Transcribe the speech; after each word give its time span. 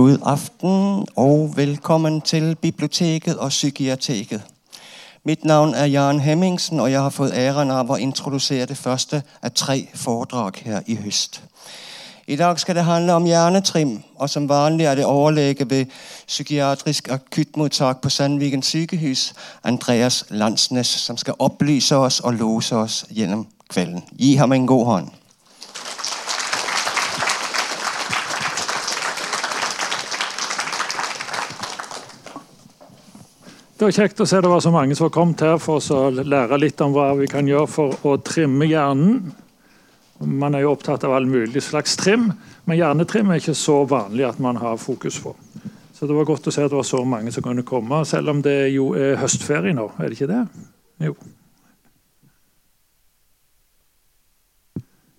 God 0.00 0.18
aften 0.22 1.06
og 1.16 1.52
velkommen 1.56 2.20
til 2.20 2.56
biblioteket 2.56 3.36
og 3.36 3.48
psykiateket. 3.48 4.42
Mitt 5.24 5.44
navn 5.44 5.74
er 5.74 5.84
Jan 5.84 6.20
Hemmingsen, 6.20 6.80
og 6.80 6.92
jeg 6.92 7.00
har 7.00 7.10
fått 7.10 7.34
æren 7.34 7.70
av 7.70 7.90
å 7.90 7.98
introdusere 8.00 8.66
det 8.66 8.78
første 8.80 9.20
av 9.42 9.50
tre 9.50 9.76
foredrag 9.94 10.62
her 10.64 10.80
i 10.86 10.96
høst. 10.96 11.42
I 12.26 12.36
dag 12.36 12.60
skal 12.60 12.80
det 12.80 12.84
handle 12.84 13.12
om 13.12 13.26
hjernetrim, 13.28 13.98
og 14.16 14.30
som 14.30 14.48
vanlig 14.48 14.86
er 14.86 14.94
det 14.94 15.04
overlege 15.04 15.70
ved 15.70 15.86
psykiatrisk 16.26 17.08
akuttmottak 17.08 18.00
på 18.00 18.08
Sandviken 18.08 18.62
sykehus, 18.62 19.34
Andreas 19.64 20.24
Landsnes, 20.30 20.86
som 20.86 21.16
skal 21.16 21.36
opplyse 21.38 21.96
oss 21.96 22.20
og 22.20 22.34
lose 22.34 22.76
oss 22.76 23.04
gjennom 23.10 23.46
kvelden. 23.68 24.00
Gi 24.16 24.34
ham 24.34 24.52
en 24.52 24.66
god 24.66 24.84
hånd. 24.86 25.19
Det 33.80 33.86
var 33.86 33.94
kjekt 33.96 34.18
å 34.20 34.26
se 34.28 34.36
det 34.44 34.48
var 34.52 34.60
så 34.60 34.68
mange 34.74 34.92
som 34.92 35.06
har 35.06 35.12
kommet 35.14 35.40
her 35.40 35.54
for 35.56 35.80
å 35.80 36.10
lære 36.12 36.58
litt 36.60 36.82
om 36.84 36.92
hva 36.92 37.14
vi 37.16 37.24
kan 37.32 37.46
gjøre 37.48 37.68
for 37.72 37.94
å 38.04 38.18
trimme 38.20 38.66
hjernen. 38.68 39.30
Man 40.20 40.52
er 40.52 40.66
jo 40.66 40.74
opptatt 40.74 41.06
av 41.08 41.14
all 41.16 41.24
mulig 41.24 41.62
slags 41.64 41.94
trim, 41.96 42.26
men 42.68 42.76
hjernetrim 42.76 43.32
er 43.32 43.40
ikke 43.40 43.54
så 43.56 43.78
vanlig 43.88 44.26
at 44.28 44.42
man 44.44 44.60
har 44.60 44.76
fokus 44.76 45.16
på. 45.24 45.32
Så 45.96 46.04
det 46.04 46.12
var 46.12 46.28
godt 46.28 46.50
å 46.50 46.52
se 46.52 46.60
at 46.60 46.68
det 46.68 46.76
var 46.76 46.84
så 46.90 47.00
mange 47.08 47.32
som 47.32 47.46
kunne 47.46 47.64
komme, 47.64 48.02
selv 48.04 48.34
om 48.34 48.44
det 48.44 48.58
jo 48.74 48.90
er 49.00 49.16
høstferie 49.22 49.72
nå. 49.72 49.88
Er 49.96 50.12
det 50.12 50.18
ikke 50.18 50.28
det? 50.28 50.42
Jo. 51.06 51.16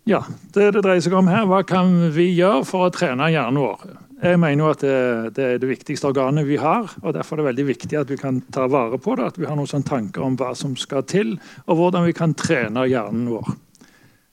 Ja, 0.06 0.22
det 0.54 0.70
det 0.78 0.86
dreier 0.86 1.02
seg 1.02 1.18
om 1.18 1.34
her, 1.34 1.50
Hva 1.50 1.66
kan 1.66 1.98
vi 2.14 2.30
gjøre 2.36 2.62
for 2.70 2.92
å 2.92 2.94
trene 2.94 3.34
hjernen 3.34 3.58
vår? 3.66 3.90
Jeg 4.22 4.38
mener 4.38 4.62
jo 4.62 4.70
at 4.70 4.84
det, 4.86 4.98
det, 5.34 5.46
er 5.46 5.62
det 5.62 5.70
viktigste 5.72 6.12
organet 6.12 6.46
vi 6.46 6.60
har. 6.62 6.92
og 7.02 7.16
Derfor 7.16 7.36
er 7.36 7.42
det 7.42 7.48
veldig 7.48 7.66
viktig 7.72 7.98
at 7.98 8.12
vi 8.12 8.20
kan 8.22 8.38
ta 8.54 8.68
vare 8.70 9.00
på 9.02 9.16
det. 9.18 9.32
At 9.32 9.40
vi 9.42 9.48
har 9.50 9.58
noen 9.58 9.70
sånne 9.70 9.88
tanker 9.88 10.22
om 10.22 10.36
hva 10.38 10.52
som 10.58 10.76
skal 10.78 11.08
til, 11.10 11.34
og 11.66 11.80
hvordan 11.80 12.06
vi 12.06 12.14
kan 12.14 12.36
trene 12.38 12.86
hjernen 12.86 13.32
vår. 13.34 13.50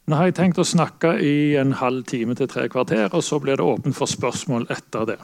Nå 0.08 0.16
har 0.16 0.28
jeg 0.28 0.36
tenkt 0.36 0.60
å 0.60 0.64
snakke 0.64 1.14
i 1.24 1.56
en 1.60 1.72
halv 1.80 2.04
time 2.08 2.36
til 2.36 2.48
tre 2.48 2.66
kvarter, 2.72 3.08
og 3.12 3.24
så 3.24 3.40
blir 3.40 3.56
det 3.60 3.64
åpent 3.64 3.96
for 3.96 4.08
spørsmål 4.08 4.68
etter 4.72 5.08
det. 5.14 5.18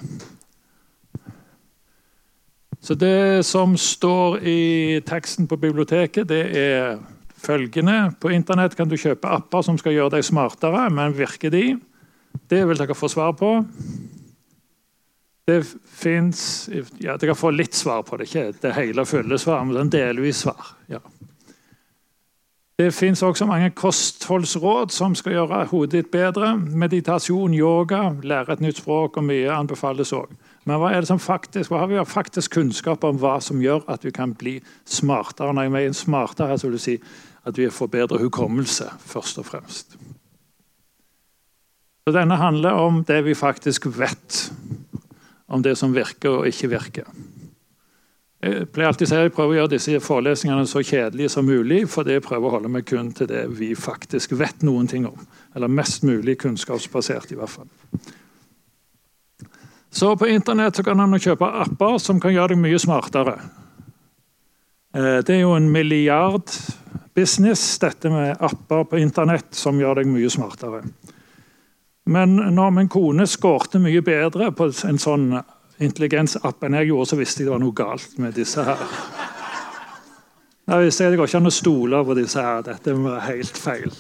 Så 2.85 2.97
Det 3.01 3.45
som 3.45 3.77
står 3.81 4.43
i 4.45 5.01
teksten 5.05 5.49
på 5.49 5.57
biblioteket, 5.61 6.29
det 6.29 6.43
er 6.57 6.99
følgende. 7.37 8.15
På 8.21 8.33
internett 8.33 8.77
kan 8.77 8.89
du 8.89 8.97
kjøpe 8.97 9.29
apper 9.29 9.65
som 9.65 9.77
skal 9.81 9.93
gjøre 9.93 10.17
deg 10.17 10.25
smartere, 10.25 10.89
men 10.93 11.17
virker 11.17 11.53
de? 11.53 11.79
Det 12.49 12.65
vil 12.69 12.81
dere 12.81 12.97
få 12.97 13.09
svar 13.09 13.33
på. 13.41 13.57
Det 15.45 15.61
fins 15.85 16.71
ja, 16.99 17.19
Dere 17.21 17.35
får 17.37 17.53
litt 17.53 17.77
svar 17.77 18.03
på 18.07 18.17
det, 18.17 18.31
ikke 18.31 18.47
det 18.63 18.73
hele 18.79 19.05
og 19.05 19.11
fulle 19.11 19.39
svar, 19.41 19.65
men 19.69 19.93
delvis 19.93 20.45
svar. 20.47 20.71
Ja. 20.89 21.03
Det 22.79 22.89
fins 22.91 23.23
også 23.23 23.47
mange 23.47 23.69
kostholdsråd 23.77 24.91
som 24.91 25.13
skal 25.15 25.37
gjøre 25.37 25.61
hodet 25.71 25.93
ditt 25.95 26.09
bedre. 26.11 26.57
Meditasjon, 26.57 27.55
yoga, 27.55 28.09
lære 28.27 28.57
et 28.57 28.65
nytt 28.65 28.81
språk 28.81 29.21
og 29.21 29.29
mye 29.29 29.53
anbefales 29.55 30.11
òg. 30.17 30.33
Men 30.65 30.81
hva, 30.81 30.91
er 30.91 31.05
det 31.05 31.11
som 31.13 31.21
faktisk, 31.23 31.71
hva 31.71 31.85
har 31.85 31.93
vi 31.93 32.01
faktisk 32.09 32.57
kunnskap 32.57 33.05
om 33.05 33.21
hva 33.23 33.37
som 33.45 33.63
gjør 33.63 33.85
at 33.93 34.03
vi 34.03 34.11
kan 34.17 34.33
bli 34.35 34.57
smartere? 34.89 35.53
Når 35.55 35.69
jeg 35.69 35.75
mener 35.77 35.97
smartere, 36.01 36.59
så 36.59 36.67
vil 36.67 36.81
jeg 36.81 36.87
si 36.89 36.97
at 37.45 37.61
vi 37.61 37.69
får 37.71 37.93
bedre 37.93 38.19
hukommelse, 38.25 38.89
først 39.07 39.39
og 39.39 39.47
fremst. 39.53 39.95
Så 42.05 42.13
Denne 42.17 42.41
handler 42.41 42.81
om 42.81 43.05
det 43.07 43.23
vi 43.29 43.37
faktisk 43.39 43.87
vet 44.01 44.49
om 45.55 45.63
det 45.63 45.77
som 45.79 45.95
virker 45.95 46.41
og 46.41 46.51
ikke 46.51 46.71
virker. 46.73 47.09
Jeg 48.45 48.67
pleier 48.75 48.91
alltid 48.91 49.07
å 49.07 49.09
si 49.09 49.17
at 49.17 49.23
jeg 49.25 49.33
prøver 49.33 49.55
å 49.55 49.57
gjøre 49.57 49.73
disse 49.73 50.01
forelesningene 50.05 50.67
så 50.69 50.83
kjedelige 50.85 51.33
som 51.33 51.47
mulig, 51.49 51.85
fordi 51.89 52.19
jeg 52.19 52.25
prøver 52.27 52.51
å 52.51 52.57
holde 52.59 52.73
meg 52.75 52.85
kun 52.91 53.09
til 53.17 53.31
det 53.31 53.47
vi 53.57 53.71
faktisk 53.79 54.35
vet 54.37 54.67
noen 54.67 54.91
ting 54.91 55.07
om. 55.09 55.23
Eller 55.57 55.73
mest 55.73 56.05
mulig 56.05 56.37
kunnskapsbasert, 56.43 57.33
i 57.33 57.39
hvert 57.39 57.55
fall. 57.55 57.71
Så 59.95 60.17
På 60.19 60.29
internett 60.29 60.77
så 60.77 60.83
kan 60.85 60.99
man 60.99 61.21
kjøpe 61.23 61.49
apper 61.65 61.97
som 62.03 62.21
kan 62.21 62.35
gjøre 62.35 62.53
deg 62.53 62.61
mye 62.67 62.81
smartere. 62.83 63.39
Eh, 64.95 65.21
det 65.25 65.39
er 65.39 65.45
jo 65.45 65.55
en 65.57 65.71
milliard 65.73 66.51
business, 67.15 67.63
dette 67.79 68.11
med 68.11 68.37
apper 68.43 68.85
på 68.91 69.01
internett 69.01 69.55
som 69.55 69.79
gjør 69.81 70.03
deg 70.03 70.11
mye 70.11 70.31
smartere. 70.31 70.83
Men 72.05 72.37
når 72.37 72.71
min 72.71 72.89
kone 72.93 73.27
skårte 73.27 73.81
mye 73.81 74.03
bedre 74.05 74.51
på 74.53 74.69
en 74.85 75.01
sånn 75.01 75.31
intelligensapp 75.83 76.65
enn 76.65 76.77
jeg 76.79 76.91
gjorde, 76.91 77.11
så 77.11 77.19
visste 77.19 77.43
jeg 77.43 77.49
det 77.49 77.55
var 77.55 77.63
noe 77.63 77.77
galt 77.77 78.19
med 78.21 78.37
disse 78.37 78.65
her. 78.65 78.83
Jeg 80.65 80.87
visste 80.87 81.11
Det 81.11 81.19
går 81.21 81.29
ikke 81.29 81.41
an 81.43 81.51
å 81.51 81.53
stole 81.53 82.05
på 82.05 82.17
disse 82.17 82.45
her. 82.45 82.63
Dette 82.65 82.95
var 82.97 83.25
helt 83.27 83.59
feil. 83.61 83.91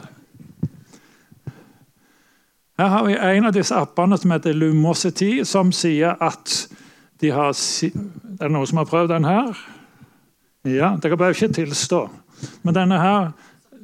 Her 2.78 2.88
har 2.91 3.04
vi 3.06 3.15
en 3.15 3.47
av 3.47 3.54
disse 3.54 3.76
appene 3.76 4.16
som 4.19 4.32
heter 4.34 4.56
Lumosity, 4.56 5.44
som 5.47 5.71
sier 5.72 6.16
at 6.21 6.54
de 7.21 7.31
har 7.31 7.53
Er 7.54 8.48
det 8.48 8.50
noen 8.50 8.66
som 8.66 8.81
har 8.81 8.88
prøvd 8.91 9.12
den 9.12 9.25
her? 9.25 9.53
Ja, 10.65 10.97
Dere 10.97 11.16
behøver 11.16 11.36
ikke 11.36 11.54
tilstå. 11.54 12.09
Men 12.62 12.75
denne 12.75 12.98
her 12.98 13.32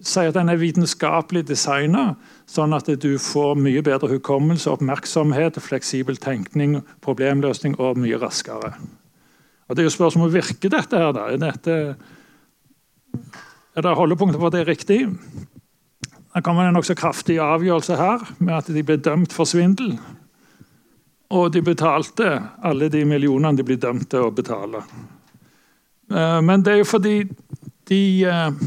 sier 0.03 0.33
at 0.33 0.35
den 0.35 0.49
er 0.49 0.59
vitenskapelig 0.59 1.45
designa, 1.49 2.15
sånn 2.51 2.75
at 2.75 2.89
du 3.03 3.13
får 3.23 3.59
mye 3.61 3.83
bedre 3.87 4.11
hukommelse, 4.11 4.71
oppmerksomhet, 4.73 5.61
fleksibel 5.63 6.19
tenkning, 6.19 6.81
problemløsning 7.05 7.77
og 7.79 8.01
mye 8.03 8.19
raskere. 8.19 8.75
Og 9.69 9.77
Det 9.77 9.85
er 9.85 9.87
jo 9.87 9.95
spørsmålet 9.95 10.35
virker 10.35 10.73
dette 10.73 10.99
her, 10.99 11.13
da. 11.15 11.29
Er, 11.31 11.39
dette, 11.39 11.77
er 13.77 13.87
det 13.87 13.95
holdepunkter 13.95 14.41
for 14.41 14.51
at 14.51 14.57
det 14.57 14.65
er 14.65 14.73
riktig? 14.73 14.99
Det 16.35 16.43
kommer 16.47 16.67
en 16.67 16.75
nokså 16.75 16.97
kraftig 16.99 17.39
avgjørelse 17.43 17.99
her, 17.99 18.27
med 18.39 18.57
at 18.57 18.73
de 18.75 18.83
ble 18.87 18.99
dømt 18.99 19.35
for 19.35 19.47
svindel. 19.47 19.95
Og 21.31 21.53
de 21.55 21.63
betalte 21.63 22.35
alle 22.67 22.91
de 22.91 23.05
millionene 23.07 23.59
de 23.59 23.67
ble 23.67 23.79
dømt 23.79 24.09
til 24.11 24.27
å 24.27 24.35
betale. 24.35 24.83
Eh, 26.11 26.39
men 26.43 26.67
det 26.67 26.75
er 26.75 26.83
jo 26.83 26.91
fordi 26.91 27.17
de 27.91 28.03
eh, 28.27 28.63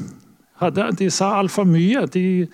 hadde, 0.63 0.87
de 0.99 1.09
sa 1.11 1.33
altfor 1.41 1.67
mye. 1.67 2.05
De, 2.15 2.47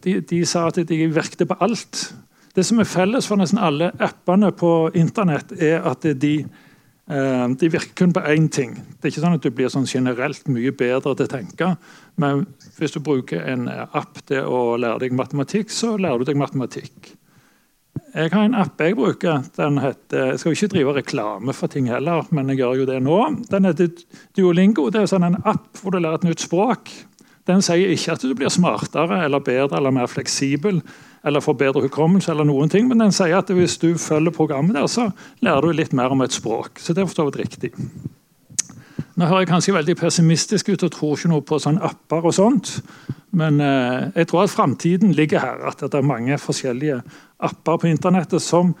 de, 0.00 0.20
de, 0.20 0.42
sa 0.48 0.66
at 0.68 0.80
de 0.88 1.00
virket 1.12 1.46
på 1.48 1.58
alt. 1.60 2.12
Det 2.56 2.64
som 2.66 2.80
er 2.80 2.88
felles 2.88 3.28
for 3.28 3.40
nesten 3.40 3.60
alle 3.60 3.92
appene 4.02 4.52
på 4.56 4.90
internett, 4.98 5.54
er 5.56 5.84
at 5.88 6.04
de, 6.20 6.34
eh, 7.08 7.46
de 7.48 7.70
virker 7.72 7.94
kun 7.96 8.12
på 8.12 8.24
én 8.34 8.48
ting. 8.52 8.74
Det 8.74 9.08
er 9.08 9.14
ikke 9.14 9.24
sånn 9.24 9.38
at 9.38 9.46
du 9.46 9.50
blir 9.50 9.72
sånn 9.72 9.88
generelt 9.88 10.48
mye 10.52 10.72
bedre 10.72 11.14
til 11.16 11.26
å 11.26 11.32
tenke. 11.32 11.72
Men 12.20 12.46
hvis 12.78 12.96
du 12.96 13.00
bruker 13.00 13.44
en 13.48 13.68
app 13.68 14.20
til 14.28 14.44
å 14.44 14.76
lære 14.76 15.06
deg 15.06 15.16
matematikk, 15.16 15.72
så 15.72 15.96
lærer 15.96 16.20
du 16.20 16.32
deg 16.32 16.40
matematikk. 16.40 17.16
Jeg 18.12 18.28
har 18.32 18.44
en 18.44 18.56
app 18.60 18.80
jeg 18.80 18.96
bruker. 18.96 19.40
den 19.56 19.78
heter, 19.78 20.26
Jeg 20.26 20.38
skal 20.38 20.52
jo 20.52 20.56
ikke 20.56 20.74
drive 20.74 20.94
reklame 20.96 21.52
for 21.54 21.66
ting 21.66 21.86
heller, 21.88 22.26
men 22.30 22.48
jeg 22.48 22.58
gjør 22.58 22.76
jo 22.80 22.84
det 22.84 23.02
nå. 23.02 23.18
Den 23.48 23.64
heter 23.64 23.88
Duolingo. 24.36 24.90
Det 24.90 25.00
er 25.00 25.06
sånn 25.08 25.24
en 25.24 25.40
app 25.44 25.80
hvor 25.80 25.92
du 25.92 25.98
lærer 25.98 26.20
et 26.20 26.24
nytt 26.28 26.44
språk. 26.44 26.92
Den 27.50 27.62
sier 27.64 27.90
ikke 27.90 28.14
at 28.14 28.22
du 28.22 28.34
blir 28.38 28.52
smartere 28.54 29.24
eller 29.24 29.42
bedre 29.42 29.80
eller 29.80 29.94
mer 29.94 30.10
fleksibel 30.10 30.78
eller 31.26 31.42
får 31.42 31.54
bedre 31.58 31.84
hukommelse, 31.84 32.30
eller 32.32 32.46
noen 32.46 32.70
ting, 32.70 32.88
men 32.90 32.98
den 32.98 33.14
sier 33.14 33.38
at 33.38 33.50
hvis 33.54 33.76
du 33.78 33.92
følger 33.98 34.34
programmet 34.34 34.74
der, 34.74 34.88
så 34.90 35.08
lærer 35.42 35.68
du 35.68 35.78
litt 35.78 35.94
mer 35.94 36.14
om 36.14 36.22
et 36.24 36.34
språk. 36.34 36.82
Så 36.82 36.94
det 36.94 37.04
er 37.04 37.10
for 37.10 37.38
riktig. 37.38 37.70
Nå 39.12 39.28
hører 39.28 39.44
jeg 39.44 39.50
kanskje 39.50 39.74
veldig 39.76 39.96
pessimistisk 40.00 40.70
ut 40.72 40.82
og 40.86 40.92
tror 40.94 41.18
ikke 41.18 41.30
noe 41.30 41.44
på 41.44 41.58
sånne 41.60 41.84
apper. 41.84 42.24
og 42.24 42.34
sånt, 42.34 42.80
Men 43.30 43.60
eh, 43.60 44.10
jeg 44.16 44.26
tror 44.28 44.42
at 44.44 44.50
framtiden 44.50 45.12
ligger 45.12 45.38
her. 45.38 45.68
At 45.68 45.80
det 45.80 45.94
er 45.94 46.02
mange 46.02 46.38
forskjellige 46.38 47.02
apper 47.40 47.76
på 47.76 47.86
internettet 47.86 48.42
som 48.42 48.74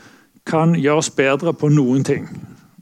kan 0.46 0.74
gjøre 0.74 0.98
oss 0.98 1.10
bedre 1.10 1.52
på 1.52 1.68
noen 1.68 2.04
ting. 2.04 2.28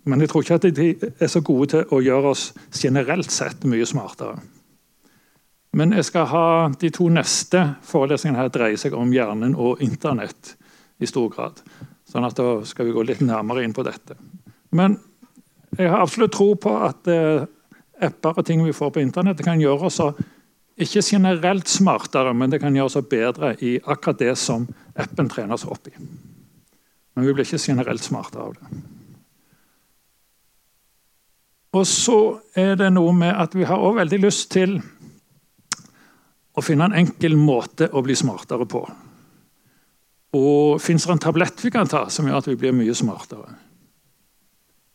Men 0.04 0.20
jeg 0.20 0.28
tror 0.28 0.42
ikke 0.42 0.54
at 0.54 0.74
de 0.76 0.94
er 1.20 1.26
så 1.26 1.40
gode 1.40 1.66
til 1.74 1.84
å 1.90 2.00
gjøre 2.00 2.32
oss 2.32 2.52
generelt 2.72 3.30
sett 3.30 3.64
mye 3.64 3.86
smartere. 3.86 4.38
Men 5.76 5.94
jeg 5.94 6.08
skal 6.08 6.26
ha 6.32 6.46
de 6.80 6.90
to 6.90 7.06
neste 7.12 7.62
forelesningene 7.86 8.42
her 8.42 8.50
dreier 8.50 8.80
seg 8.80 8.96
om 8.98 9.12
hjernen 9.14 9.54
og 9.54 9.82
internett 9.84 10.56
i 10.98 11.06
stor 11.06 11.30
grad. 11.30 11.62
Sånn 12.10 12.26
at 12.26 12.36
Da 12.36 12.64
skal 12.66 12.88
vi 12.88 12.96
gå 12.96 13.04
litt 13.06 13.22
nærmere 13.22 13.62
inn 13.64 13.74
på 13.76 13.86
dette. 13.86 14.18
Men 14.74 14.98
jeg 15.78 15.90
har 15.90 16.02
absolutt 16.02 16.34
tro 16.34 16.54
på 16.58 16.74
at 16.82 17.06
eh, 17.06 17.46
apper 18.02 18.40
og 18.42 18.46
ting 18.46 18.64
vi 18.64 18.74
får 18.74 18.90
på 18.90 19.02
internett, 19.02 19.42
kan 19.44 19.60
gjøre 19.62 19.86
oss 19.86 20.00
ikke 20.80 21.02
generelt 21.04 21.68
smartere, 21.68 22.32
men 22.34 22.50
det 22.50 22.60
kan 22.62 22.74
gjøre 22.74 22.88
oss 22.88 23.08
bedre 23.10 23.52
i 23.62 23.76
akkurat 23.84 24.18
det 24.18 24.36
som 24.40 24.66
appen 24.96 25.28
trener 25.30 25.54
oss 25.54 25.68
opp 25.68 25.86
i. 25.90 25.94
Men 27.14 27.26
vi 27.26 27.34
blir 27.34 27.46
ikke 27.46 27.60
generelt 27.60 28.02
smartere 28.02 28.48
av 28.48 28.56
det. 28.56 28.80
Og 31.78 31.86
så 31.86 32.40
er 32.58 32.74
det 32.80 32.88
noe 32.96 33.12
med 33.14 33.30
at 33.30 33.54
vi 33.54 33.66
har 33.68 33.78
også 33.78 34.00
veldig 34.00 34.18
lyst 34.24 34.48
til 34.50 34.80
å 36.60 36.64
finne 36.64 36.90
en 36.90 36.98
enkel 37.02 37.36
måte 37.40 37.88
å 37.92 38.02
bli 38.04 38.16
smartere 38.18 38.66
på. 38.68 38.84
Og 40.36 40.78
fins 40.82 41.06
det 41.06 41.16
en 41.16 41.22
tablett 41.24 41.64
vi 41.64 41.72
kan 41.74 41.88
ta 41.90 42.04
som 42.12 42.28
gjør 42.28 42.42
at 42.42 42.48
vi 42.52 42.58
blir 42.60 42.76
mye 42.76 42.94
smartere? 42.94 43.56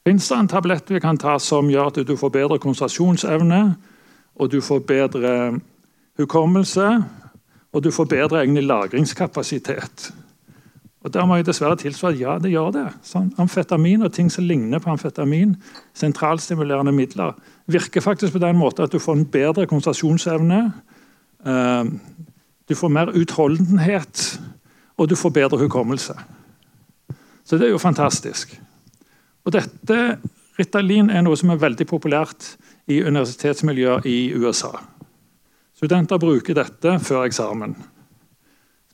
Fins 0.05 0.29
det 0.29 0.37
en 0.37 0.51
tablett 0.51 0.91
vi 0.93 1.01
kan 1.03 1.17
ta 1.17 1.35
som 1.41 1.69
gjør 1.71 1.89
at 1.89 2.03
du 2.07 2.15
får 2.19 2.31
bedre 2.31 2.59
konsentrasjonsevne, 2.61 3.61
og 4.35 4.51
du 4.51 4.59
får 4.61 4.83
bedre 4.85 5.31
hukommelse, 6.19 6.89
og 7.75 7.83
du 7.83 7.89
får 7.91 8.07
bedre 8.11 8.43
egen 8.43 8.61
lagringskapasitet? 8.67 10.11
Og 11.05 11.13
Der 11.13 11.25
må 11.25 11.35
jeg 11.37 11.45
dessverre 11.45 11.77
tilstå 11.77 12.07
at 12.07 12.19
ja, 12.19 12.39
det 12.41 12.49
gjør 12.49 12.71
det. 12.73 12.85
Sånn, 13.05 13.27
amfetamin 13.37 14.01
og 14.07 14.13
ting 14.15 14.31
som 14.33 14.47
ligner 14.47 14.81
på 14.81 14.89
amfetamin, 14.89 15.51
sentralstimulerende 15.93 16.93
midler, 16.95 17.35
virker 17.69 18.01
faktisk 18.01 18.33
på 18.33 18.41
den 18.41 18.57
måten 18.57 18.87
at 18.87 18.93
du 18.93 18.97
får 18.97 19.19
en 19.19 19.27
bedre 19.29 19.67
konsentrasjonsevne. 19.69 20.63
Uh, 21.45 21.85
du 22.65 22.75
får 22.75 22.89
mer 22.89 23.13
utholdenhet, 23.13 24.39
og 24.97 25.09
du 25.09 25.15
får 25.15 25.35
bedre 25.35 25.59
hukommelse. 25.61 26.15
Så 27.45 27.57
det 27.57 27.67
er 27.67 27.75
jo 27.75 27.81
fantastisk. 27.81 28.55
Og 29.45 29.53
dette 29.53 30.17
Ritalin 30.57 31.11
er 31.11 31.21
noe 31.25 31.37
som 31.37 31.51
er 31.51 31.61
veldig 31.61 31.85
populært 31.89 32.55
i 32.87 33.01
universitetsmiljøer 33.03 34.07
i 34.07 34.31
USA. 34.39 34.71
Studenter 35.75 36.21
bruker 36.21 36.55
dette 36.55 36.95
før 37.03 37.25
eksamen. 37.27 37.75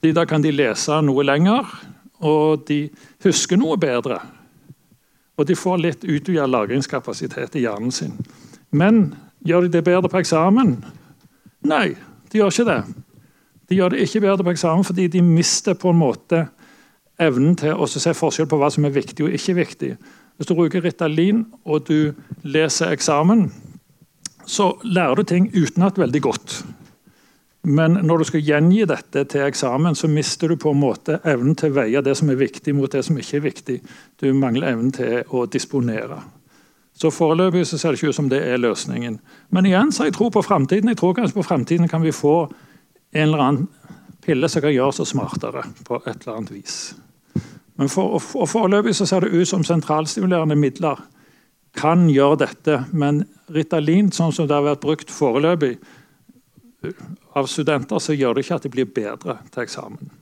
De 0.01 0.11
da 0.17 0.25
kan 0.25 0.41
de 0.41 0.51
lese 0.51 0.97
noe 1.05 1.23
lenger, 1.23 1.67
og 2.25 2.65
de 2.67 2.87
husker 3.23 3.59
noe 3.61 3.77
bedre. 3.81 4.17
Og 5.37 5.47
de 5.47 5.57
får 5.57 5.81
litt 5.81 6.05
utvidet 6.05 6.49
lagringskapasitet 6.49 7.55
i 7.57 7.65
hjernen 7.67 7.93
sin. 7.93 8.17
Men 8.73 9.11
gjør 9.45 9.67
de 9.67 9.75
det 9.77 9.85
bedre 9.85 10.09
på 10.09 10.21
eksamen? 10.21 10.79
Nei, 11.69 11.93
de 12.31 12.39
gjør 12.39 12.53
ikke 12.53 12.67
det. 12.69 12.81
De 13.69 13.77
gjør 13.77 13.93
det 13.93 14.05
ikke 14.05 14.23
bedre 14.23 14.45
på 14.47 14.53
eksamen 14.55 14.87
fordi 14.87 15.07
de 15.11 15.21
mister 15.23 15.77
på 15.79 15.91
en 15.91 16.01
måte 16.01 16.45
evnen 17.21 17.55
til 17.59 17.77
å 17.77 17.87
se 17.89 18.13
forskjell 18.17 18.49
på 18.49 18.59
hva 18.59 18.71
som 18.73 18.87
er 18.87 18.95
viktig 18.95 19.27
og 19.27 19.35
ikke 19.37 19.57
viktig. 19.59 19.91
Hvis 20.35 20.49
du 20.49 20.55
bruker 20.57 20.83
Ritalin 20.83 21.43
og 21.63 21.85
du 21.87 22.13
leser 22.43 22.95
eksamen, 22.95 23.45
så 24.47 24.71
lærer 24.83 25.19
du 25.19 25.27
ting 25.29 25.51
utenat 25.53 25.99
veldig 26.01 26.21
godt. 26.25 26.55
Men 27.61 27.99
når 28.01 28.17
du 28.17 28.25
skal 28.25 28.41
gjengi 28.41 28.87
dette 28.89 29.23
til 29.29 29.45
eksamen, 29.45 29.95
så 29.95 30.09
mister 30.09 30.49
du 30.49 30.57
på 30.57 30.73
en 30.73 30.81
måte 30.81 31.19
evnen 31.29 31.53
til 31.55 31.69
å 31.69 31.77
veie 31.77 32.01
det 32.01 32.15
som 32.17 32.31
er 32.33 32.39
viktig, 32.41 32.73
mot 32.73 32.89
det 32.91 33.03
som 33.05 33.19
ikke 33.21 33.37
er 33.37 33.45
viktig. 33.45 33.75
Du 34.17 34.31
mangler 34.33 34.73
evnen 34.73 34.89
til 34.95 35.21
å 35.29 35.45
disponere. 35.45 36.23
Så 37.01 37.09
Foreløpig 37.09 37.63
så 37.65 37.79
ser 37.81 37.95
det 37.95 37.97
ikke 37.97 38.11
ut 38.13 38.15
som 38.19 38.27
det 38.29 38.43
er 38.45 38.59
løsningen. 38.61 39.15
Men 39.49 39.65
igjen 39.65 39.89
så 39.93 40.05
jeg 40.05 40.13
tro 40.13 40.27
på 40.29 40.43
framtiden. 40.45 40.91
Jeg 40.91 40.99
tror 40.99 41.15
kanskje 41.17 41.39
på 41.39 41.47
framtiden 41.47 41.89
kan 41.89 42.03
vi 42.05 42.13
få 42.13 42.35
en 42.45 43.23
eller 43.23 43.41
annen 43.41 43.69
pille 44.21 44.49
som 44.49 44.61
kan 44.61 44.73
gjøre 44.75 44.93
oss 44.93 45.09
smartere 45.09 45.63
på 45.87 45.97
et 46.05 46.19
eller 46.19 46.35
annet 46.35 46.51
vis. 46.53 46.75
Men 47.81 47.89
for, 47.89 48.19
og 48.21 48.45
Foreløpig 48.51 48.93
så 48.93 49.07
ser 49.09 49.25
det 49.25 49.33
ut 49.33 49.49
som 49.49 49.65
sentralstimulerende 49.65 50.59
midler 50.59 51.01
kan 51.73 52.05
gjøre 52.11 52.43
dette. 52.43 52.77
Men 52.93 53.23
Ritalin, 53.49 54.11
sånn 54.13 54.35
som 54.35 54.45
det 54.45 54.59
har 54.59 54.67
vært 54.67 54.85
brukt 54.85 55.13
foreløpig, 55.13 55.79
av 57.37 57.45
studenter, 57.49 57.99
så 58.01 58.13
gjør 58.13 58.35
det 58.35 58.45
ikke 58.45 58.55
at 58.57 58.63
de 58.65 58.73
blir 58.73 58.87
bedre 58.89 59.37
til 59.53 59.63
eksamen. 59.63 60.13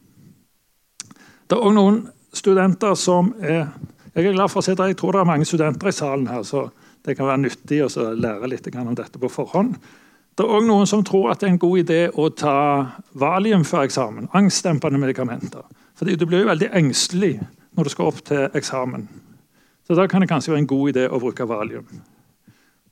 Det 1.47 1.55
er 1.55 1.63
òg 1.63 1.75
noen 1.75 2.01
studenter 2.35 2.95
som 2.99 3.31
er 3.39 3.69
Jeg 4.15 4.25
er 4.25 4.33
glad 4.33 4.49
for 4.49 4.61
å 4.61 4.65
se 4.65 4.73
det, 4.75 4.87
jeg 4.91 4.97
tror 4.97 5.13
det 5.13 5.21
er 5.21 5.29
mange 5.29 5.45
studenter 5.45 5.89
i 5.91 5.95
salen 5.95 6.27
her, 6.27 6.43
så 6.43 6.69
det 7.05 7.15
kan 7.17 7.29
være 7.29 7.43
nyttig 7.45 7.83
å 7.85 7.89
lære 8.17 8.49
litt 8.49 8.69
om 8.75 8.95
dette 8.97 9.21
på 9.21 9.29
forhånd. 9.31 9.75
Det 10.39 10.45
er 10.45 10.55
òg 10.55 10.65
noen 10.65 10.87
som 10.87 11.03
tror 11.03 11.31
at 11.31 11.41
det 11.41 11.49
er 11.49 11.51
en 11.51 11.61
god 11.61 11.79
idé 11.81 11.99
å 12.15 12.29
ta 12.31 12.55
valium 13.19 13.65
før 13.67 13.83
eksamen. 13.83 14.29
Angstdempende 14.33 15.01
medikamenter. 15.01 15.65
Fordi 15.99 16.15
Du 16.15 16.25
blir 16.25 16.45
jo 16.45 16.47
veldig 16.47 16.69
engstelig 16.73 17.41
når 17.75 17.83
du 17.83 17.89
skal 17.89 18.07
opp 18.07 18.21
til 18.23 18.47
eksamen. 18.55 19.07
Så 19.87 19.95
Da 19.95 20.07
kan 20.07 20.21
det 20.21 20.29
kanskje 20.29 20.53
være 20.53 20.59
en 20.59 20.67
god 20.67 20.95
idé 20.95 21.09
å 21.09 21.19
bruke 21.19 21.47
valium. 21.47 21.85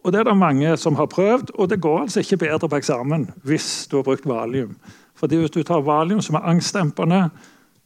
Og 0.03 0.11
Det 0.11 0.19
er 0.19 0.23
det 0.23 0.37
mange 0.37 0.77
som 0.77 0.95
har 0.95 1.07
prøvd, 1.07 1.51
og 1.55 1.69
det 1.69 1.81
går 1.81 2.01
altså 2.01 2.19
ikke 2.19 2.37
bedre 2.37 2.69
på 2.69 2.77
eksamen 2.77 3.31
hvis 3.43 3.87
du 3.87 3.97
har 3.97 4.03
brukt 4.03 4.25
valium. 4.25 4.75
Fordi 5.15 5.37
Hvis 5.37 5.51
du 5.51 5.63
tar 5.63 5.81
valium 5.81 6.21
som 6.21 6.35
er 6.35 6.47
angstdempende, 6.51 7.31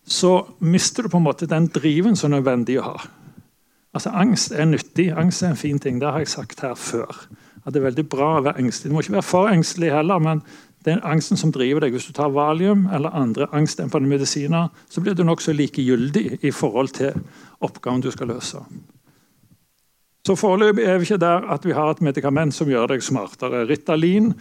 så 0.07 0.48
mister 0.60 1.04
du 1.04 1.10
på 1.10 1.18
en 1.18 1.24
måte 1.24 1.45
den 1.45 1.68
driven 1.68 2.16
som 2.16 2.33
er 2.33 2.42
nødvendig 2.42 2.80
å 2.80 2.83
ha. 2.83 2.98
Altså 3.94 4.10
Angst 4.16 4.52
er 4.52 4.66
nyttig. 4.66 5.12
Angst 5.18 5.44
er 5.44 5.52
en 5.52 5.60
fin 5.60 5.80
ting. 5.80 6.00
Det 6.02 6.12
har 6.12 6.24
jeg 6.24 6.32
sagt 6.32 6.62
her 6.62 6.76
før. 6.76 7.28
At 7.66 7.74
Det 7.74 7.82
er 7.82 7.90
veldig 7.90 8.10
bra 8.10 8.38
å 8.38 8.44
være 8.44 8.60
engstelig. 8.60 8.90
Du 8.90 8.96
må 8.96 9.04
ikke 9.04 9.20
være 9.20 9.28
for 9.28 9.50
engstelig 9.52 9.92
heller, 9.92 10.20
men 10.20 10.42
det 10.86 10.94
er 10.94 11.04
angsten 11.06 11.38
som 11.38 11.52
driver 11.52 11.84
deg. 11.84 11.94
Hvis 11.94 12.08
du 12.10 12.14
tar 12.14 12.32
valium 12.34 12.88
eller 12.94 13.14
andre 13.14 13.48
angstdempende 13.54 14.10
medisiner, 14.10 14.72
så 14.90 15.02
blir 15.02 15.14
du 15.14 15.24
nokså 15.24 15.54
likegyldig 15.54 16.40
i 16.42 16.52
forhold 16.52 16.96
til 16.98 17.14
oppgaven 17.62 18.02
du 18.02 18.10
skal 18.12 18.32
løse. 18.34 18.64
Så 20.26 20.36
Foreløpig 20.38 20.86
er 20.86 20.98
vi 20.98 21.06
ikke 21.10 21.22
der 21.22 21.46
at 21.54 21.66
vi 21.66 21.74
har 21.74 21.92
et 21.92 22.02
medikament 22.02 22.54
som 22.54 22.70
gjør 22.70 22.94
deg 22.94 23.04
smartere. 23.04 23.66
Ritalin 23.70 24.34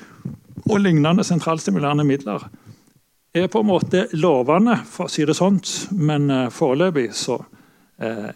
og 0.68 0.80
lignende 0.80 1.24
sentralstimulerende 1.24 2.04
midler 2.04 2.44
er 3.34 3.46
på 3.48 3.60
en 3.60 3.68
måte 3.68 4.06
lovende, 4.12 4.76
for 4.90 5.06
å 5.06 5.12
si 5.12 5.24
det 5.24 5.36
sånt, 5.38 5.70
men 5.94 6.30
eh, 6.30 6.48
foreløpig 6.52 7.10
så 7.14 7.38
eh, 8.02 8.32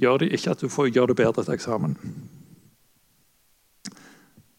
gjør 0.00 0.22
det 0.22 0.32
ikke 0.34 0.54
at 0.54 0.62
du 0.62 0.70
får 0.72 0.90
gjøre 0.90 1.12
det 1.12 1.18
bedre 1.20 1.44
til 1.44 1.54
eksamen. 1.54 1.96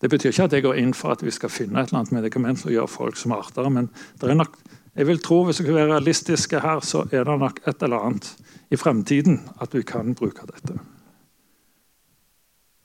Det 0.01 0.09
betyr 0.11 0.31
ikke 0.31 0.47
at 0.49 0.53
jeg 0.53 0.65
går 0.65 0.79
inn 0.79 0.93
for 0.93 1.15
at 1.15 1.23
vi 1.23 1.31
skal 1.33 1.51
finne 1.51 1.81
et 1.81 1.89
eller 1.89 2.03
annet 2.03 2.17
medikament 2.17 2.59
som 2.61 2.71
gjør 2.73 2.89
folk 2.91 3.17
smartere, 3.17 3.71
men 3.71 3.89
nok, 4.21 4.57
jeg 4.95 5.07
vil 5.07 5.21
tro 5.23 5.41
hvis 5.45 5.59
vi 5.59 5.65
skal 5.65 5.79
være 5.79 5.93
realistiske 5.93 6.59
her, 6.61 6.83
så 6.85 7.05
er 7.11 7.25
det 7.27 7.39
nok 7.41 7.61
et 7.65 7.83
eller 7.83 8.03
annet 8.09 8.29
i 8.71 8.79
fremtiden 8.79 9.39
at 9.63 9.73
vi 9.75 9.83
kan 9.87 10.13
bruke 10.15 10.45
dette. 10.51 10.77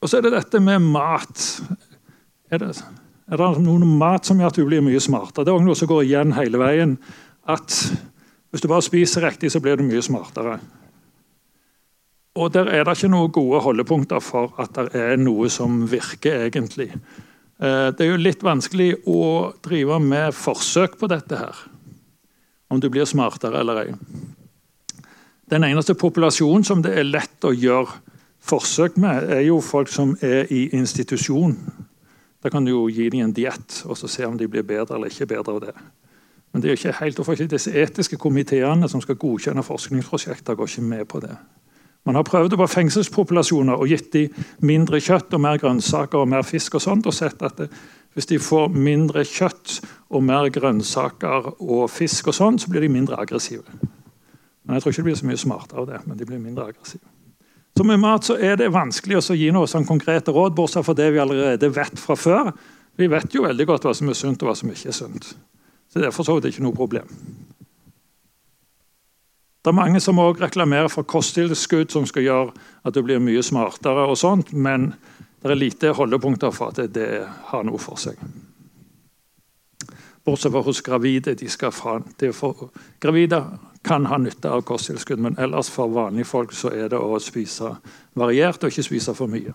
Og 0.01 0.09
så 0.09 0.19
er 0.19 0.25
det 0.25 0.33
dette 0.33 0.63
med 0.65 0.81
mat. 0.81 1.45
Er 2.51 2.63
det, 2.63 2.71
er 3.29 3.43
det 3.43 3.51
noen 3.63 3.85
mat 4.01 4.27
som 4.27 4.41
gjør 4.41 4.55
at 4.55 4.59
du 4.59 4.65
blir 4.65 4.83
mye 4.85 5.03
smartere? 5.03 5.45
Det 5.45 5.53
er 5.53 5.59
også 5.59 5.69
noe 5.69 5.79
som 5.79 5.91
går 5.91 6.07
igjen 6.07 6.33
hele 6.39 6.61
veien. 6.63 6.97
At 7.45 7.75
hvis 8.51 8.65
du 8.65 8.69
bare 8.71 8.87
spiser 8.87 9.27
riktig, 9.27 9.53
så 9.53 9.61
blir 9.61 9.77
du 9.77 9.85
mye 9.87 10.03
smartere. 10.03 10.57
Og 12.39 12.53
der 12.55 12.69
er 12.71 12.85
det 12.87 12.95
ikke 12.95 13.11
noen 13.11 13.33
gode 13.35 13.61
holdepunkter 13.65 14.23
for 14.23 14.55
at 14.63 14.77
det 14.77 14.95
er 14.95 15.19
noe 15.19 15.49
som 15.51 15.83
virker, 15.91 16.47
egentlig. 16.47 16.93
Eh, 17.59 17.89
det 17.91 18.05
er 18.05 18.13
jo 18.13 18.21
litt 18.21 18.45
vanskelig 18.47 18.93
å 19.11 19.51
drive 19.65 19.99
med 20.05 20.37
forsøk 20.37 20.95
på 21.01 21.11
dette 21.11 21.41
her. 21.41 21.65
Om 22.71 22.79
du 22.81 22.87
blir 22.93 23.09
smartere 23.09 23.61
eller 23.61 23.83
ei. 23.83 23.97
Den 25.51 25.67
eneste 25.67 25.97
populasjonen 25.99 26.65
som 26.65 26.83
det 26.85 26.95
er 26.95 27.09
lett 27.09 27.43
å 27.43 27.51
gjøre 27.51 27.99
forsøk 28.47 28.97
med, 29.03 29.27
er 29.35 29.43
jo 29.49 29.59
folk 29.61 29.91
som 29.91 30.15
er 30.23 30.47
i 30.55 30.69
institusjon. 30.79 31.57
Da 32.41 32.49
kan 32.49 32.65
du 32.65 32.71
jo 32.71 32.85
gi 32.89 33.09
dem 33.11 33.27
en 33.27 33.35
diett 33.35 33.83
og 33.85 33.99
så 33.99 34.09
se 34.09 34.25
om 34.25 34.39
de 34.39 34.47
blir 34.49 34.63
bedre 34.65 34.97
eller 34.97 35.11
ikke 35.11 35.29
bedre 35.35 35.57
av 35.57 35.65
det. 35.67 35.75
Men 36.53 36.63
det 36.63 36.71
er 36.71 36.79
ikke 36.79 36.99
helt, 37.03 37.51
disse 37.51 37.75
etiske 37.75 38.17
komiteene 38.19 38.89
som 38.89 39.03
skal 39.03 39.19
godkjenne 39.19 39.67
forskningsprosjekter, 39.67 40.55
går 40.55 40.71
ikke 40.71 40.87
med 40.87 41.05
på 41.11 41.21
det. 41.27 41.35
Man 42.09 42.17
har 42.17 42.25
prøvd 42.25 42.51
det 42.51 42.59
på 42.59 42.67
fengselspopulasjoner 42.67 43.77
og 43.77 43.91
gitt 43.91 44.13
dem 44.15 44.45
mindre 44.65 45.01
kjøtt 45.05 45.35
og 45.37 45.43
mer 45.45 45.61
grønnsaker 45.61 46.23
og 46.23 46.29
mer 46.29 46.43
fisk. 46.43 46.75
og 46.75 46.83
sånt, 46.83 47.07
og 47.07 47.15
sett 47.15 47.43
at 47.43 47.57
det, 47.57 47.71
Hvis 48.15 48.27
de 48.27 48.39
får 48.39 48.69
mindre 48.75 49.23
kjøtt 49.25 49.81
og 50.11 50.25
mer 50.25 50.49
grønnsaker 50.51 51.63
og 51.63 51.91
fisk, 51.91 52.27
og 52.27 52.35
sånt, 52.35 52.61
så 52.61 52.71
blir 52.71 52.81
de 52.81 52.89
mindre 52.89 53.21
aggressive. 53.21 53.63
Men 54.65 54.75
Jeg 54.75 54.83
tror 54.83 54.91
ikke 54.91 55.03
de 55.03 55.03
blir 55.03 55.15
så 55.15 55.27
mye 55.27 55.37
smartere 55.37 55.79
av 55.79 55.87
det, 55.87 56.01
men 56.07 56.19
de 56.19 56.27
blir 56.27 56.39
mindre 56.39 56.65
aggressive. 56.65 57.05
Så 57.77 57.85
med 57.85 58.01
mat 58.01 58.25
så 58.25 58.37
er 58.37 58.57
det 58.57 58.73
vanskelig 58.73 59.17
å 59.17 59.37
gi 59.37 59.51
noe 59.51 59.67
sånn 59.67 59.87
konkrete 59.87 60.33
råd, 60.33 60.55
bortsett 60.55 60.85
fra 60.85 60.95
det 60.95 61.13
vi 61.13 61.19
allerede 61.19 61.71
vet 61.73 61.99
fra 61.99 62.17
før. 62.17 62.53
Vi 62.97 63.07
vet 63.07 63.35
jo 63.35 63.47
veldig 63.47 63.67
godt 63.67 63.87
hva 63.87 63.95
som 63.95 64.09
er 64.09 64.19
sunt 64.19 64.43
og 64.43 64.51
hva 64.51 64.57
som 64.59 64.69
ikke 64.69 64.89
er 64.89 64.93
sunt. 64.93 65.31
Så 65.89 65.99
det 65.99 66.07
er 66.07 66.11
for 66.15 66.27
så 66.27 66.35
vidt 66.37 66.51
ikke 66.51 66.63
noe 66.67 66.77
problem. 66.77 67.07
Det 69.61 69.69
er 69.69 69.77
mange 69.77 70.01
som 70.01 70.19
også 70.19 70.47
reklamerer 70.47 70.89
for 70.89 71.05
kosttilskudd 71.05 71.93
som 71.93 72.07
skal 72.09 72.25
gjøre 72.25 72.53
at 72.89 72.95
du 72.97 73.03
blir 73.05 73.21
mye 73.21 73.43
smartere, 73.45 74.07
og 74.09 74.17
sånt, 74.17 74.55
men 74.57 74.95
det 75.43 75.53
er 75.53 75.61
lite 75.61 75.93
holdepunkter 75.97 76.53
for 76.55 76.73
at 76.73 76.95
det 76.95 77.27
har 77.51 77.67
noe 77.69 77.81
for 77.81 78.01
seg. 78.01 78.17
Bortsett 80.25 80.53
fra 80.53 80.63
hos 80.65 80.81
gravide. 80.85 81.35
Fra, 81.73 81.99
for, 82.37 82.71
gravide 83.01 83.43
kan 83.85 84.09
ha 84.09 84.19
nytte 84.21 84.49
av 84.53 84.65
kosttilskudd, 84.69 85.21
men 85.21 85.37
ellers 85.41 85.71
for 85.73 85.93
vanlige 85.93 86.29
folk 86.29 86.53
så 86.57 86.73
er 86.73 86.93
det 86.93 87.01
å 87.01 87.21
spise 87.21 87.75
variert 88.17 88.65
og 88.65 88.73
ikke 88.73 88.85
spise 88.85 89.17
for 89.17 89.33
mye. 89.33 89.53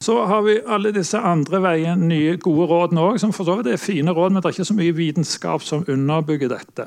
Så 0.00 0.16
har 0.24 0.42
vi 0.42 0.60
alle 0.64 0.94
disse 0.96 1.18
andre 1.18 1.60
veien, 1.60 2.06
nye, 2.08 2.38
gode 2.40 2.70
rådene 2.70 3.02
òg, 3.04 3.18
som 3.20 3.34
for 3.36 3.44
så 3.44 3.58
vidt 3.58 3.68
er 3.68 3.80
fine 3.80 4.14
råd, 4.16 4.32
men 4.32 4.40
det 4.40 4.48
er 4.48 4.56
ikke 4.56 4.70
så 4.70 4.76
mye 4.78 4.96
vitenskap 4.96 5.64
som 5.66 5.84
underbygger 5.84 6.48
dette. 6.54 6.86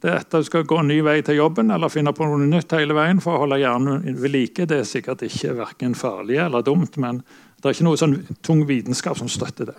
Det 0.00 0.08
er 0.08 0.22
at 0.22 0.32
du 0.32 0.46
skal 0.46 0.64
gå 0.68 0.78
en 0.80 0.88
ny 0.88 1.00
vei 1.04 1.18
til 1.26 1.40
jobben 1.40 1.72
eller 1.74 1.92
finne 1.92 2.14
på 2.14 2.24
noe 2.24 2.46
nytt 2.46 2.72
hele 2.72 2.94
veien 2.96 3.20
for 3.20 3.34
å 3.34 3.42
holde 3.42 3.58
hjernen 3.60 4.04
ved 4.22 4.32
like. 4.32 4.66
Det 4.70 4.80
er 4.80 4.88
sikkert 4.88 5.26
ikke 5.26 5.56
verken 5.58 5.96
farlig 5.98 6.38
eller 6.40 6.64
dumt, 6.64 6.96
men 7.02 7.20
det 7.58 7.66
er 7.66 7.76
ikke 7.76 7.88
noe 7.88 8.00
sånn 8.00 8.20
tung 8.46 8.62
vitenskap 8.68 9.18
som 9.18 9.28
støtter 9.28 9.72
det. 9.72 9.78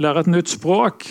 Lære 0.00 0.22
et 0.24 0.32
nytt 0.32 0.52
språk 0.52 1.08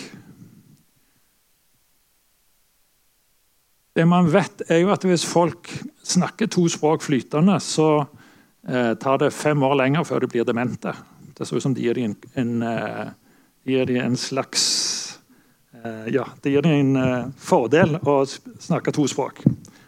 Det 3.96 4.04
man 4.04 4.26
vet, 4.28 4.60
er 4.68 4.82
jo 4.82 4.90
at 4.92 5.04
hvis 5.08 5.22
folk 5.24 5.70
snakker 6.04 6.50
to 6.52 6.66
språk 6.68 7.00
flytende, 7.00 7.54
så 7.64 8.04
tar 8.66 9.20
det 9.22 9.28
fem 9.30 9.62
år 9.62 9.76
lenger 9.78 10.04
før 10.08 10.24
de 10.24 10.28
blir 10.32 10.46
demente. 10.48 10.90
Det 11.38 11.46
ser 11.46 11.56
ut 11.56 11.62
som 11.62 11.74
de 11.74 11.82
gir 11.82 11.94
dem 11.94 12.14
en, 12.34 12.62
en, 12.62 12.62
eh, 12.62 13.08
gir 13.64 13.86
de 13.86 13.98
en 13.98 14.16
slags 14.16 15.18
eh, 15.84 16.06
Ja, 16.14 16.28
det 16.42 16.50
gir 16.50 16.62
dem 16.62 16.72
en 16.72 16.96
eh, 16.96 17.26
fordel 17.36 17.98
å 18.00 18.22
snakke 18.26 18.92
to 18.96 19.04
språk. 19.08 19.42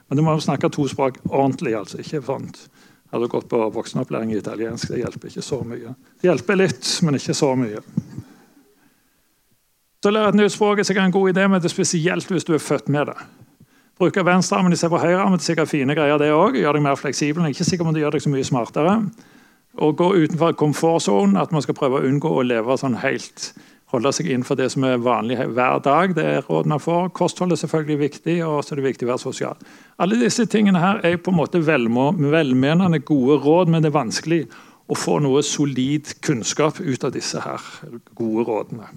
Men 0.08 0.20
du 0.20 0.22
må 0.26 0.34
snakke 0.40 0.68
to 0.68 0.84
språk 0.88 1.16
ordentlig. 1.24 1.72
altså, 1.74 1.98
ikke 1.98 2.20
sånt. 2.22 2.60
Hadde 3.08 3.24
du 3.24 3.32
gått 3.32 3.48
på 3.48 3.62
voksenopplæring 3.72 4.34
i 4.34 4.38
italiensk, 4.42 4.92
det 4.92 5.00
hjelper 5.00 5.30
ikke 5.30 5.42
så 5.46 5.62
mye. 5.64 5.94
Det 6.20 6.28
hjelper 6.28 6.60
litt, 6.60 6.88
men 7.02 7.16
ikke 7.16 7.34
så 7.34 7.54
mye. 7.56 7.80
Så 10.04 10.12
lærer 10.12 10.34
et 10.34 10.38
nytt 10.42 10.52
språk 10.52 10.78
er 10.78 10.86
sikkert 10.86 11.08
en 11.08 11.16
god 11.16 11.30
idé, 11.32 11.48
men 11.48 11.62
det 11.62 11.70
er 11.70 11.72
spesielt 11.78 12.28
hvis 12.28 12.44
du 12.44 12.52
er 12.54 12.60
født 12.62 12.92
med 12.92 13.08
det. 13.08 13.16
Bruke 13.98 14.22
venstrearmen 14.22 14.72
istedenfor 14.72 15.02
høyrearmen. 15.02 15.42
Sikkert 15.42 15.72
fine 15.72 15.96
greier, 15.98 16.20
det 16.20 16.30
også. 16.32 16.60
Gjør 16.62 16.78
deg 16.78 16.84
mer 16.84 16.98
fleksibel. 16.98 17.42
Jeg 17.42 17.50
er 17.50 17.56
ikke 17.56 17.70
sikker 17.70 17.88
om 17.88 17.96
det 17.96 18.04
gjør 18.04 18.14
deg 18.14 18.22
så 18.22 18.30
mye 18.30 18.46
smartere. 18.46 18.94
Og 19.78 19.96
gå 19.98 20.12
utenfor 20.22 20.54
komfortsonen. 20.58 21.34
At 21.40 21.50
man 21.54 21.64
skal 21.64 21.76
prøve 21.78 21.98
å 21.98 22.06
unngå 22.06 22.30
å 22.30 22.46
leve 22.46 22.78
sånn 22.78 23.00
helt 23.02 23.52
Holde 23.88 24.10
seg 24.12 24.26
innenfor 24.28 24.58
det 24.60 24.66
som 24.74 24.84
er 24.84 24.98
vanlig 25.00 25.38
hver 25.40 25.78
dag. 25.80 26.12
det 26.12 26.24
er 26.24 26.42
råd 26.44 26.66
man 26.68 26.80
får. 26.80 27.08
Kosthold 27.16 27.54
er 27.54 27.56
selvfølgelig 27.56 27.98
viktig, 28.02 28.34
og 28.44 28.60
så 28.60 28.74
er 28.74 28.80
det 28.82 28.84
viktig 28.84 29.06
å 29.06 29.12
være 29.14 29.22
sosial. 29.22 29.62
Alle 29.96 30.18
disse 30.20 30.44
tingene 30.44 30.82
her 30.82 31.00
er 31.08 31.16
på 31.16 31.32
en 31.32 31.38
måte 31.38 31.62
velmenende 31.64 33.00
gode 33.00 33.38
råd, 33.40 33.72
men 33.72 33.80
det 33.80 33.88
er 33.88 33.96
vanskelig 33.96 34.42
å 34.88 34.96
få 34.96 35.16
noe 35.24 35.40
solid 35.40 36.12
kunnskap 36.20 36.82
ut 36.84 37.08
av 37.08 37.16
disse 37.16 37.40
her 37.40 37.64
gode 38.12 38.44
rådene. 38.44 38.92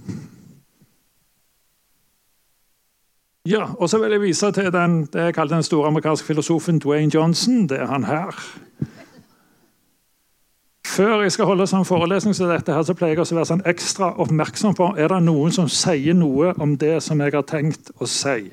Ja, 3.50 3.66
og 3.78 3.90
så 3.90 3.98
vil 3.98 4.12
jeg 4.12 4.22
vise 4.22 4.52
til 4.54 4.68
den, 4.74 5.06
det 5.14 5.22
jeg 5.22 5.34
kaller 5.34 5.56
den 5.56 5.64
store 5.64 5.88
amerikanske 5.88 6.28
filosofen 6.28 6.80
Dwayne 6.80 7.12
Johnson. 7.14 7.70
Det 7.70 7.80
er 7.80 7.86
han 7.90 8.04
her. 8.04 8.36
Før 10.86 11.22
jeg 11.22 11.32
skal 11.32 11.48
holde 11.50 11.66
sånn 11.70 11.88
forelesning 11.88 12.36
som 12.38 12.52
dette, 12.52 12.74
her, 12.74 12.84
så 12.86 12.94
pleier 12.94 13.16
jeg 13.16 13.24
å 13.24 13.38
være 13.38 13.50
sånn 13.50 13.64
ekstra 13.66 14.12
oppmerksom 14.22 14.76
på 14.78 14.92
er 15.00 15.10
det 15.10 15.22
noen 15.26 15.54
som 15.56 15.70
sier 15.72 16.14
noe 16.14 16.52
om 16.62 16.76
det 16.78 17.00
som 17.02 17.22
jeg 17.24 17.34
har 17.34 17.48
tenkt 17.50 17.90
å 17.98 18.10
si. 18.10 18.52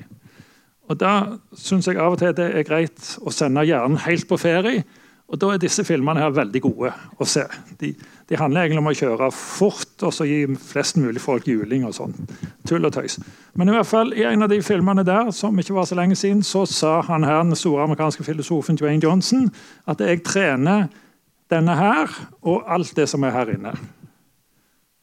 Og 0.89 0.97
Da 0.97 1.37
syns 1.53 1.85
jeg 1.85 1.99
av 2.01 2.15
og 2.15 2.23
til 2.23 2.33
det 2.33 2.47
er 2.49 2.65
greit 2.65 3.11
å 3.21 3.29
sende 3.29 3.67
hjernen 3.67 3.99
helt 4.07 4.25
på 4.25 4.39
ferie. 4.41 4.87
Og 5.29 5.37
Da 5.37 5.51
er 5.53 5.59
disse 5.61 5.83
filmene 5.85 6.23
her 6.23 6.31
veldig 6.33 6.61
gode 6.63 6.89
å 7.21 7.25
se. 7.29 7.43
De, 7.77 7.91
de 8.29 8.37
handler 8.37 8.65
egentlig 8.65 8.81
om 8.81 8.89
å 8.89 8.93
kjøre 8.97 9.27
fort 9.35 10.05
og 10.07 10.13
så 10.15 10.25
gi 10.25 10.39
flest 10.57 10.97
mulig 10.97 11.21
folk 11.21 11.45
juling 11.47 11.85
og 11.85 11.93
sånn. 11.93 12.15
Tull 12.65 12.87
og 12.87 12.95
tøys. 12.95 13.19
Men 13.53 13.69
i 13.69 13.75
hvert 13.75 13.89
fall 13.89 14.15
i 14.17 14.25
en 14.25 14.45
av 14.45 14.49
de 14.49 14.57
filmene 14.65 15.05
der 15.05 15.29
som 15.35 15.59
ikke 15.61 15.75
var 15.77 15.85
så 15.85 15.99
lenge 15.99 16.17
siden, 16.17 16.41
så 16.41 16.65
sa 16.65 16.95
han 17.05 17.27
her, 17.27 17.43
den 17.43 17.59
store 17.59 17.85
amerikanske 17.85 18.25
filosofen 18.25 18.79
Dwayne 18.79 19.05
Johnson 19.05 19.51
at 19.85 20.01
jeg 20.01 20.23
trener 20.25 20.89
denne 21.53 21.77
her 21.77 22.09
og 22.41 22.65
alt 22.65 22.95
det 22.97 23.05
som 23.09 23.25
er 23.25 23.37
her 23.37 23.53
inne. 23.53 23.75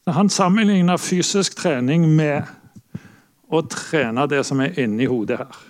Så 0.03 0.15
han 0.15 0.31
sammenligner 0.31 0.99
fysisk 0.99 1.55
trening 1.59 2.03
med 2.19 2.47
å 3.47 3.63
trene 3.71 4.27
det 4.27 4.43
som 4.47 4.59
er 4.63 4.75
inni 4.79 5.07
hodet 5.07 5.39
her. 5.39 5.65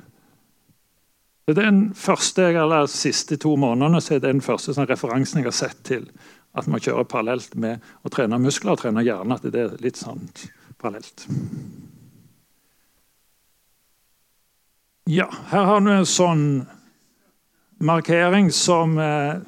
Så 1.47 1.53
Den 1.53 1.93
første 1.95 2.43
eller 2.43 2.89
siste 2.91 3.37
to 3.39 3.53
månedene 3.55 4.01
så 4.03 4.17
er 4.17 4.19
det 4.19 4.33
den 4.33 4.43
første 4.43 4.73
sånn 4.75 4.89
referansen 4.89 5.39
jeg 5.39 5.47
har 5.47 5.55
sett 5.55 5.77
til 5.87 6.09
at 6.59 6.65
man 6.67 6.81
kjører 6.83 7.07
parallelt 7.07 7.53
med 7.55 7.85
å 8.03 8.11
trene 8.11 8.39
muskler 8.43 8.73
og 8.73 8.81
trene 8.81 9.03
hjerne. 9.05 9.37
At 9.37 9.45
det 9.47 9.61
er 9.61 9.77
litt 9.79 9.95
sånn 9.95 10.25
parallelt. 10.81 11.23
Ja, 15.07 15.29
her 15.53 15.69
har 15.69 15.79
du 15.79 15.87
en 15.93 16.09
sånn 16.09 16.43
markering 17.79 18.51
som 18.51 18.97
eh, 18.99 19.39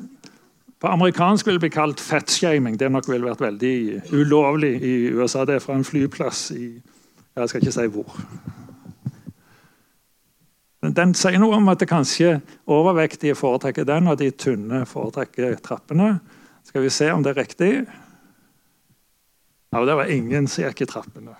på 0.79 0.87
amerikansk 0.87 1.51
vil 1.51 1.59
bli 1.59 1.71
kalt 1.73 1.99
fettshaming. 1.99 2.79
Det 2.79 2.87
nok 2.87 3.11
ville 3.11 3.27
vært 3.27 3.43
veldig 3.43 3.75
ulovlig 4.15 4.77
i 4.79 4.95
USA. 5.19 5.43
Det 5.43 5.59
er 5.59 5.67
fra 5.67 5.75
en 5.75 5.83
flyplass 5.83 6.47
i 6.55 6.69
Jeg 7.35 7.51
skal 7.51 7.59
ikke 7.59 7.75
si 7.75 7.91
hvor. 7.91 8.15
Den 10.79 11.11
sier 11.17 11.39
noe 11.41 11.57
om 11.57 11.67
at 11.71 11.81
det 11.81 11.89
kanskje 11.91 12.37
overvektige 12.71 13.35
foretrekker 13.35 13.87
den, 13.87 14.07
og 14.07 14.19
de 14.21 14.29
tynne 14.31 14.85
foretrekker 14.87 15.57
trappene. 15.63 16.19
Skal 16.63 16.85
vi 16.85 16.91
se 16.93 17.09
om 17.11 17.23
det 17.25 17.33
er 17.33 17.41
riktig? 17.41 17.73
Ja, 19.73 19.85
Det 19.85 19.95
var 19.95 20.09
ingen 20.09 20.47
som 20.47 20.63
gikk 20.63 20.81
i 20.81 20.89
trappene. 20.89 21.35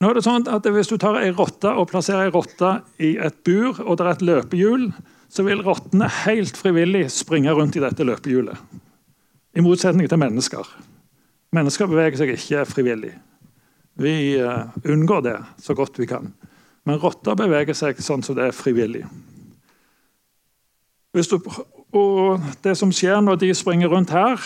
Nå 0.00 0.10
er 0.10 0.14
det 0.14 0.24
sånn 0.26 0.46
at 0.52 0.66
Hvis 0.68 0.90
du 0.92 0.98
tar 1.00 1.16
ei 1.16 1.32
rotte 1.32 1.70
og 1.72 1.88
plasserer 1.90 2.28
ei 2.28 2.32
rotte 2.32 2.82
i 3.00 3.16
et 3.16 3.36
bur, 3.44 3.80
og 3.80 3.98
det 3.98 4.06
er 4.06 4.10
et 4.12 4.24
løpehjul, 4.28 4.88
så 5.28 5.42
vil 5.42 5.62
rottene 5.64 6.06
helt 6.22 6.56
frivillig 6.56 7.08
springe 7.10 7.50
rundt 7.50 7.76
i 7.76 7.82
dette 7.82 8.04
løpehjulet. 8.04 8.56
I 9.56 9.62
motsetning 9.64 10.08
til 10.08 10.20
mennesker. 10.20 10.68
Mennesker 11.54 11.90
beveger 11.90 12.20
seg 12.20 12.34
ikke 12.34 12.66
frivillig. 12.68 13.14
Vi 13.94 14.42
uh, 14.42 14.66
unngår 14.84 15.22
det 15.22 15.36
så 15.62 15.74
godt 15.74 15.98
vi 15.98 16.06
kan. 16.06 16.32
Men 16.84 16.98
rotter 16.98 17.36
beveger 17.38 17.76
seg 17.76 18.00
sånn 18.02 18.24
som 18.26 18.36
det 18.36 18.48
er 18.50 18.56
frivillig. 18.56 19.04
Du, 21.14 21.36
og 21.94 22.42
det 22.66 22.74
som 22.74 22.90
skjer 22.92 23.22
når 23.22 23.38
de 23.44 23.52
springer 23.54 23.92
rundt 23.92 24.10
her, 24.14 24.40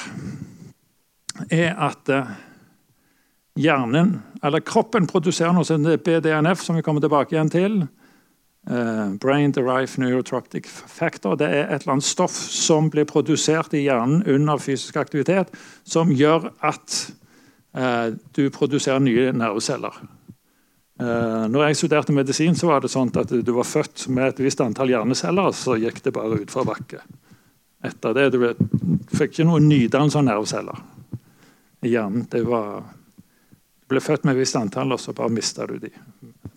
er 1.49 1.73
at 1.73 2.13
uh, 2.13 2.35
hjernen, 3.59 4.19
eller 4.45 4.63
kroppen 4.63 5.09
produserer 5.09 5.57
noe 5.57 5.67
som 5.67 5.81
heter 5.81 6.03
BDNF, 6.05 6.61
som 6.63 6.77
vi 6.77 6.85
kommer 6.85 7.03
tilbake 7.03 7.35
igjen 7.35 7.53
til. 7.53 7.79
Uh, 8.69 9.17
brain 9.17 9.55
Derived 9.57 9.97
Neurotropic 10.03 10.69
Factor. 10.69 11.39
Det 11.41 11.49
er 11.49 11.71
et 11.73 11.81
eller 11.81 11.97
annet 11.97 12.11
stoff 12.11 12.37
som 12.37 12.93
blir 12.93 13.09
produsert 13.09 13.73
i 13.73 13.87
hjernen 13.87 14.21
under 14.29 14.61
fysisk 14.61 15.01
aktivitet, 15.01 15.57
som 15.89 16.13
gjør 16.13 16.51
at 16.61 17.01
Eh, 17.09 17.28
du 18.35 18.49
produserer 18.51 19.03
nye 19.05 19.29
nerveceller. 19.37 19.99
Eh, 20.99 21.45
når 21.47 21.69
jeg 21.69 21.79
studerte 21.79 22.15
medisin, 22.15 22.57
så 22.59 22.73
var 22.73 22.83
det 22.83 22.91
sånn 22.91 23.13
at 23.21 23.31
du 23.31 23.53
var 23.55 23.67
født 23.69 24.09
med 24.11 24.33
et 24.33 24.41
visst 24.43 24.63
antall 24.65 24.91
hjerneceller, 24.91 25.53
så 25.55 25.77
gikk 25.79 26.01
det 26.03 26.13
bare 26.17 26.41
utforbakke. 26.43 27.03
Etter 27.87 28.17
det 28.17 28.25
du, 28.35 28.41
fikk 29.15 29.37
ikke 29.37 29.47
noen 29.47 29.69
nydannelse 29.71 30.19
av 30.19 30.27
nerveceller 30.27 30.81
i 31.87 31.93
hjernen. 31.93 32.25
Det 32.31 32.43
var, 32.49 32.83
du 32.83 33.95
ble 33.95 34.03
født 34.03 34.27
med 34.27 34.35
et 34.35 34.43
visst 34.43 34.59
antall, 34.59 34.97
og 34.97 34.99
så 34.99 35.15
bare 35.15 35.31
mista 35.31 35.69
du 35.71 35.77
de. 35.79 35.93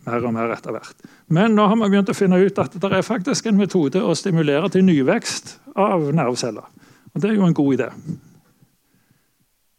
Mer 0.07 0.25
og 0.25 0.33
mer 0.33 0.55
etter 0.55 0.73
hvert. 0.73 1.05
Men 1.29 1.53
nå 1.53 1.67
har 1.69 1.77
vi 1.77 1.91
begynt 1.93 2.09
å 2.09 2.17
finne 2.17 2.41
ut 2.41 2.63
at 2.63 2.73
det 2.81 2.89
er 2.97 3.05
faktisk 3.05 3.45
en 3.45 3.61
metode 3.61 4.01
å 4.01 4.17
stimulere 4.17 4.73
til 4.73 4.87
nyvekst 4.87 5.53
av 5.77 6.09
nerveceller. 6.09 6.65
Og 7.13 7.21
Det 7.21 7.29
er 7.29 7.37
jo 7.37 7.45
en 7.45 7.53
god 7.53 7.77
idé. 7.77 7.91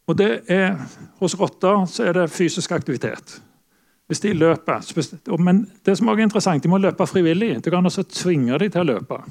Og 0.07 0.17
det 0.19 0.43
er, 0.51 0.75
Hos 1.21 1.35
rotter 1.39 1.85
så 1.87 2.09
er 2.09 2.17
det 2.17 2.31
fysisk 2.31 2.71
aktivitet. 2.71 3.41
Hvis 4.07 4.19
de 4.19 4.33
løper, 4.33 4.83
Men 5.39 5.71
det 5.85 5.97
som 5.97 6.07
også 6.07 6.19
er 6.19 6.23
interessant, 6.23 6.63
de 6.63 6.69
må 6.69 6.77
løpe 6.77 7.07
frivillig. 7.07 7.65
Du 7.65 7.69
kan 7.69 7.85
også 7.85 8.03
tvinge 8.03 8.59
dem 8.59 8.71
til 8.71 8.81
å 8.81 8.83
løpe. 8.83 9.21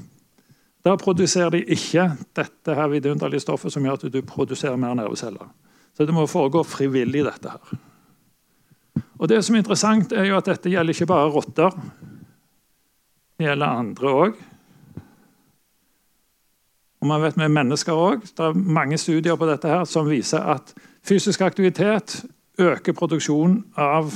Da 0.85 0.97
produserer 0.97 1.51
de 1.51 1.61
ikke 1.63 2.09
dette 2.35 2.75
her 2.75 2.89
vidunderlige 2.89 3.41
stoffet 3.45 3.73
som 3.73 3.85
gjør 3.85 4.01
at 4.01 4.13
du 4.13 4.23
produserer 4.23 4.77
mer 4.77 4.95
nerveceller. 4.95 5.47
Så 5.95 6.07
det 6.07 6.15
må 6.15 6.27
foregå 6.27 6.65
frivillig, 6.65 7.25
dette 7.25 7.53
her. 7.53 7.79
Og 9.19 9.29
Det 9.29 9.45
som 9.45 9.55
er 9.55 9.63
interessant, 9.63 10.13
er 10.13 10.25
jo 10.25 10.37
at 10.37 10.49
dette 10.51 10.71
gjelder 10.71 10.97
ikke 10.97 11.07
bare 11.07 11.31
rotter. 11.31 11.77
Det 13.39 13.47
gjelder 13.47 13.67
andre 13.67 14.09
òg. 14.09 14.41
Og 17.03 17.09
man 17.11 17.23
vet 17.23 17.37
med 17.37 17.51
mennesker 17.51 17.93
også, 17.93 18.33
Det 18.37 18.45
er 18.45 18.53
mange 18.55 18.99
studier 18.99 19.37
på 19.37 19.47
dette 19.47 19.69
her 19.69 19.85
som 19.85 20.07
viser 20.07 20.39
at 20.39 20.75
fysisk 21.03 21.41
aktivitet 21.41 22.25
øker 22.59 22.93
produksjonen 22.93 23.65
av 23.77 24.13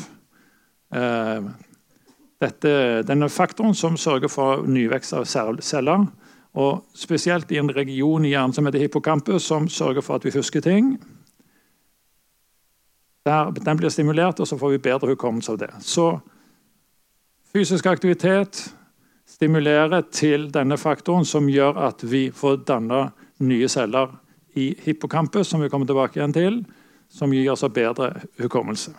eh, 0.95 1.43
dette, 2.40 3.02
denne 3.02 3.28
faktoren 3.28 3.75
som 3.75 3.97
sørger 3.97 4.28
for 4.28 4.62
nyvekst 4.66 5.12
av 5.12 5.26
celler. 5.61 6.07
Og 6.55 6.85
spesielt 6.95 7.50
i 7.52 7.59
en 7.59 7.75
region 7.75 8.25
i 8.25 8.31
hjernen 8.31 8.55
som 8.55 8.66
heter 8.66 8.78
hippocampus, 8.78 9.43
som 9.43 9.69
sørger 9.69 10.00
for 10.00 10.16
at 10.16 10.25
vi 10.25 10.31
husker 10.38 10.61
ting. 10.61 10.97
Der, 13.26 13.50
den 13.50 13.76
blir 13.76 13.90
stimulert, 13.90 14.40
og 14.40 14.47
så 14.47 14.57
får 14.57 14.71
vi 14.71 14.78
bedre 14.78 15.09
hukommelse 15.09 15.52
av 15.52 15.59
det. 15.59 15.73
Så 15.81 16.21
fysisk 17.52 17.87
aktivitet 17.87 18.62
stimulerer 19.37 20.07
til 20.14 20.49
denne 20.52 20.76
faktoren 20.81 21.26
som 21.28 21.49
gjør 21.52 21.76
at 21.90 22.05
vi 22.09 22.31
får 22.33 22.62
danna 22.69 23.11
nye 23.45 23.69
celler 23.69 24.14
i 24.57 24.71
hippocampus, 24.87 25.50
som 25.50 25.61
vi 25.61 25.69
kommer 25.69 25.87
tilbake 25.88 26.16
igjen 26.16 26.33
til, 26.33 26.62
som 27.12 27.33
gir 27.35 27.50
oss 27.52 27.64
bedre 27.69 28.14
hukommelse. 28.40 28.95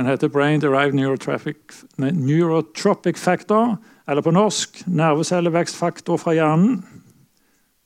Den 0.00 0.08
heter 0.08 0.32
Brain 0.32 0.62
Derived 0.62 0.96
Neurotropic 0.96 3.18
Factor, 3.20 3.76
eller 4.08 4.24
på 4.24 4.32
norsk 4.32 4.80
nervecellevekstfaktor 4.88 6.16
fra 6.16 6.32
hjernen. 6.38 6.80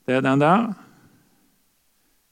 Det 0.06 0.14
er 0.14 0.22
den 0.22 0.44
der. 0.44 0.68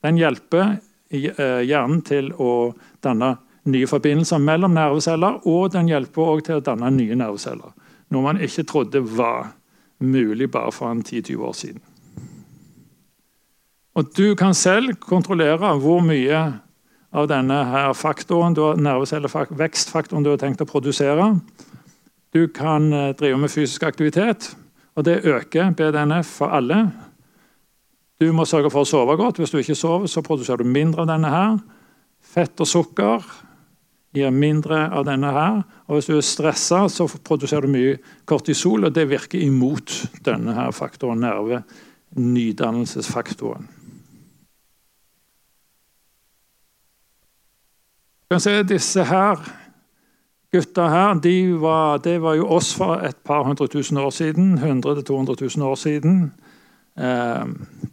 Den 0.06 0.14
hjelper 0.20 0.76
eh, 1.10 1.66
hjernen 1.66 1.98
til 2.06 2.30
å 2.38 2.78
danne 3.02 3.40
nye 3.64 3.86
forbindelser 3.86 4.42
mellom 4.42 4.74
nerveceller, 4.74 5.40
og 5.46 5.72
den 5.72 5.88
hjelper 5.90 6.34
også 6.34 6.46
til 6.46 6.58
å 6.58 6.64
danne 6.66 6.90
nye 6.96 7.16
nerveceller. 7.18 7.74
Noe 8.12 8.26
man 8.26 8.40
ikke 8.42 8.66
trodde 8.68 9.02
var 9.16 9.52
mulig 10.02 10.50
bare 10.50 10.72
for 10.74 10.94
10-20 10.94 11.46
år 11.46 11.52
siden. 11.56 11.80
Og 13.94 14.16
Du 14.16 14.34
kan 14.34 14.54
selv 14.54 14.94
kontrollere 15.00 15.76
hvor 15.78 16.00
mye 16.00 16.40
av 17.12 17.28
denne 17.28 17.58
her 17.68 17.92
faktoren, 17.92 18.56
nervecellevekstfaktoren 18.56 20.24
du 20.24 20.30
har 20.32 20.40
tenkt 20.40 20.64
å 20.64 20.68
produsere. 20.68 21.34
Du 22.32 22.48
kan 22.48 22.92
eh, 22.92 23.12
drive 23.12 23.36
med 23.38 23.52
fysisk 23.52 23.82
aktivitet, 23.84 24.54
og 24.96 25.04
det 25.04 25.20
øker 25.28 25.74
BDNF 25.76 26.38
for 26.40 26.56
alle. 26.56 26.86
Du 28.20 28.32
må 28.32 28.46
sørge 28.48 28.70
for 28.72 28.86
å 28.86 28.88
sove 28.88 29.16
godt. 29.20 29.38
Hvis 29.42 29.52
du 29.52 29.58
ikke 29.60 29.76
sover, 29.76 30.08
så 30.08 30.24
produserer 30.24 30.62
du 30.62 30.72
mindre 30.72 31.04
av 31.04 31.10
denne 31.12 31.28
her. 31.32 31.58
Fett 32.22 32.60
og 32.60 32.68
sukker 32.70 33.24
gir 34.12 34.32
mindre 34.32 34.86
av 34.92 35.06
denne 35.08 35.30
her. 35.32 35.62
Og 35.88 35.98
hvis 35.98 36.10
du 36.10 36.16
er 36.16 36.26
stressa, 36.26 36.84
så 36.92 37.08
produserer 37.24 37.66
du 37.66 37.72
mye 37.72 37.96
kortisol, 38.28 38.86
og 38.86 38.94
det 38.94 39.08
virker 39.10 39.40
imot 39.40 39.94
denne 40.24 40.56
her 40.56 40.72
faktoren, 40.76 41.24
nerve, 41.24 41.62
nydannelsesfaktoren. 42.18 43.68
Du 48.22 48.36
kan 48.36 48.40
se 48.40 48.62
disse 48.64 49.04
her 49.04 49.40
gutta 50.52 50.86
her, 50.88 51.14
de 51.24 51.52
var, 51.60 51.98
det 52.04 52.18
var 52.20 52.36
jo 52.36 52.48
oss 52.52 52.74
for 52.76 53.00
et 53.04 53.16
par 53.24 53.44
hundre 53.44 53.68
tusen 53.72 53.96
år 54.00 54.10
siden. 54.12 54.58
100 54.58 55.02
200 55.08 55.36
000 55.56 55.68
år 55.68 55.76
siden. 55.80 56.32
Eh, 56.96 57.44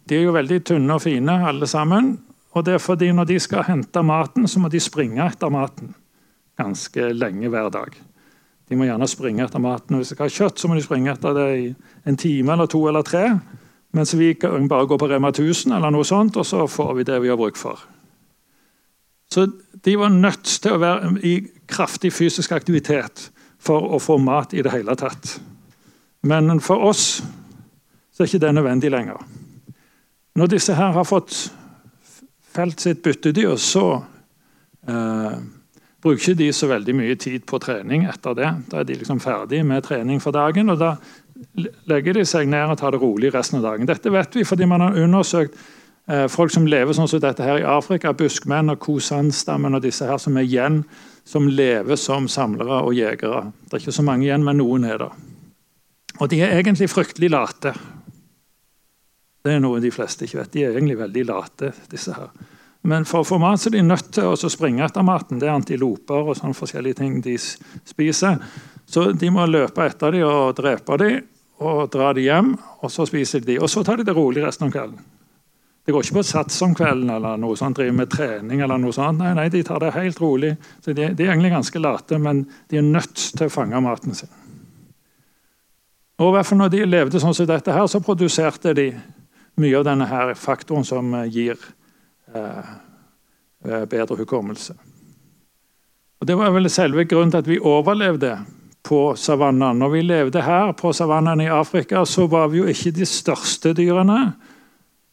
de 0.08 0.16
er 0.16 0.26
jo 0.26 0.36
veldig 0.36 0.60
tynne 0.64 0.96
og 0.96 1.02
fine, 1.04 1.38
alle 1.48 1.68
sammen. 1.68 2.18
Og 2.52 2.64
det 2.66 2.76
er 2.76 2.84
fordi 2.84 3.12
når 3.12 3.24
de 3.30 3.38
skal 3.40 3.64
hente 3.64 4.02
maten, 4.02 4.48
så 4.48 4.60
må 4.60 4.68
de 4.68 4.80
springe 4.80 5.24
etter 5.24 5.52
maten 5.52 5.94
ganske 6.60 7.10
lenge 7.16 7.50
hver 7.50 7.72
dag. 7.74 7.96
De 8.70 8.78
må 8.78 8.86
gjerne 8.86 9.08
springe 9.10 9.42
etter 9.42 9.62
maten. 9.62 9.96
Hvis 9.98 10.12
de 10.12 10.14
ikke 10.14 10.28
har 10.28 10.36
kjøtt, 10.36 10.60
så 10.60 10.68
må 10.70 10.76
de 10.78 10.84
springe 10.84 11.10
etter 11.10 11.34
det 11.34 11.48
i 11.58 11.64
en 12.06 12.20
time 12.20 12.54
eller 12.54 12.70
to 12.70 12.84
eller 12.86 13.02
tre. 13.06 13.24
Mens 13.96 14.14
vi 14.14 14.34
kan 14.38 14.68
bare 14.70 14.86
gå 14.86 14.98
på 15.00 15.08
Rema 15.10 15.32
1000 15.32 15.74
eller 15.74 15.90
noe 15.90 16.06
sånt, 16.06 16.38
og 16.38 16.46
så 16.46 16.68
får 16.70 16.92
vi 17.00 17.06
det 17.08 17.18
vi 17.24 17.32
har 17.32 17.40
bruk 17.40 17.58
for. 17.58 17.80
Så 19.30 19.48
de 19.82 19.96
var 19.98 20.14
nødt 20.14 20.46
til 20.62 20.74
å 20.74 20.80
være 20.82 21.12
i 21.26 21.34
kraftig 21.70 22.12
fysisk 22.14 22.54
aktivitet 22.54 23.28
for 23.62 23.94
å 23.94 23.98
få 24.02 24.18
mat 24.22 24.54
i 24.54 24.62
det 24.62 24.72
hele 24.74 24.94
tatt. 24.98 25.36
Men 26.26 26.60
for 26.62 26.82
oss 26.90 27.20
så 28.14 28.22
er 28.22 28.30
ikke 28.30 28.42
det 28.42 28.54
nødvendig 28.54 28.90
lenger. 28.92 29.22
Når 30.38 30.50
disse 30.54 30.74
her 30.78 30.92
har 30.94 31.06
fått 31.08 31.34
felt 32.54 32.82
sitt 32.82 33.02
byttedyr, 33.02 33.56
så 33.58 33.84
eh, 34.86 35.38
bruker 36.00 36.32
ikke 36.32 36.38
de 36.40 36.52
så 36.56 36.68
veldig 36.70 36.94
mye 36.96 37.16
tid 37.20 37.44
på 37.48 37.60
trening 37.62 38.06
etter 38.08 38.36
det. 38.38 38.52
Da 38.72 38.80
er 38.80 38.88
de 38.88 38.96
liksom 39.00 39.20
ferdig 39.20 39.62
med 39.66 39.84
trening 39.84 40.22
for 40.22 40.34
dagen, 40.36 40.72
og 40.72 40.80
da 40.80 40.94
legger 41.90 42.16
de 42.16 42.24
seg 42.28 42.48
ned 42.48 42.72
og 42.72 42.80
tar 42.80 42.94
det 42.94 43.02
rolig 43.02 43.32
resten 43.34 43.60
av 43.60 43.68
dagen. 43.70 43.88
Dette 43.88 44.12
vet 44.12 44.36
vi 44.36 44.46
fordi 44.48 44.68
man 44.68 44.84
har 44.84 44.98
undersøkt 45.00 45.56
eh, 46.08 46.26
folk 46.32 46.52
som 46.52 46.68
lever 46.68 46.96
sånn 46.96 47.08
som 47.10 47.22
dette 47.22 47.44
her 47.44 47.62
i 47.62 47.68
Afrika, 47.68 48.12
buskmenn 48.16 48.72
og 48.72 48.80
kosanstammen 48.82 49.76
og 49.76 49.84
disse 49.84 50.08
her 50.08 50.20
som 50.20 50.36
er 50.36 50.48
igjen, 50.48 50.82
som 51.28 51.48
lever 51.48 52.00
som 52.00 52.28
samlere 52.28 52.82
og 52.84 52.96
jegere. 52.96 53.50
Det 53.66 53.76
er 53.76 53.84
ikke 53.84 53.98
så 54.00 54.06
mange 54.06 54.28
igjen, 54.28 54.44
men 54.44 54.60
noen 54.60 54.88
er 54.88 55.00
det. 55.04 55.10
Og 56.20 56.28
de 56.32 56.40
er 56.44 56.58
egentlig 56.58 56.90
fryktelig 56.92 57.30
late. 57.32 57.72
Det 59.40 59.54
er 59.54 59.60
noe 59.62 59.80
de 59.80 59.92
fleste 59.92 60.26
ikke 60.26 60.42
vet. 60.42 60.52
De 60.52 60.64
er 60.64 60.74
egentlig 60.74 60.98
veldig 61.00 61.26
late, 61.28 61.72
disse 61.92 62.12
her. 62.12 62.32
Men 62.82 63.04
for 63.04 63.20
å 63.20 63.28
få 63.28 63.36
mat 63.40 63.60
så 63.60 63.68
er 63.68 63.76
de 63.76 63.84
nødt 63.84 64.08
til 64.16 64.30
å 64.30 64.50
springe 64.50 64.84
etter 64.86 65.04
maten. 65.04 65.40
Det 65.40 65.48
er 65.48 65.58
antiloper 65.58 66.32
og 66.32 66.38
sånne 66.38 66.56
forskjellige 66.56 67.00
ting 67.02 67.18
de 67.24 67.36
spiser. 67.36 68.40
Så 68.88 69.10
de 69.12 69.30
må 69.32 69.44
løpe 69.46 69.84
etter 69.84 70.16
dem 70.16 70.24
og 70.26 70.56
drepe 70.58 70.96
dem 71.00 71.20
og 71.60 71.90
dra 71.92 72.14
dem 72.16 72.24
hjem. 72.24 72.52
Og 72.80 72.92
så 72.92 73.04
spiser 73.08 73.44
de 73.44 73.58
Og 73.60 73.68
så 73.68 73.84
tar 73.84 74.00
de 74.00 74.08
det 74.08 74.16
rolig 74.16 74.44
resten 74.44 74.68
av 74.68 74.72
kvelden. 74.72 75.00
Det 75.84 75.92
går 75.92 76.04
ikke 76.04 76.20
på 76.20 76.24
sats 76.24 76.60
om 76.62 76.74
kvelden 76.76 77.10
eller 77.10 77.36
noe 77.40 77.56
sånt, 77.56 77.76
driver 77.76 77.96
med 77.96 78.10
trening. 78.12 78.60
eller 78.60 78.78
noe 78.78 78.92
sånt. 78.92 79.18
Nei, 79.18 79.34
nei, 79.34 79.48
De 79.48 79.62
tar 79.62 79.80
det 79.80 79.92
helt 79.92 80.20
rolig. 80.20 80.56
Så 80.80 80.92
de, 80.92 81.12
de 81.12 81.24
er 81.24 81.32
egentlig 81.32 81.52
ganske 81.52 81.78
late, 81.78 82.18
men 82.18 82.46
de 82.68 82.78
er 82.78 82.82
nødt 82.82 83.16
til 83.36 83.46
å 83.46 83.52
fange 83.52 83.80
maten 83.80 84.14
sin. 84.14 84.28
Og 86.20 86.32
hvert 86.32 86.52
Når 86.52 86.68
de 86.68 86.84
levde 86.84 87.20
sånn 87.20 87.34
som 87.34 87.46
dette, 87.46 87.72
her, 87.72 87.86
så 87.86 88.00
produserte 88.00 88.74
de 88.74 88.92
mye 89.56 89.76
av 89.76 89.84
denne 89.84 90.06
her 90.06 90.34
faktoren 90.34 90.84
som 90.84 91.12
gir 91.28 91.56
Eh, 91.56 91.66
eh, 91.66 91.79
bedre 93.90 94.16
hukommelse. 94.20 94.74
Og 96.20 96.26
Det 96.26 96.36
var 96.36 96.52
vel 96.52 96.70
selve 96.70 97.04
grunnen 97.08 97.32
til 97.32 97.40
at 97.40 97.48
vi 97.48 97.58
overlevde 97.58 98.34
på 98.84 99.16
savannaen. 99.16 99.78
Når 99.80 99.90
vi 99.92 100.02
levde 100.04 100.42
her 100.44 100.72
på 100.76 100.92
savannaen 100.92 101.40
i 101.40 101.50
Afrika, 101.52 102.04
så 102.04 102.26
var 102.28 102.48
vi 102.52 102.60
jo 102.60 102.68
ikke 102.68 102.92
de 102.96 103.08
største 103.08 103.72
dyrene. 103.76 104.32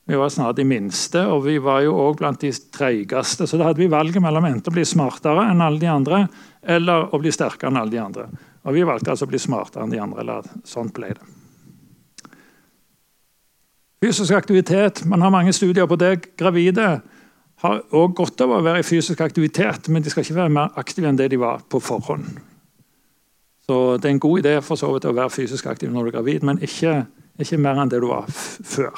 Vi 0.07 0.15
var 0.15 0.29
snarere 0.31 0.55
de 0.61 0.63
minste, 0.67 1.19
og 1.27 1.43
vi 1.43 1.57
var 1.59 1.81
jo 1.83 1.95
også 1.95 2.19
blant 2.19 2.43
de 2.43 2.51
treigeste. 2.51 3.47
Så 3.47 3.59
da 3.59 3.69
hadde 3.69 3.81
vi 3.81 3.89
valget 3.91 4.23
mellom 4.23 4.45
enten 4.47 4.71
å 4.71 4.75
bli 4.75 4.85
smartere 4.87 5.49
enn 5.51 5.63
alle 5.63 5.81
de 5.81 5.89
andre, 5.91 6.21
eller 6.63 7.11
å 7.11 7.19
bli 7.19 7.33
sterkere 7.35 7.71
enn 7.71 7.81
alle 7.81 7.91
de 7.91 8.03
andre. 8.03 8.29
Og 8.67 8.75
vi 8.75 8.85
valgte 8.87 9.11
altså 9.11 9.27
å 9.27 9.31
bli 9.31 9.41
smartere 9.41 9.83
enn 9.83 9.91
de 9.91 9.99
andre. 10.03 10.23
eller 10.23 10.47
sånt 10.67 10.95
ble 10.95 11.11
det. 11.15 11.36
Fysisk 14.03 14.33
aktivitet, 14.33 15.05
Man 15.05 15.21
har 15.21 15.29
mange 15.29 15.53
studier 15.53 15.85
på 15.85 15.95
det. 15.95 16.37
Gravide 16.37 17.01
har 17.55 17.81
også 17.91 18.13
godt 18.13 18.41
av 18.41 18.51
å 18.53 18.61
være 18.61 18.79
i 18.79 18.85
fysisk 18.85 19.21
aktivitet, 19.21 19.89
men 19.89 20.03
de 20.03 20.09
skal 20.13 20.21
ikke 20.23 20.35
være 20.37 20.53
mer 20.53 20.75
aktive 20.77 21.09
enn 21.09 21.17
det 21.17 21.31
de 21.31 21.39
var 21.41 21.63
på 21.69 21.79
forhånd. 21.81 22.25
Så 23.65 23.97
Det 23.97 24.05
er 24.05 24.13
en 24.13 24.19
god 24.19 24.39
idé 24.39 24.61
for 24.61 24.75
så 24.75 24.93
vidt 24.93 25.05
å 25.05 25.15
være 25.15 25.29
fysisk 25.29 25.65
aktiv 25.65 25.89
når 25.91 26.03
du 26.03 26.07
er 26.07 26.11
gravid, 26.11 26.43
men 26.43 26.61
ikke, 26.61 27.05
ikke 27.39 27.57
mer 27.57 27.81
enn 27.81 27.89
det 27.89 28.01
du 28.01 28.07
var 28.07 28.29
før. 28.29 28.93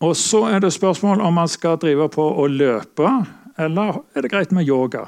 Og 0.00 0.16
Så 0.16 0.44
er 0.44 0.58
det 0.58 0.72
spørsmål 0.72 1.20
om 1.20 1.34
man 1.34 1.48
skal 1.48 1.78
drive 1.78 2.08
på 2.08 2.22
å 2.42 2.46
løpe, 2.46 3.26
eller 3.58 4.02
er 4.14 4.22
det 4.22 4.30
greit 4.30 4.52
med 4.52 4.66
yoga? 4.66 5.06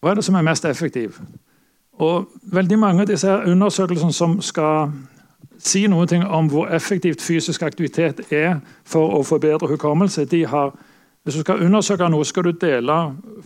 Hva 0.00 0.10
er 0.10 0.14
det 0.14 0.24
som 0.24 0.34
er 0.34 0.42
mest 0.42 0.64
effektivt? 0.64 1.20
Og 1.98 2.28
Veldig 2.42 2.78
mange 2.78 3.00
av 3.00 3.06
disse 3.08 3.28
undersøkelsene 3.28 4.12
som 4.12 4.40
skal 4.42 4.92
si 5.58 5.86
noe 5.90 6.20
om 6.24 6.48
hvor 6.50 6.70
effektivt 6.74 7.22
fysisk 7.22 7.62
aktivitet 7.66 8.32
er 8.32 8.60
for 8.86 9.18
å 9.18 9.24
forbedre 9.26 9.68
hukommelse. 9.72 10.26
Har, 10.48 10.72
hvis 11.24 11.38
du 11.38 11.42
skal 11.42 11.64
undersøke 11.66 12.08
noe, 12.08 12.24
skal 12.24 12.48
du 12.48 12.52
dele 12.52 12.98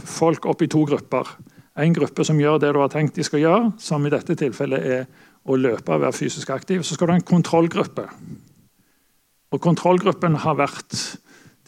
folk 0.04 0.46
opp 0.46 0.62
i 0.62 0.70
to 0.70 0.84
grupper. 0.88 1.28
En 1.76 1.94
gruppe 1.96 2.24
som 2.24 2.40
gjør 2.40 2.60
det 2.60 2.72
du 2.74 2.80
har 2.82 2.92
tenkt 2.92 3.16
de 3.16 3.24
skal 3.24 3.40
gjøre, 3.40 3.72
som 3.80 4.04
i 4.06 4.12
dette 4.12 4.36
tilfellet 4.36 4.88
er 4.96 5.06
å 5.48 5.56
løpe 5.56 5.94
og 5.94 6.04
være 6.04 6.16
fysisk 6.16 6.52
aktiv. 6.52 6.82
Så 6.84 6.94
skal 6.94 7.08
du 7.08 7.14
ha 7.14 7.20
en 7.20 7.30
kontrollgruppe. 7.32 8.06
Og 9.52 9.60
Kontrollgruppen 9.60 10.36
har 10.44 10.56
vært 10.56 10.96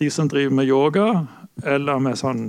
de 0.01 0.11
som 0.11 0.29
driver 0.29 0.55
med 0.57 0.69
yoga 0.69 1.09
eller 1.65 2.01
med 2.03 2.17
sånn 2.19 2.47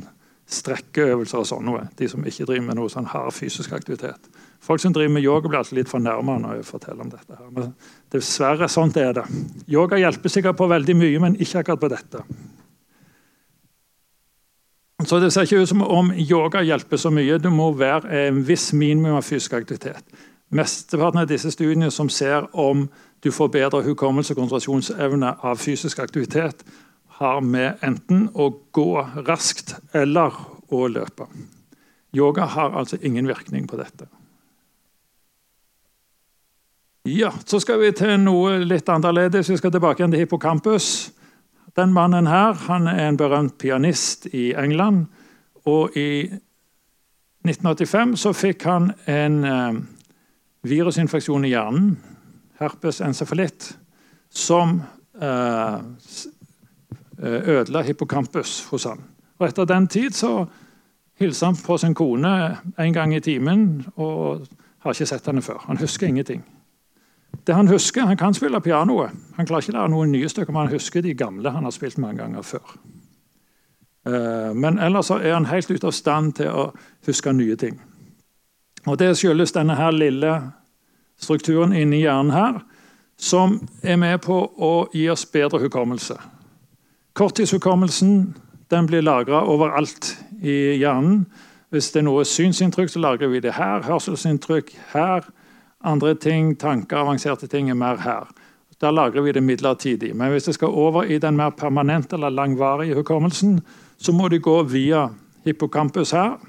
strekkeøvelser 0.51 1.41
og 1.41 1.49
sånn 1.49 1.65
noe. 1.67 1.88
De 1.97 2.08
som 2.10 2.23
ikke 2.23 2.47
driver 2.47 2.67
med 2.69 2.79
noe 2.79 2.91
sånn 2.91 3.10
hard 3.12 3.34
fysisk 3.36 3.73
aktivitet. 3.75 4.29
Folk 4.63 4.82
som 4.82 4.94
driver 4.94 5.13
med 5.13 5.24
yoga, 5.24 5.50
blir 5.50 5.60
alltid 5.60 5.78
litt 5.78 5.91
fornærma 5.91 6.39
når 6.41 6.60
jeg 6.60 6.65
forteller 6.65 7.06
om 7.06 7.10
dette. 7.10 7.38
her. 7.38 7.50
Men 7.52 7.74
dessverre, 8.12 8.70
sånt 8.70 8.98
er 8.98 9.13
det. 9.13 9.26
Yoga 9.68 9.98
hjelper 9.98 10.30
sikkert 10.30 10.58
på 10.58 10.68
veldig 10.68 10.96
mye, 10.98 11.20
men 11.20 11.36
ikke 11.39 11.60
akkurat 11.60 11.80
på 11.80 11.91
dette. 11.94 12.24
Så 15.06 15.20
Det 15.20 15.34
ser 15.34 15.41
ikke 15.41 15.62
ut 15.62 15.70
som 15.70 15.82
om 15.82 16.13
yoga 16.13 16.62
hjelper 16.63 16.98
så 16.98 17.12
mye. 17.12 17.38
Du 17.38 17.50
må 17.50 17.74
være 17.78 18.28
en 18.28 18.48
viss 18.48 18.74
minimum 18.74 19.15
av 19.15 19.22
fysisk 19.22 19.54
aktivitet. 19.54 20.04
Mesteparten 20.50 21.20
av 21.20 21.28
disse 21.28 21.52
studiene 21.52 21.91
som 21.91 22.10
ser 22.10 22.48
om 22.54 22.88
du 23.24 23.32
får 23.32 23.48
bedre 23.48 23.84
hukommelse 23.84 24.34
og 24.34 24.38
konsentrasjonsevne 24.38 25.36
av 25.44 25.58
fysisk 25.58 26.00
aktivitet, 26.00 26.63
har 27.20 27.41
med 27.41 27.84
enten 27.84 28.30
å 28.34 28.50
gå 28.76 28.89
raskt 29.28 29.76
eller 29.94 30.36
å 30.72 30.88
løpe. 30.88 31.28
Yoga 32.15 32.46
har 32.46 32.76
altså 32.76 32.98
ingen 33.02 33.28
virkning 33.28 33.68
på 33.68 33.80
dette. 33.80 34.08
Ja, 37.08 37.32
Så 37.46 37.60
skal 37.60 37.78
vi 37.80 37.91
til 37.94 38.15
noe 38.18 38.56
litt 38.65 38.88
annerledes. 38.89 39.50
Vi 39.52 39.60
skal 39.60 39.70
tilbake 39.72 40.02
igjen 40.02 40.13
til 40.15 40.24
hippocampus. 40.24 41.12
Den 41.78 41.91
mannen 41.94 42.26
her 42.26 42.58
han 42.65 42.88
er 42.88 43.12
en 43.12 43.18
berømt 43.18 43.60
pianist 43.62 44.26
i 44.34 44.56
England. 44.58 45.06
Og 45.70 45.94
i 45.94 46.24
1985 47.46 48.15
så 48.18 48.32
fikk 48.34 48.65
han 48.65 48.89
en 49.06 49.38
eh, 49.46 49.78
virusinfeksjon 50.65 51.46
i 51.46 51.54
hjernen, 51.54 51.94
herpes 52.58 53.04
encefalitt, 53.06 53.70
som 54.34 54.82
eh, 55.22 55.78
ødela 57.22 57.86
hippocampus 57.86 58.63
hos 58.72 58.89
han. 58.89 59.06
Og 59.38 59.48
Etter 59.52 59.70
den 59.70 59.88
tid 59.88 60.18
så 60.18 60.48
hilser 61.22 61.54
han 61.54 61.62
på 61.62 61.78
sin 61.78 61.94
kone 61.94 62.36
en 62.82 62.94
gang 62.98 63.13
i 63.13 63.22
timen 63.22 63.86
og 63.94 64.48
har 64.82 64.98
ikke 64.98 65.13
sett 65.13 65.30
henne 65.30 65.46
før. 65.46 65.62
Han 65.70 65.78
husker 65.78 66.10
ingenting. 66.10 66.41
Det 67.43 67.56
han 67.56 67.67
husker, 67.67 68.06
han 68.06 68.17
kan 68.17 68.34
spille 68.34 68.62
pianoet. 68.62 69.12
Han 69.36 69.45
klarer 69.45 69.65
ikke 69.65 69.76
lære 69.76 69.91
noen 69.93 70.12
nye 70.12 70.30
stykker, 70.30 70.54
men 70.54 70.67
han 70.67 70.76
husker 70.76 71.02
de 71.02 71.13
gamle 71.13 71.52
han 71.52 71.63
har 71.63 71.74
spilt 71.76 71.98
mange 71.98 72.24
ganger 72.24 72.45
før. 72.45 72.76
Eh, 74.08 74.54
men 74.54 74.80
ellers 74.80 75.10
er 75.10 75.34
han 75.34 75.50
helt 75.50 75.71
ute 75.71 75.88
av 75.88 75.95
stand 75.95 76.36
til 76.39 76.50
å 76.50 76.69
huske 77.08 77.34
nye 77.34 77.56
ting. 77.56 77.82
Og 78.86 79.00
Det 79.00 79.15
skyldes 79.17 79.52
denne 79.52 79.76
her 79.76 79.91
lille 79.91 80.52
strukturen 81.17 81.74
inni 81.74 82.04
hjernen 82.04 82.32
her, 82.32 82.62
som 83.17 83.60
er 83.84 83.98
med 83.98 84.21
på 84.21 84.36
å 84.58 84.88
gi 84.93 85.08
oss 85.10 85.26
bedre 85.26 85.60
hukommelse. 85.63 86.17
Korttidshukommelsen 87.15 88.36
den 88.69 88.88
blir 88.88 89.02
lagra 89.02 89.45
overalt 89.48 90.17
i 90.43 90.76
hjernen. 90.78 91.26
Hvis 91.71 91.91
det 91.91 92.02
er 92.02 92.08
noe 92.10 92.26
synsinntrykk, 92.28 92.89
så 92.91 93.00
lagrer 93.00 93.32
vi 93.32 93.39
det 93.39 93.56
her. 93.56 93.82
Hørselsinntrykk 93.88 94.74
her. 94.93 95.26
Andre 95.86 96.15
ting, 96.15 96.56
tanker, 96.58 96.98
avanserte 96.98 97.48
ting 97.48 97.69
er 97.69 97.78
mer 97.78 98.02
her. 98.02 98.30
Da 98.82 98.91
lagrer 98.91 99.21
vi 99.21 99.32
det 99.32 99.43
midlertidig. 99.43 100.15
Men 100.15 100.32
hvis 100.32 100.50
det 100.50 100.56
skal 100.58 100.74
over 100.74 101.04
i 101.04 101.19
den 101.21 101.38
mer 101.38 101.50
permanente 101.50 102.15
eller 102.15 102.30
langvarige 102.30 102.95
hukommelsen, 102.95 103.60
så 103.98 104.12
må 104.12 104.28
det 104.28 104.41
gå 104.41 104.63
via 104.63 105.10
hippocampus 105.45 106.12
her, 106.12 106.39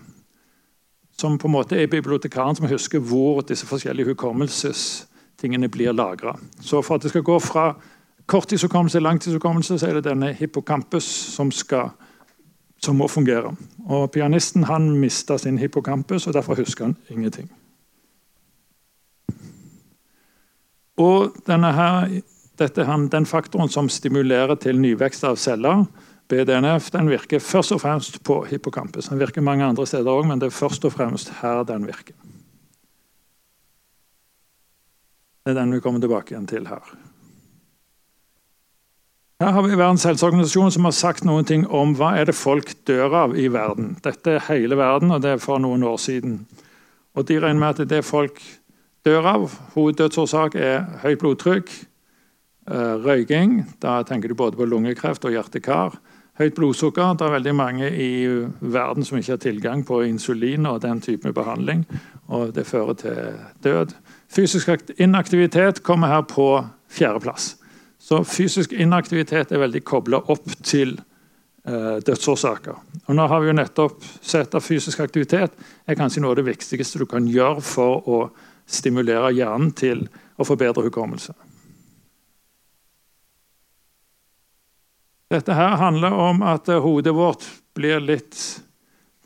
som 1.18 1.38
på 1.38 1.48
en 1.48 1.52
måte 1.52 1.76
er 1.76 1.86
bibliotekaren 1.86 2.56
som 2.56 2.68
husker 2.68 2.98
hvor 3.00 3.40
disse 3.40 3.66
forskjellige 3.66 4.12
hukommelsestingene 4.12 5.68
blir 5.68 5.92
lagra. 5.92 6.36
Så 6.60 6.82
for 6.82 6.96
at 6.96 7.02
det 7.02 7.12
skal 7.12 7.24
gå 7.24 7.38
fra 7.38 7.74
korttidshukommelse 8.26 8.98
til 8.98 9.02
langtidshukommelse, 9.02 9.78
så 9.78 9.86
er 9.88 9.94
det 9.94 10.08
denne 10.08 10.32
hippocampus 10.32 11.04
som, 11.04 11.50
skal, 11.50 11.92
som 12.82 12.96
må 12.96 13.08
fungere. 13.08 13.54
Og 13.86 14.10
Pianisten 14.10 14.64
han 14.64 14.90
mista 15.00 15.38
sin 15.38 15.58
hippocampus, 15.58 16.26
og 16.26 16.34
derfor 16.34 16.54
husker 16.54 16.84
han 16.84 16.96
ingenting. 17.10 17.50
Og 20.96 21.36
her, 21.46 22.20
dette 22.56 22.82
er 22.82 23.08
den 23.12 23.26
faktoren 23.28 23.68
som 23.68 23.88
stimulerer 23.92 24.56
til 24.60 24.80
nyvekst 24.80 25.26
av 25.28 25.36
celler, 25.36 25.84
BDNF, 26.26 26.90
den 26.90 27.10
virker 27.10 27.42
først 27.42 27.74
og 27.76 27.82
fremst 27.84 28.22
på 28.26 28.40
hippocampus. 28.50 29.12
Den 29.12 29.20
virker 29.20 29.44
mange 29.44 29.64
andre 29.64 29.86
steder 29.86 30.10
òg, 30.10 30.26
men 30.26 30.40
det 30.42 30.50
er 30.50 30.56
først 30.56 30.84
og 30.88 30.96
fremst 30.96 31.30
her 31.42 31.62
den 31.68 31.86
virker. 31.86 32.16
Det 35.46 35.52
er 35.54 35.60
den 35.60 35.76
vi 35.76 35.80
kommer 35.80 36.02
tilbake 36.02 36.34
igjen 36.34 36.48
til 36.50 36.66
her. 36.66 36.82
Her 39.38 39.52
har 39.52 39.62
vi 39.62 39.76
Verdens 39.76 40.06
helseorganisasjon 40.08 40.72
som 40.74 40.88
har 40.88 40.94
sagt 40.96 41.26
noen 41.28 41.44
ting 41.46 41.66
om 41.68 41.92
hva 41.94 42.14
er 42.18 42.26
det 42.26 42.34
folk 42.34 42.72
dør 42.88 43.14
av 43.20 43.36
i 43.38 43.46
verden. 43.52 43.92
Dette 44.02 44.38
er 44.38 44.46
hele 44.48 44.78
verden, 44.80 45.12
og 45.12 45.20
det 45.22 45.36
er 45.36 45.42
for 45.42 45.62
noen 45.62 45.84
år 45.86 46.00
siden. 46.02 46.40
Og 47.14 47.28
De 47.28 47.36
regner 47.38 47.60
med 47.60 47.82
at 47.84 47.88
det 47.88 48.02
folk 48.04 48.40
dør 49.06 49.28
av, 49.30 49.52
hoveddødsårsak 49.76 50.56
er 50.58 50.82
høyt 51.04 51.20
blodtrykk, 51.22 51.70
eh, 52.70 52.94
røyking. 53.06 53.64
Da 53.80 54.02
tenker 54.02 54.28
du 54.28 54.34
både 54.34 54.56
på 54.56 54.66
lungekreft 54.66 55.24
og 55.24 55.34
hjerte-kar. 55.34 55.98
Høyt 56.36 56.54
blodsukker. 56.54 57.16
Det 57.16 57.24
er 57.24 57.38
veldig 57.38 57.54
mange 57.54 57.90
i 57.90 58.26
verden 58.60 59.04
som 59.04 59.18
ikke 59.18 59.32
har 59.32 59.40
tilgang 59.40 59.84
på 59.86 60.02
insulin 60.04 60.66
og 60.66 60.82
den 60.82 61.00
type 61.00 61.32
behandling. 61.32 61.86
og 62.28 62.52
Det 62.52 62.66
fører 62.66 62.94
til 62.94 63.38
død. 63.62 63.94
Fysisk 64.28 64.68
inaktivitet 64.98 65.82
kommer 65.82 66.08
her 66.08 66.22
på 66.22 66.66
fjerdeplass. 66.88 67.56
Så 67.98 68.22
fysisk 68.24 68.72
inaktivitet 68.72 69.52
er 69.52 69.58
veldig 69.58 69.84
kobla 69.84 70.20
opp 70.28 70.50
til 70.62 71.00
eh, 71.64 71.96
dødsårsaker. 72.06 72.74
Og 73.08 73.14
nå 73.14 73.26
har 73.26 73.40
vi 73.40 73.46
jo 73.46 73.52
nettopp 73.52 74.04
sett 74.20 74.54
at 74.54 74.62
fysisk 74.62 75.00
aktivitet 75.00 75.52
er 75.86 75.94
kanskje 75.94 76.20
noe 76.20 76.30
av 76.30 76.36
det 76.36 76.50
viktigste 76.50 76.98
du 76.98 77.06
kan 77.06 77.26
gjøre 77.26 77.62
for 77.62 78.08
å 78.08 78.20
stimulere 78.66 79.32
hjernen 79.34 79.72
til 79.76 80.06
å 80.36 80.46
forbedre 80.46 80.84
hukommelse. 80.86 81.34
Dette 85.32 85.56
her 85.58 85.78
handler 85.80 86.14
om 86.14 86.42
at 86.46 86.68
hodet 86.70 87.14
vårt 87.14 87.46
blir 87.74 88.00
litt 88.00 88.62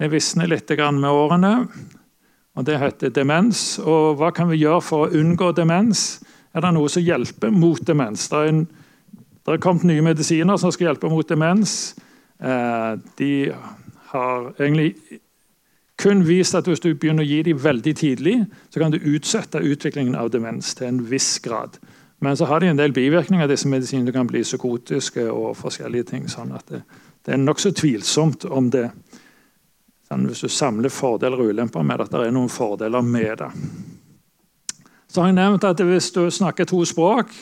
Det 0.01 0.09
visner 0.09 0.49
litt 0.49 0.71
med 0.71 1.11
årene. 1.11 1.69
og 2.57 2.65
Det 2.65 2.79
heter 2.79 3.11
demens. 3.11 3.79
Og 3.79 4.17
hva 4.17 4.31
kan 4.33 4.49
vi 4.49 4.57
gjøre 4.57 4.81
for 4.81 5.05
å 5.05 5.11
unngå 5.13 5.53
demens? 5.53 6.23
Er 6.55 6.65
det 6.65 6.73
noe 6.73 6.89
som 6.89 7.03
hjelper 7.03 7.51
mot 7.53 7.85
demens? 7.87 8.29
Det 8.29 8.39
er, 8.39 8.49
en, 8.49 8.63
det 9.45 9.53
er 9.53 9.61
kommet 9.61 9.85
nye 9.85 10.01
medisiner 10.01 10.57
som 10.57 10.73
skal 10.73 10.89
hjelpe 10.89 11.11
mot 11.13 11.29
demens. 11.29 11.95
Eh, 12.41 12.97
de 13.21 13.53
har 14.15 14.49
egentlig 14.57 15.20
kun 16.01 16.25
vist 16.25 16.57
at 16.57 16.69
hvis 16.69 16.81
du 16.81 16.95
begynner 16.95 17.25
å 17.25 17.29
gi 17.29 17.43
dem 17.45 17.61
veldig 17.61 17.93
tidlig, 18.01 18.37
så 18.73 18.81
kan 18.81 18.93
du 18.93 18.99
utsette 18.99 19.61
utviklingen 19.61 20.17
av 20.17 20.31
demens 20.33 20.73
til 20.79 20.89
en 20.89 21.03
viss 21.11 21.35
grad. 21.45 21.77
Men 22.21 22.37
så 22.37 22.49
har 22.49 22.61
de 22.61 22.71
en 22.71 22.77
del 22.77 22.93
bivirkninger. 22.93 23.49
disse 23.49 23.69
medisinene 23.69 24.13
kan 24.13 24.27
bli 24.27 24.43
psykotiske 24.43 25.25
og 25.33 25.57
forskjellige 25.57 26.11
ting. 26.11 26.29
sånn 26.29 26.53
at 26.53 26.67
Det, 26.67 26.83
det 27.25 27.33
er 27.33 27.39
nokså 27.39 27.73
tvilsomt 27.73 28.45
om 28.45 28.71
det 28.71 28.91
sånn, 30.09 30.27
Hvis 30.27 30.41
du 30.41 30.49
samler 30.49 30.89
fordeler 30.89 31.41
og 31.41 31.53
ulemper 31.53 31.83
med 31.83 31.99
det, 31.99 32.05
at 32.05 32.11
det 32.11 32.27
er 32.27 32.33
noen 32.33 32.49
fordeler 32.49 33.03
med 33.03 33.39
det. 33.39 33.51
Så 35.09 35.21
har 35.21 35.29
jeg 35.29 35.35
nevnt 35.35 35.65
at 35.65 35.81
hvis 35.81 36.13
du 36.13 36.31
snakker 36.31 36.65
to 36.65 36.85
språk, 36.85 37.33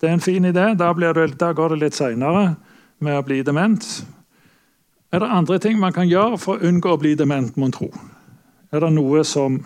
det 0.00 0.08
er 0.08 0.12
en 0.12 0.20
fin 0.20 0.44
idé. 0.44 0.74
Da, 0.78 0.92
det, 0.92 1.38
da 1.38 1.52
går 1.52 1.68
det 1.68 1.78
litt 1.82 1.94
seinere 1.94 2.56
med 3.00 3.18
å 3.18 3.24
bli 3.26 3.42
dement. 3.42 3.84
Er 5.12 5.18
det 5.18 5.30
andre 5.32 5.58
ting 5.58 5.78
man 5.80 5.92
kan 5.92 6.08
gjøre 6.08 6.38
for 6.38 6.58
å 6.58 6.68
unngå 6.68 6.92
å 6.92 7.00
bli 7.00 7.14
dement, 7.16 7.56
mon 7.56 7.72
tro? 7.72 7.88
Er 8.72 8.84
det 8.84 8.90
noe 8.92 9.22
som 9.24 9.62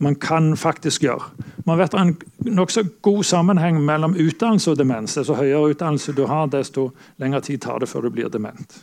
man 0.00 0.16
kan 0.16 0.54
faktisk 0.56 1.04
gjøre? 1.04 1.28
Man 1.68 1.78
vet 1.78 1.92
det 1.92 2.00
er 2.00 2.08
en 2.08 2.54
nokså 2.56 2.86
god 3.04 3.24
sammenheng 3.24 3.82
mellom 3.84 4.16
utdannelse 4.16 4.72
og 4.72 4.78
demens. 4.80 5.16
Desto 5.18 5.36
høyere 5.36 5.74
utdannelse 5.74 6.14
du 6.16 6.24
har, 6.30 6.48
desto 6.48 6.90
lengre 7.20 7.42
tid 7.44 7.60
tar 7.66 7.82
det 7.82 7.90
før 7.90 8.06
du 8.06 8.14
blir 8.16 8.32
dement. 8.32 8.78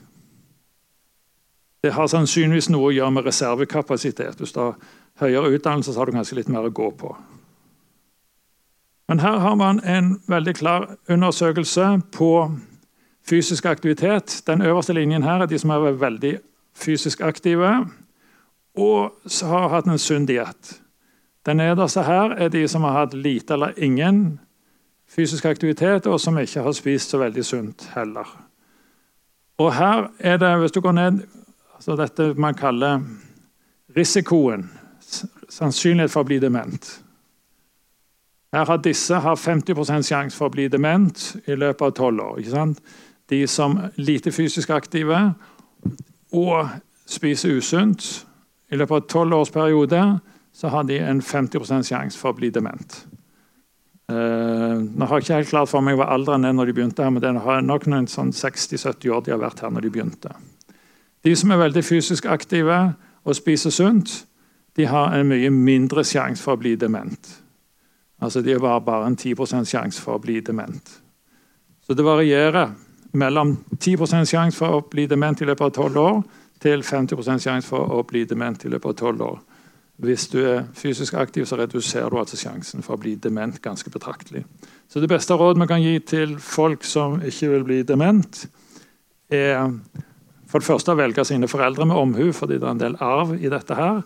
Det 1.84 1.94
har 1.94 2.08
sannsynligvis 2.08 2.70
noe 2.72 2.92
å 2.92 2.96
gjøre 2.96 3.16
med 3.18 3.26
reservekapasitet. 3.26 4.38
Hvis 4.40 4.54
du 4.54 4.62
har 4.62 4.76
høyere 5.24 5.56
utdannelse, 5.58 5.94
så 5.94 6.00
har 6.00 6.08
du 6.08 6.16
kanskje 6.16 6.38
litt 6.38 6.52
mer 6.54 6.70
å 6.70 6.76
gå 6.76 6.92
på. 7.00 7.16
Men 9.10 9.20
her 9.20 9.42
har 9.44 9.56
man 9.60 9.82
en 9.84 10.14
veldig 10.32 10.54
klar 10.56 10.86
undersøkelse 11.12 11.90
på 12.16 12.30
Fysisk 13.24 13.66
aktivitet. 13.66 14.42
Den 14.48 14.62
øverste 14.62 14.94
linjen 14.94 15.24
her 15.24 15.42
er 15.42 15.46
de 15.46 15.60
som 15.60 15.70
er 15.70 15.92
veldig 15.92 16.38
fysisk 16.76 17.22
aktive 17.22 17.86
og 18.76 19.12
har 19.42 19.70
hatt 19.70 19.86
en 19.86 20.02
sunn 20.02 20.26
diett. 20.26 20.80
Den 21.46 21.58
nederste 21.58 22.04
her 22.04 22.34
er 22.40 22.50
de 22.50 22.68
som 22.68 22.84
har 22.84 22.98
hatt 22.98 23.14
lite 23.14 23.54
eller 23.54 23.78
ingen 23.78 24.40
fysisk 25.08 25.46
aktivitet, 25.46 26.08
og 26.08 26.20
som 26.20 26.38
ikke 26.40 26.62
har 26.62 26.72
spist 26.72 27.10
så 27.10 27.20
veldig 27.22 27.46
sunt 27.46 27.86
heller. 27.94 28.28
Og 29.58 29.74
her 29.74 30.08
er 30.20 30.38
det, 30.38 30.60
hvis 30.60 30.72
du 30.72 30.82
går 30.82 30.92
ned 30.92 31.22
altså 31.76 31.96
Dette 31.96 32.34
man 32.40 32.56
kaller 32.56 33.02
risikoen. 33.98 34.70
Sannsynlighet 35.50 36.12
for 36.12 36.24
å 36.24 36.28
bli 36.28 36.40
dement. 36.40 36.88
Her 38.54 38.66
har 38.66 38.78
disse 38.78 39.20
har 39.20 39.36
50% 39.36 40.08
sjanse 40.08 40.38
for 40.38 40.48
å 40.48 40.54
bli 40.54 40.68
dement 40.72 41.20
i 41.46 41.58
løpet 41.58 41.86
av 41.86 41.92
tolv 41.98 42.24
år. 42.24 42.40
De 43.34 43.42
som 43.50 43.80
er 43.82 43.98
lite 43.98 44.32
fysisk 44.32 44.70
aktive 44.74 45.18
og 46.34 46.70
spiser 47.10 47.58
usunt. 47.58 48.06
I 48.72 48.78
løpet 48.80 48.96
av 48.96 49.10
tolv 49.10 49.36
års 49.38 49.52
periode 49.54 50.02
så 50.54 50.70
har 50.70 50.86
de 50.90 51.00
en 51.02 51.22
50% 51.22 51.90
sjanse 51.90 52.20
for 52.20 52.34
å 52.34 52.38
bli 52.38 52.52
dement. 52.54 52.98
Uh, 54.12 54.84
nå 54.84 55.08
har 55.08 55.20
jeg 55.20 55.26
ikke 55.26 55.38
helt 55.40 55.52
klart 55.54 55.72
for 55.72 55.86
meg 55.86 55.96
hva 55.98 56.10
alderen 56.14 56.46
er 56.46 56.54
når 56.54 56.70
de 56.70 56.76
begynte, 56.78 57.04
her, 57.06 57.14
men 57.14 57.24
det 57.24 57.32
har 57.46 57.64
nok 57.64 57.88
noen 57.90 58.10
sånn 58.12 58.34
60-70 58.36 59.14
år 59.16 59.24
de 59.24 59.34
har 59.34 59.42
vært 59.42 59.64
her 59.64 59.72
når 59.74 59.86
de 59.86 59.94
begynte. 59.94 60.34
De 61.24 61.34
som 61.40 61.54
er 61.56 61.62
veldig 61.62 61.84
fysisk 61.88 62.28
aktive 62.30 62.80
og 63.24 63.38
spiser 63.38 63.74
sunt, 63.74 64.26
de 64.76 64.90
har 64.90 65.14
en 65.16 65.30
mye 65.30 65.50
mindre 65.54 66.04
sjanse 66.06 66.44
for 66.44 66.58
å 66.58 66.62
bli 66.62 66.76
dement. 66.76 67.30
Altså 68.24 68.42
De 68.44 68.56
har 68.56 68.84
bare 68.84 69.08
en 69.08 69.18
10% 69.18 69.70
sjanse 69.70 70.02
for 70.02 70.18
å 70.18 70.24
bli 70.24 70.40
dement. 70.42 70.92
Så 71.84 71.96
det 71.96 72.06
varierer 72.06 72.74
mellom 73.14 73.58
10 73.80 74.26
sjanse 74.26 74.58
for 74.58 74.78
å 74.78 74.86
bli 74.90 75.06
dement 75.08 75.42
i 75.42 75.46
løpet 75.46 75.66
av 75.66 75.90
12 75.90 75.98
år 76.02 76.22
til 76.64 76.84
50 76.84 77.40
sjanse 77.40 77.68
for 77.68 77.92
å 77.94 78.04
bli 78.08 78.26
dement 78.26 78.66
i 78.66 78.72
løpet 78.72 78.90
av 78.90 79.14
12 79.14 79.26
år. 79.28 79.42
Hvis 80.04 80.28
du 80.28 80.40
er 80.42 80.64
fysisk 80.74 81.14
aktiv, 81.14 81.46
så 81.46 81.58
reduserer 81.60 82.10
du 82.10 82.18
altså 82.18 82.38
sjansen 82.40 82.82
for 82.84 82.96
å 82.96 83.02
bli 83.02 83.14
dement 83.16 83.60
ganske 83.62 83.90
betraktelig. 83.94 84.44
Så 84.90 85.00
Det 85.00 85.10
beste 85.10 85.34
rådet 85.34 85.62
vi 85.62 85.68
kan 85.68 85.82
gi 85.82 86.00
til 86.00 86.38
folk 86.40 86.84
som 86.84 87.22
ikke 87.22 87.50
vil 87.50 87.64
bli 87.64 87.84
dement, 87.84 88.48
er 89.30 89.70
for 90.48 90.60
det 90.60 90.68
første 90.68 90.92
å 90.94 90.98
velge 90.98 91.26
sine 91.26 91.48
foreldre 91.48 91.86
med 91.86 91.98
omhu, 91.98 92.32
fordi 92.34 92.60
det 92.60 92.68
er 92.68 92.72
en 92.72 92.82
del 92.82 92.98
arv 93.00 93.36
i 93.38 93.50
dette. 93.50 93.76
her. 93.76 94.02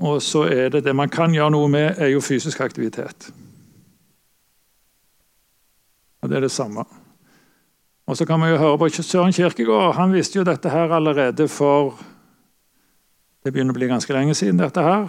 Og 0.00 0.22
så 0.22 0.44
er 0.46 0.68
det 0.68 0.84
det 0.84 0.94
man 0.94 1.08
kan 1.08 1.34
gjøre 1.34 1.50
noe 1.50 1.68
med, 1.68 1.98
er 1.98 2.08
jo 2.08 2.20
fysisk 2.20 2.60
aktivitet. 2.60 3.32
Og 6.22 6.28
Det 6.28 6.36
er 6.36 6.40
det 6.40 6.50
samme. 6.50 6.84
Og 8.08 8.16
så 8.16 8.26
kan 8.26 8.40
vi 8.42 8.50
jo 8.50 8.60
høre 8.60 8.78
på 8.78 8.88
Søren 8.88 9.32
Kirkegård. 9.32 9.94
Han 9.94 10.12
visste 10.12 10.40
jo 10.40 10.44
dette 10.44 10.70
her 10.72 10.92
allerede 10.92 11.48
for 11.48 11.98
Det 13.40 13.54
begynner 13.54 13.72
å 13.72 13.78
bli 13.78 13.86
ganske 13.88 14.12
lenge 14.12 14.34
siden. 14.34 14.58
dette 14.60 14.82
her. 14.82 15.08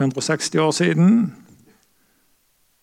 160 0.00 0.58
år 0.58 0.70
siden. 0.70 1.32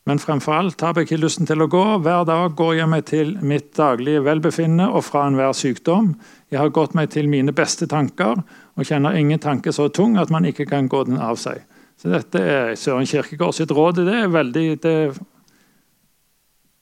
Men 0.07 0.19
fremfor 0.23 0.53
alt 0.55 0.81
har 0.81 0.95
jeg 0.95 1.09
ikke 1.09 1.19
lysten 1.19 1.47
til 1.49 1.59
å 1.59 1.67
gå. 1.67 1.83
Hver 1.99 2.23
dag 2.29 2.53
går 2.55 2.75
jeg 2.77 2.87
meg 2.87 3.05
til 3.09 3.33
mitt 3.43 3.73
daglige 3.75 4.21
velbefinnende 4.23 4.87
og 4.87 5.03
fra 5.03 5.25
enhver 5.27 5.51
sykdom. 5.51 6.13
Jeg 6.47 6.61
har 6.61 6.71
gått 6.71 6.95
meg 6.95 7.09
til 7.11 7.27
mine 7.27 7.51
beste 7.51 7.89
tanker 7.91 8.39
og 8.39 8.87
kjenner 8.87 9.17
ingen 9.19 9.41
tanke 9.43 9.73
så 9.75 9.89
tung 9.91 10.15
at 10.21 10.31
man 10.31 10.47
ikke 10.47 10.69
kan 10.69 10.87
gå 10.87 11.03
den 11.09 11.19
av 11.19 11.35
seg. 11.41 11.59
Så 11.99 12.13
Dette 12.13 12.39
er 12.39 12.75
Søren 12.79 13.09
Kirkegaard 13.09 13.57
sitt 13.57 13.73
råd. 13.73 13.99
Det 14.07 14.15
er, 14.15 14.31
veldig, 14.31 14.65
det, 14.83 14.95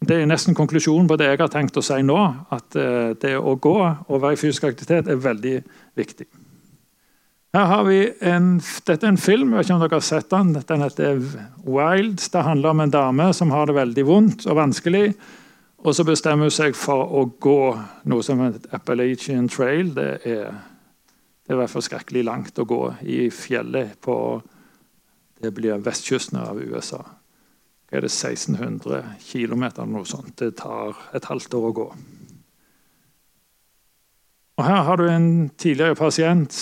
det 0.08 0.22
er 0.22 0.30
nesten 0.30 0.56
konklusjonen 0.58 1.08
på 1.10 1.18
det 1.20 1.28
jeg 1.30 1.42
har 1.42 1.52
tenkt 1.54 1.78
å 1.78 1.84
si 1.86 2.00
nå. 2.06 2.18
At 2.54 2.76
eh, 2.80 3.14
det 3.22 3.36
å 3.38 3.56
gå 3.62 3.76
og 3.84 4.18
være 4.22 4.38
i 4.38 4.40
fysisk 4.40 4.68
aktivitet 4.70 5.12
er 5.12 5.22
veldig 5.22 5.56
viktig. 5.98 6.28
Her 7.56 7.70
har 7.72 7.86
vi 7.88 8.02
en, 8.28 8.58
Dette 8.60 9.06
er 9.06 9.14
en 9.14 9.22
film. 9.22 9.54
jeg 9.54 9.62
vet 9.62 9.70
ikke 9.70 9.76
om 9.78 9.84
dere 9.86 9.96
har 9.96 10.04
sett 10.04 10.30
Den 10.30 10.54
Den 10.58 10.84
heter 10.84 11.22
Wild. 11.64 12.20
Det 12.32 12.44
handler 12.44 12.70
om 12.70 12.84
en 12.84 12.92
dame 12.92 13.34
som 13.34 13.52
har 13.52 13.66
det 13.70 13.78
veldig 13.78 14.06
vondt 14.06 14.48
og 14.48 14.58
vanskelig. 14.60 15.14
Og 15.86 15.96
så 15.96 16.04
bestemmer 16.04 16.50
hun 16.50 16.52
seg 16.52 16.76
for 16.76 17.14
å 17.16 17.26
gå 17.40 17.60
noe 18.10 18.26
som 18.26 18.42
heter 18.42 18.74
Appalachian 18.76 19.48
Trail. 19.48 19.94
Det 19.96 20.10
er, 20.26 20.52
det 21.46 21.54
er 21.54 21.56
i 21.56 21.62
hvert 21.62 21.72
fall 21.72 21.86
skrekkelig 21.86 22.26
langt 22.26 22.60
å 22.60 22.68
gå 22.68 22.82
i 23.06 23.30
fjellet 23.32 23.96
på 24.04 24.18
det 25.40 25.52
blir 25.56 25.80
vestkysten 25.84 26.40
av 26.42 26.60
USA. 26.60 27.04
Hva 27.86 28.00
er 28.00 28.06
det, 28.08 28.12
1600 28.12 29.04
km 29.22 29.64
eller 29.68 29.92
noe 29.94 30.10
sånt. 30.10 30.34
Det 30.40 30.56
tar 30.58 30.98
et 31.14 31.28
halvt 31.30 31.54
år 31.54 31.70
å 31.70 31.76
gå. 31.84 31.88
Og 34.56 34.64
Her 34.64 34.84
har 34.88 34.98
du 34.98 35.08
en 35.10 35.50
tidligere 35.60 35.96
pasient 36.00 36.56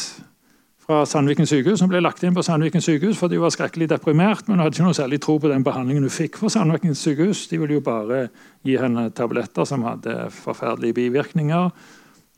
fra 0.84 1.06
Sandviken 1.06 1.48
sykehus. 1.48 1.80
som 1.80 1.90
ble 1.90 2.02
lagt 2.02 2.24
inn 2.24 2.36
på 2.36 2.44
Sandviken 2.44 2.82
sykehus 2.82 3.18
fordi 3.18 3.38
hun 3.38 3.46
var 3.46 3.54
skrekkelig 3.56 3.90
deprimert. 3.90 4.48
Men 4.48 4.58
hun 4.58 4.64
hadde 4.66 4.76
ikke 4.76 4.88
noe 4.88 4.98
særlig 4.98 5.22
tro 5.22 5.38
på 5.40 5.52
den 5.52 5.64
behandlingen 5.64 6.04
hun 6.04 6.12
fikk 6.12 6.40
på 6.42 6.50
Sandviken 6.52 6.96
sykehus. 6.96 7.48
De 7.48 7.60
ville 7.62 7.78
jo 7.78 7.86
bare 7.86 8.28
gi 8.66 8.78
henne 8.82 9.10
tabletter 9.16 9.66
som 9.70 9.86
hadde 9.88 10.28
forferdelige 10.34 10.98
bivirkninger, 11.00 11.70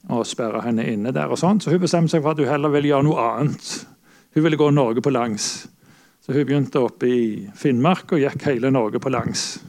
og 0.09 0.27
sperre 0.27 0.61
henne 0.61 0.85
inne 0.85 1.11
der. 1.11 1.31
og 1.31 1.37
sånt. 1.37 1.63
Så 1.63 1.71
hun 1.71 1.81
bestemte 1.81 2.11
seg 2.11 2.21
for 2.21 2.35
at 2.35 2.37
hun 2.37 2.51
heller 2.51 2.69
ville 2.69 2.91
gjøre 2.91 3.07
noe 3.07 3.29
annet. 3.39 3.87
Hun 4.35 4.43
ville 4.43 4.57
gå 4.57 4.69
Norge 4.69 5.01
på 5.01 5.09
langs. 5.09 5.67
Så 6.25 6.33
hun 6.33 6.45
begynte 6.47 6.81
oppe 6.81 7.05
i 7.05 7.25
Finnmark 7.53 8.15
og 8.15 8.23
gikk 8.23 8.47
hele 8.47 8.71
Norge 8.73 8.97
på 8.97 9.11
langs. 9.13 9.59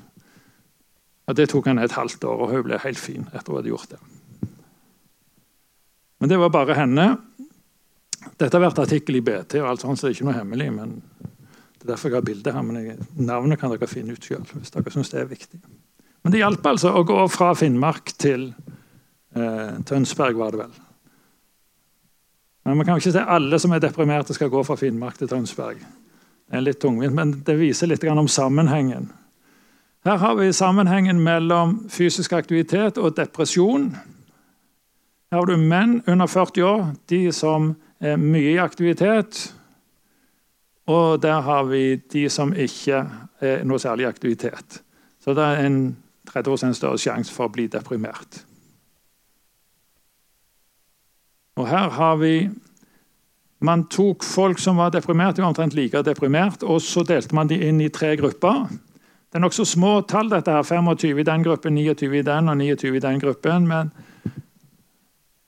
Og 1.28 1.34
Det 1.36 1.50
tok 1.50 1.66
henne 1.68 1.84
et 1.84 1.92
halvt 1.92 2.24
år, 2.24 2.44
og 2.46 2.52
hun 2.54 2.62
ble 2.64 2.78
helt 2.80 3.00
fin 3.00 3.26
etter 3.34 3.50
hun 3.50 3.58
hadde 3.58 3.72
gjort 3.74 3.90
det. 3.92 3.98
Men 6.16 6.30
det 6.32 6.38
var 6.40 6.54
bare 6.54 6.78
henne. 6.78 7.06
Dette 8.38 8.56
har 8.56 8.62
vært 8.62 8.80
artikkel 8.80 9.18
i 9.18 9.24
BT, 9.26 9.58
og 9.60 9.68
alt 9.68 9.84
sånt, 9.84 10.00
så 10.00 10.06
det 10.06 10.14
er 10.14 10.16
ikke 10.16 10.28
noe 10.30 10.38
hemmelig. 10.38 10.70
men 10.72 10.94
Det 11.76 11.84
er 11.84 11.92
derfor 11.92 12.08
jeg 12.08 12.16
har 12.16 12.24
bildet 12.30 12.54
her, 12.54 12.62
men 12.62 12.80
jeg, 12.80 12.96
navnet 13.18 13.60
kan 13.60 13.74
dere 13.74 13.90
finne 13.90 14.16
ut 14.16 14.24
sjøl. 14.24 14.46
hvis 14.54 14.72
dere 14.72 14.94
synes 14.94 15.12
det 15.12 15.20
er 15.20 15.28
viktig. 15.28 15.60
Men 16.24 16.32
det 16.32 16.40
hjalp 16.40 16.64
altså 16.66 16.94
å 16.96 17.04
gå 17.04 17.18
fra 17.28 17.52
Finnmark 17.54 18.14
til 18.16 18.48
eh, 19.36 19.76
Tønsberg, 19.84 20.40
var 20.40 20.56
det 20.56 20.64
vel. 20.64 20.72
Men 22.64 22.80
Man 22.80 22.86
kan 22.86 22.96
jo 22.96 23.04
ikke 23.04 23.12
si 23.12 23.28
alle 23.36 23.60
som 23.60 23.76
er 23.76 23.84
deprimerte, 23.84 24.34
skal 24.34 24.48
gå 24.48 24.64
fra 24.64 24.80
Finnmark 24.80 25.18
til 25.18 25.28
Tønsberg. 25.28 25.84
Det 26.46 26.58
er 26.58 26.62
litt 26.62 26.80
tungvint, 26.82 27.14
men 27.14 27.32
det 27.46 27.56
viser 27.58 27.90
litt 27.90 28.04
om 28.06 28.28
sammenhengen. 28.30 29.10
Her 30.06 30.20
har 30.22 30.36
vi 30.38 30.52
sammenhengen 30.54 31.18
mellom 31.18 31.80
fysisk 31.90 32.36
aktivitet 32.38 32.98
og 33.02 33.16
depresjon. 33.16 33.88
Her 35.32 35.40
har 35.40 35.50
du 35.50 35.56
menn 35.58 35.98
under 36.06 36.30
40 36.30 36.62
år, 36.62 36.84
de 37.10 37.32
som 37.34 37.72
er 37.98 38.20
mye 38.20 38.52
i 38.54 38.62
aktivitet. 38.62 39.40
Og 40.86 41.18
der 41.22 41.40
har 41.42 41.66
vi 41.66 41.96
de 42.12 42.28
som 42.30 42.54
ikke 42.54 43.02
er 43.42 43.64
noe 43.66 43.82
særlig 43.82 44.06
i 44.06 44.12
aktivitet. 44.12 44.78
Så 45.18 45.34
det 45.34 45.42
er 45.42 45.66
en 45.66 45.80
30 46.30 46.74
større 46.78 47.00
sjanse 47.02 47.34
for 47.34 47.48
å 47.48 47.54
bli 47.56 47.66
deprimert. 47.66 48.44
Og 51.56 51.66
her 51.66 51.90
har 51.98 52.16
vi 52.20 52.34
Man 53.64 53.86
tok 53.88 54.24
folk 54.24 54.60
som 54.60 54.76
var 54.76 54.90
deprimert, 54.92 55.36
de 55.36 55.42
var 55.42 55.48
omtrent 55.54 55.74
like 55.76 56.02
deprimert, 56.04 56.62
og 56.62 56.82
så 56.84 57.04
delte 57.08 57.34
man 57.36 57.48
de 57.48 57.56
inn 57.68 57.80
i 57.80 57.88
tre 57.92 58.12
grupper. 58.20 58.66
Det 59.32 59.38
er 59.38 59.44
nokså 59.44 59.64
små 59.68 60.00
tall, 60.08 60.28
dette 60.32 60.52
her. 60.52 60.62
25 60.64 61.20
i 61.20 61.24
den 61.26 61.44
gruppen, 61.44 61.74
29 61.76 62.20
i 62.20 62.26
den 62.26 62.50
og 62.52 62.60
29 62.60 62.92
i 62.96 63.02
den 63.04 63.18
gruppen. 63.20 63.66
Men 63.68 63.90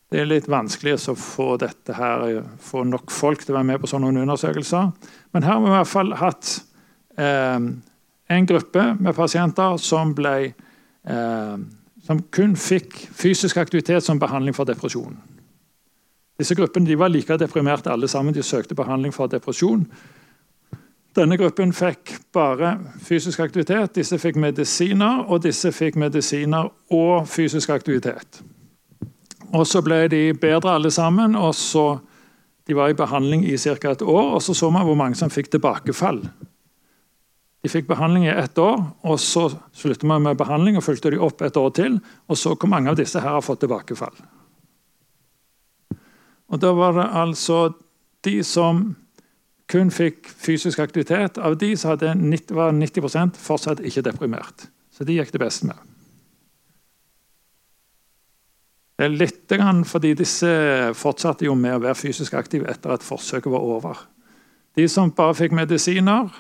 det 0.09 0.23
er 0.23 0.29
litt 0.29 0.49
vanskelig 0.49 0.97
å 1.13 1.15
få, 1.21 1.51
her, 1.97 2.43
få 2.65 2.85
nok 2.89 3.13
folk 3.13 3.45
til 3.45 3.55
å 3.55 3.59
være 3.59 3.71
med 3.75 3.83
på 3.83 3.91
sånne 3.91 4.13
undersøkelser. 4.25 4.91
Men 5.37 5.45
her 5.45 5.59
har 5.59 5.65
vi 5.65 5.69
i 5.69 5.77
hvert 5.77 5.93
fall 5.93 6.15
hatt 6.17 6.53
eh, 7.21 7.59
en 8.29 8.49
gruppe 8.49 8.85
med 8.99 9.17
pasienter 9.17 9.77
som, 9.85 10.15
ble, 10.17 10.37
eh, 11.05 11.57
som 12.09 12.23
kun 12.33 12.57
fikk 12.57 12.97
fysisk 13.21 13.61
aktivitet 13.61 14.05
som 14.05 14.21
behandling 14.21 14.57
for 14.57 14.69
depresjon. 14.69 15.17
Disse 16.39 16.55
gruppene 16.55 16.97
var 16.97 17.11
like 17.11 17.37
deprimerte 17.39 17.91
alle 17.91 18.09
sammen. 18.09 18.35
De 18.35 18.43
søkte 18.43 18.75
behandling 18.79 19.15
for 19.15 19.27
depresjon. 19.27 19.87
Denne 21.19 21.37
gruppen 21.41 21.73
fikk 21.75 22.13
bare 22.33 22.77
fysisk 23.03 23.41
aktivitet. 23.43 23.97
Disse 23.97 24.21
fikk 24.23 24.37
medisiner, 24.39 25.25
og 25.27 25.43
disse 25.43 25.73
fikk 25.75 25.99
medisiner 25.99 26.71
og 26.95 27.27
fysisk 27.27 27.73
aktivitet. 27.75 28.43
Og 29.51 29.67
så 29.67 29.83
ble 29.83 30.05
de 30.13 30.23
bedre 30.39 30.77
alle 30.77 30.91
sammen. 30.95 31.35
og 31.35 31.55
så 31.55 31.99
De 32.69 32.77
var 32.77 32.89
i 32.89 32.95
behandling 32.95 33.47
i 33.49 33.57
ca. 33.57 33.91
et 33.91 34.03
år, 34.03 34.35
og 34.35 34.43
så 34.43 34.55
så 34.55 34.71
man 34.71 34.85
hvor 34.85 34.95
mange 34.95 35.17
som 35.17 35.31
fikk 35.31 35.51
tilbakefall. 35.51 36.21
De 37.63 37.69
fikk 37.69 37.87
behandling 37.89 38.27
i 38.27 38.29
ett 38.29 38.59
år, 38.59 38.83
og 39.03 39.21
så 39.21 39.49
sluttet 39.73 40.05
man 40.05 40.23
med 40.23 40.37
behandling 40.37 40.77
og 40.77 40.85
fulgte 40.85 41.11
de 41.11 41.19
opp 41.19 41.41
et 41.43 41.57
år 41.57 41.71
til. 41.71 42.01
Og 42.29 42.37
så 42.37 42.55
hvor 42.55 42.69
mange 42.69 42.91
av 42.91 42.97
disse 42.97 43.21
her 43.21 43.31
har 43.31 43.41
fått 43.41 43.61
tilbakefall. 43.61 44.13
Og 46.49 46.61
Da 46.61 46.73
var 46.73 46.97
det 46.97 47.11
altså 47.13 47.75
de 48.25 48.43
som 48.45 48.97
kun 49.69 49.91
fikk 49.93 50.29
fysisk 50.29 50.79
aktivitet. 50.79 51.39
Av 51.39 51.57
de 51.61 51.75
som 51.77 51.93
hadde 51.93 52.15
90, 52.17 52.55
var 52.57 52.73
90% 52.73 53.37
fortsatt 53.37 53.85
ikke 53.85 54.03
deprimert. 54.03 54.69
Så 54.91 55.05
de 55.05 55.19
gikk 55.19 55.33
det 55.35 55.43
best 55.43 55.67
med. 55.69 55.77
Det 58.99 59.07
er 59.07 59.15
litt 59.15 59.53
fordi 59.87 60.15
disse 60.19 60.49
fortsatte 60.99 61.45
jo 61.47 61.55
med 61.55 61.77
å 61.77 61.83
være 61.85 61.95
fysisk 61.95 62.35
aktive 62.35 62.67
etter 62.67 62.97
at 62.97 63.05
forsøket 63.07 63.53
var 63.53 63.63
over. 63.63 64.01
De 64.75 64.89
som 64.89 65.13
bare 65.15 65.37
fikk 65.39 65.55
medisiner, 65.55 66.33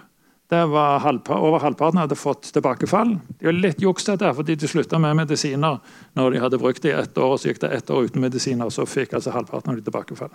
var 0.57 0.99
halvpa 1.05 1.37
over 1.45 1.61
halvparten 1.61 2.01
hadde 2.01 2.17
fått 2.17 2.49
tilbakefall. 2.53 3.19
De 3.39 3.51
var 3.51 3.53
litt 3.53 3.83
juks 3.85 4.07
dette, 4.09 4.31
fordi 4.35 4.57
de 4.57 4.71
slutta 4.71 4.99
med 4.99 5.19
medisiner 5.19 5.77
når 6.17 6.33
de 6.33 6.41
hadde 6.41 6.61
brukt 6.63 6.83
det 6.83 6.95
i 6.95 6.97
ett 6.97 7.19
år. 7.19 7.35
og 7.35 7.41
Så 7.41 7.51
gikk 7.51 7.61
det 7.61 7.69
ett 7.77 7.91
år 7.91 8.09
uten 8.09 8.25
medisiner, 8.25 8.65
og 8.65 8.73
så 8.73 8.87
fikk 8.89 9.13
altså 9.19 9.35
halvparten 9.37 9.75
av 9.75 9.77
de 9.77 9.85
tilbakefall. 9.85 10.33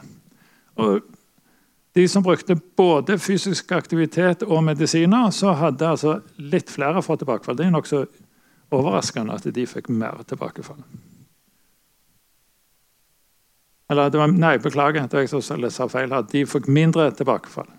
Og 0.77 1.01
de 1.93 2.07
som 2.07 2.23
brukte 2.25 2.59
både 2.77 3.17
fysisk 3.17 3.71
aktivitet 3.71 4.45
og 4.45 4.63
medisiner, 4.63 5.31
så 5.33 5.53
hadde 5.57 5.89
altså 5.89 6.19
litt 6.37 6.69
flere 6.69 7.01
fått 7.01 7.25
tilbakefall. 7.25 7.57
Det 7.57 7.65
er 7.65 7.73
nokså 7.73 8.05
overraskende 8.73 9.33
at 9.33 9.49
de 9.53 9.65
fikk 9.69 9.89
mer 9.89 10.21
tilbakefall. 10.29 10.81
Eller 13.89 14.09
det 14.09 14.17
var, 14.17 14.31
nei, 14.31 14.57
beklager, 14.57 15.05
det 15.05 15.17
var 15.17 15.25
jeg 15.25 15.33
som 15.33 15.69
sa 15.69 15.87
feil 15.91 16.13
her. 16.13 16.25
De 16.29 16.45
fikk 16.49 16.69
mindre 16.69 17.11
tilbakefall. 17.17 17.69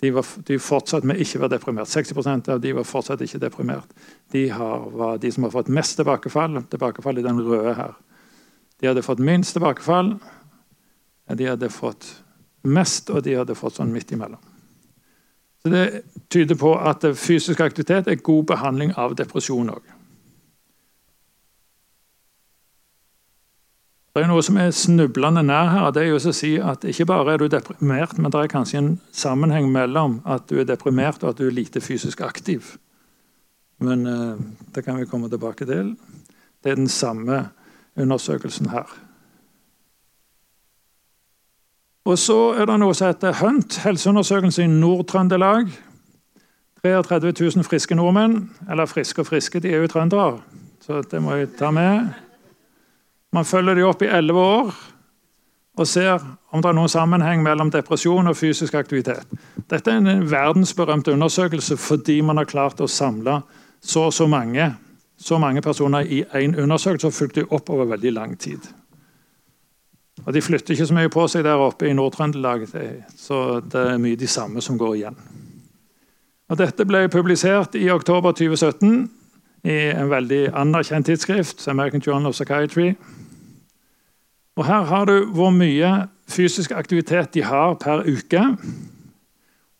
De 0.00 0.10
var 0.14 0.26
de 0.46 0.58
fortsatt 0.62 1.06
med 1.08 1.18
ikke 1.18 1.40
var 1.42 1.50
deprimert. 1.50 1.90
60% 1.90 2.52
av 2.54 2.60
de 2.62 2.72
var 2.76 2.86
fortsatt 2.86 3.22
ikke 3.24 3.40
deprimert. 3.42 3.96
De 4.32 4.44
har, 4.54 4.84
var 4.94 5.18
de 5.18 5.32
som 5.34 5.46
har 5.48 5.54
fått 5.54 5.72
mest 5.74 5.98
tilbakefall. 5.98 6.60
Tilbakefall 6.70 7.18
i 7.18 7.24
den 7.26 7.40
røde 7.42 7.74
her. 7.74 7.96
De 8.78 8.86
hadde 8.86 9.02
fått 9.02 9.18
minst 9.18 9.56
tilbakefall. 9.58 10.14
De 11.34 11.48
hadde 11.50 11.70
fått 11.74 12.06
mest, 12.62 13.10
og 13.10 13.24
de 13.26 13.34
hadde 13.40 13.58
fått 13.58 13.80
sånn 13.80 13.90
midt 13.92 14.14
imellom. 14.14 14.40
Så 15.62 15.68
Det 15.74 16.02
tyder 16.30 16.54
på 16.54 16.76
at 16.78 17.02
fysisk 17.18 17.60
aktivitet 17.60 18.06
er 18.06 18.22
god 18.22 18.46
behandling 18.54 18.94
av 18.96 19.16
depresjon 19.18 19.74
òg. 19.74 19.82
Det 24.16 24.24
er 24.24 24.30
noe 24.30 24.42
som 24.42 24.56
er 24.58 24.70
snublende 24.74 25.42
nær 25.46 25.68
her. 25.70 25.90
det 25.94 26.02
er 26.02 26.08
jo 26.08 26.18
å 26.18 26.32
si 26.34 26.56
at 26.58 26.84
Ikke 26.84 27.06
bare 27.06 27.34
er 27.34 27.38
du 27.38 27.48
deprimert, 27.48 28.18
men 28.18 28.32
det 28.32 28.40
er 28.40 28.52
kanskje 28.52 28.78
en 28.78 29.00
sammenheng 29.12 29.68
mellom 29.72 30.20
at 30.26 30.48
du 30.48 30.58
er 30.58 30.64
deprimert 30.64 31.22
og 31.22 31.30
at 31.30 31.38
du 31.38 31.46
er 31.46 31.54
lite 31.54 31.80
fysisk 31.80 32.20
aktiv. 32.20 32.76
Men 33.78 34.06
eh, 34.06 34.40
det 34.74 34.84
kan 34.84 34.98
vi 34.98 35.06
komme 35.06 35.28
tilbake 35.28 35.66
til. 35.66 35.94
Det 36.64 36.72
er 36.72 36.80
den 36.80 36.88
samme 36.88 37.50
undersøkelsen 37.96 38.70
her. 38.70 38.88
Og 42.08 42.18
Så 42.18 42.54
er 42.56 42.64
det 42.66 42.78
noe 42.80 42.94
som 42.96 43.10
heter 43.10 43.36
Hunt, 43.42 43.82
helseundersøkelse 43.84 44.64
i 44.64 44.66
Nord-Trøndelag. 44.72 45.68
33 46.82 47.32
000 47.40 47.64
friske 47.64 47.94
nordmenn. 47.94 48.50
Eller 48.70 48.86
friske 48.86 49.20
og 49.20 49.26
friske, 49.26 49.60
de 49.60 49.74
er 49.74 49.84
jo 49.84 49.90
trøndere, 49.92 50.38
så 50.80 51.02
det 51.10 51.20
må 51.22 51.36
jeg 51.36 51.52
ta 51.58 51.70
med. 51.70 52.27
Man 53.32 53.44
følger 53.44 53.74
dem 53.74 53.88
opp 53.88 54.02
i 54.02 54.12
elleve 54.12 54.40
år. 54.40 54.74
og 55.78 55.86
ser 55.86 56.18
om 56.50 56.62
det 56.62 56.68
er 56.68 56.74
noen 56.74 56.90
sammenheng 56.90 57.42
mellom 57.42 57.70
depresjon 57.70 58.26
og 58.26 58.36
fysisk 58.36 58.74
aktivitet. 58.74 59.28
Dette 59.70 59.92
er 59.92 60.00
en 60.00 60.24
verdensberømt 60.30 61.08
undersøkelse 61.08 61.76
fordi 61.78 62.20
man 62.20 62.36
har 62.36 62.48
klart 62.50 62.80
å 62.80 62.88
samle 62.90 63.42
så 63.80 64.08
og 64.08 64.12
så 64.12 64.26
mange, 64.26 64.72
så 65.18 65.38
mange 65.38 65.62
personer 65.62 66.00
i 66.00 66.24
én 66.34 66.56
undersøkelse 66.58 67.06
og 67.06 67.14
fulgt 67.14 67.38
dem 67.38 67.54
opp 67.54 67.70
over 67.70 67.86
veldig 67.92 68.12
lang 68.12 68.34
tid. 68.38 68.58
Og 70.26 70.34
De 70.34 70.42
flytter 70.42 70.74
ikke 70.74 70.86
så 70.86 70.94
mye 70.94 71.08
på 71.08 71.28
seg 71.30 71.44
der 71.44 71.62
oppe 71.62 71.86
i 71.86 71.94
Nord-Trøndelag, 71.94 72.66
så 73.16 73.60
det 73.60 73.84
er 73.92 74.02
mye 74.02 74.18
de 74.18 74.26
samme 74.26 74.60
som 74.60 74.78
går 74.78 74.94
igjen. 74.96 75.20
Og 76.48 76.58
Dette 76.58 76.84
ble 76.88 77.06
publisert 77.08 77.76
i 77.78 77.90
oktober 77.90 78.32
2017 78.32 79.06
i 79.64 79.78
en 79.90 80.10
veldig 80.10 80.48
anerkjent 80.54 81.06
tidsskrift, 81.06 81.68
American 81.68 82.02
Journal 82.06 82.30
of 82.30 82.34
Psychiatry. 82.34 82.92
Og 84.56 84.66
Her 84.66 84.84
har 84.84 85.04
du 85.04 85.26
hvor 85.34 85.50
mye 85.50 86.08
fysisk 86.28 86.70
aktivitet 86.70 87.34
de 87.34 87.42
har 87.42 87.74
per 87.74 88.04
uke, 88.06 88.44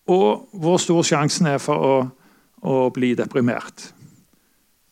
og 0.09 0.49
hvor 0.53 0.77
stor 0.77 1.03
sjansen 1.03 1.47
er 1.47 1.59
for 1.59 1.85
å, 1.85 1.97
å 2.62 2.91
bli 2.95 3.14
deprimert. 3.14 3.93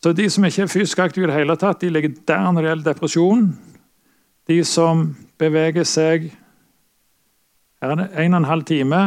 Så 0.03 0.13
De 0.13 0.29
som 0.29 0.45
ikke 0.45 0.61
er 0.67 0.71
fysisk 0.71 0.99
aktive, 0.99 1.25
i 1.25 1.31
det 1.31 1.39
hele 1.39 1.55
tatt, 1.57 1.81
de 1.81 1.89
ligger 1.89 2.13
der 2.27 2.51
når 2.51 2.61
det 2.61 2.69
gjelder 2.69 2.91
depresjon. 2.93 3.47
De 4.47 4.63
som 4.63 5.15
beveger 5.39 5.83
seg 5.83 6.29
her 7.81 7.93
er 7.93 7.99
det 7.99 8.07
1 8.25 8.33
12 8.33 8.63
time 8.65 9.01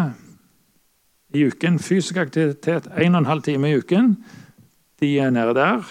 i 1.35 1.45
uken, 1.47 1.79
fysisk 1.79 2.16
aktivitet 2.16 2.87
1 2.97 3.16
12 3.25 3.43
time 3.43 3.71
i 3.71 3.79
uken, 3.79 4.12
de 5.01 5.19
er 5.19 5.31
nede 5.31 5.55
der. 5.57 5.87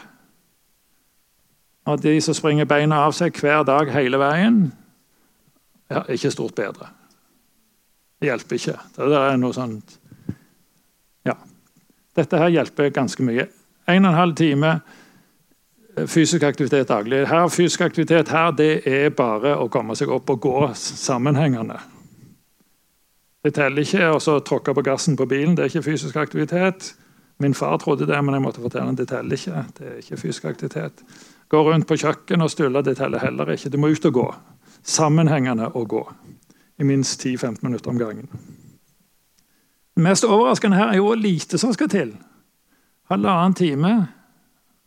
Og 1.89 2.04
de 2.04 2.22
som 2.22 2.38
springer 2.38 2.69
beina 2.69 3.02
av 3.08 3.15
seg 3.17 3.38
hver 3.41 3.63
dag 3.67 3.89
hele 3.93 4.19
veien, 4.22 4.62
ja, 5.89 6.04
ikke 6.06 6.32
stort 6.32 6.56
bedre. 6.58 6.91
Det 8.19 8.30
hjelper 8.30 8.60
ikke. 8.60 8.78
Det 8.95 9.15
er 9.17 9.38
noe 9.41 9.56
sånt 9.56 9.98
Ja. 11.26 11.36
Dette 12.15 12.38
her 12.38 12.52
hjelper 12.54 12.91
ganske 12.93 13.24
mye. 13.24 13.48
1 13.89 14.06
12 14.06 14.36
time 14.36 14.74
fysisk 16.08 16.43
aktivitet 16.43 16.88
daglig. 16.88 17.28
Her, 17.28 17.48
fysisk 17.48 17.82
aktivitet 17.82 18.30
her 18.30 18.52
det 18.52 18.88
er 18.88 19.10
bare 19.10 19.56
å 19.58 19.69
komme 19.72 19.95
seg 19.95 20.12
opp 20.13 20.30
og 20.30 20.41
gå 20.41 20.58
sammenhengende. 20.78 21.80
Det 23.43 23.54
teller 23.56 23.82
ikke 23.82 24.12
å 24.12 24.39
tråkke 24.43 24.74
på 24.76 24.84
gassen 24.84 25.17
på 25.17 25.26
bilen. 25.26 25.56
Det 25.56 25.63
er 25.63 25.72
ikke 25.72 25.88
fysisk 25.91 26.15
aktivitet. 26.19 26.93
Min 27.39 27.54
far 27.54 27.78
trodde 27.78 28.08
det, 28.08 28.21
men 28.23 28.36
jeg 28.36 28.43
måtte 28.43 28.62
fortelle 28.62 28.95
det 28.95 29.08
teller 29.08 29.38
ikke. 29.38 29.63
Det 29.78 29.88
er 29.88 29.99
ikke 30.02 30.17
fysisk 30.19 30.45
aktivitet. 30.45 31.04
Gå 31.49 31.62
rundt 31.63 31.88
på 31.88 31.95
kjøkkenet 31.95 32.45
og 32.45 32.52
stulle, 32.52 32.82
det 32.84 32.97
teller 32.99 33.23
heller 33.23 33.54
ikke. 33.54 33.69
Du 33.71 33.78
må 33.80 33.88
ut 33.88 34.06
og 34.06 34.13
gå. 34.13 34.25
Sammenhengende 34.84 35.69
å 35.71 35.86
gå. 35.88 36.02
I 36.80 36.88
minst 36.88 37.23
10-15 37.25 37.63
minutter 37.63 37.91
om 37.91 37.99
gangen. 37.99 38.28
Det 39.95 40.04
mest 40.04 40.28
overraskende 40.28 40.78
her 40.78 40.91
er 40.91 40.99
jo 40.99 41.08
hvor 41.10 41.19
lite 41.19 41.58
som 41.60 41.71
skal 41.75 41.89
til. 41.91 42.12
Halvannen 43.12 43.56
time 43.56 43.93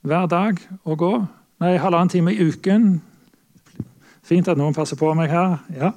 hver 0.06 0.28
dag 0.28 0.60
å 0.84 0.96
gå. 0.96 1.12
Nei, 1.62 1.76
halvannen 1.80 2.12
time 2.12 2.32
i 2.32 2.48
uken. 2.48 3.00
Fint 4.22 4.48
at 4.48 4.60
noen 4.60 4.76
passer 4.76 4.96
på 5.00 5.10
meg 5.16 5.32
her. 5.32 5.56
Ja. 5.76 5.92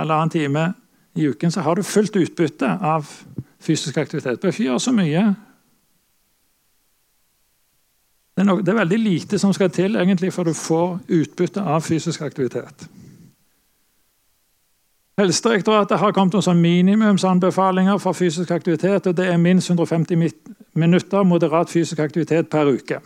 Halvannen 0.00 0.32
time 0.32 0.64
i 1.14 1.28
uken, 1.28 1.52
så 1.52 1.60
har 1.60 1.76
du 1.76 1.84
fullt 1.86 2.16
utbytte 2.16 2.72
av 2.80 3.08
fysisk 3.60 3.96
aktivitet. 4.00 4.40
Bør 4.40 4.52
ikke 4.52 4.68
gjøre 4.70 4.82
så 4.82 4.96
mye. 4.96 5.24
Det 8.38 8.44
er, 8.44 8.46
no 8.46 8.60
det 8.62 8.68
er, 8.70 8.76
veldig 8.78 8.98
lite 9.02 9.38
som 9.42 9.50
skal 9.50 9.70
til 9.74 9.96
egentlig 9.98 10.28
for 10.30 10.46
du 10.46 10.52
får 10.54 11.00
utbytte 11.10 11.58
av 11.58 11.80
fysisk 11.82 12.20
aktivitet. 12.22 12.84
Helsedirektoratet 15.18 15.98
har 15.98 16.12
kommet 16.14 16.36
med 16.38 16.46
sånn 16.46 16.60
minimumsanbefalinger 16.62 17.98
for 17.98 18.14
fysisk 18.14 18.52
aktivitet. 18.54 19.08
og 19.10 19.16
Det 19.18 19.26
er 19.26 19.40
minst 19.42 19.66
150 19.66 20.14
minutter 20.78 21.26
moderat 21.26 21.70
fysisk 21.70 21.98
aktivitet 21.98 22.46
per 22.48 22.70
uke. 22.70 23.00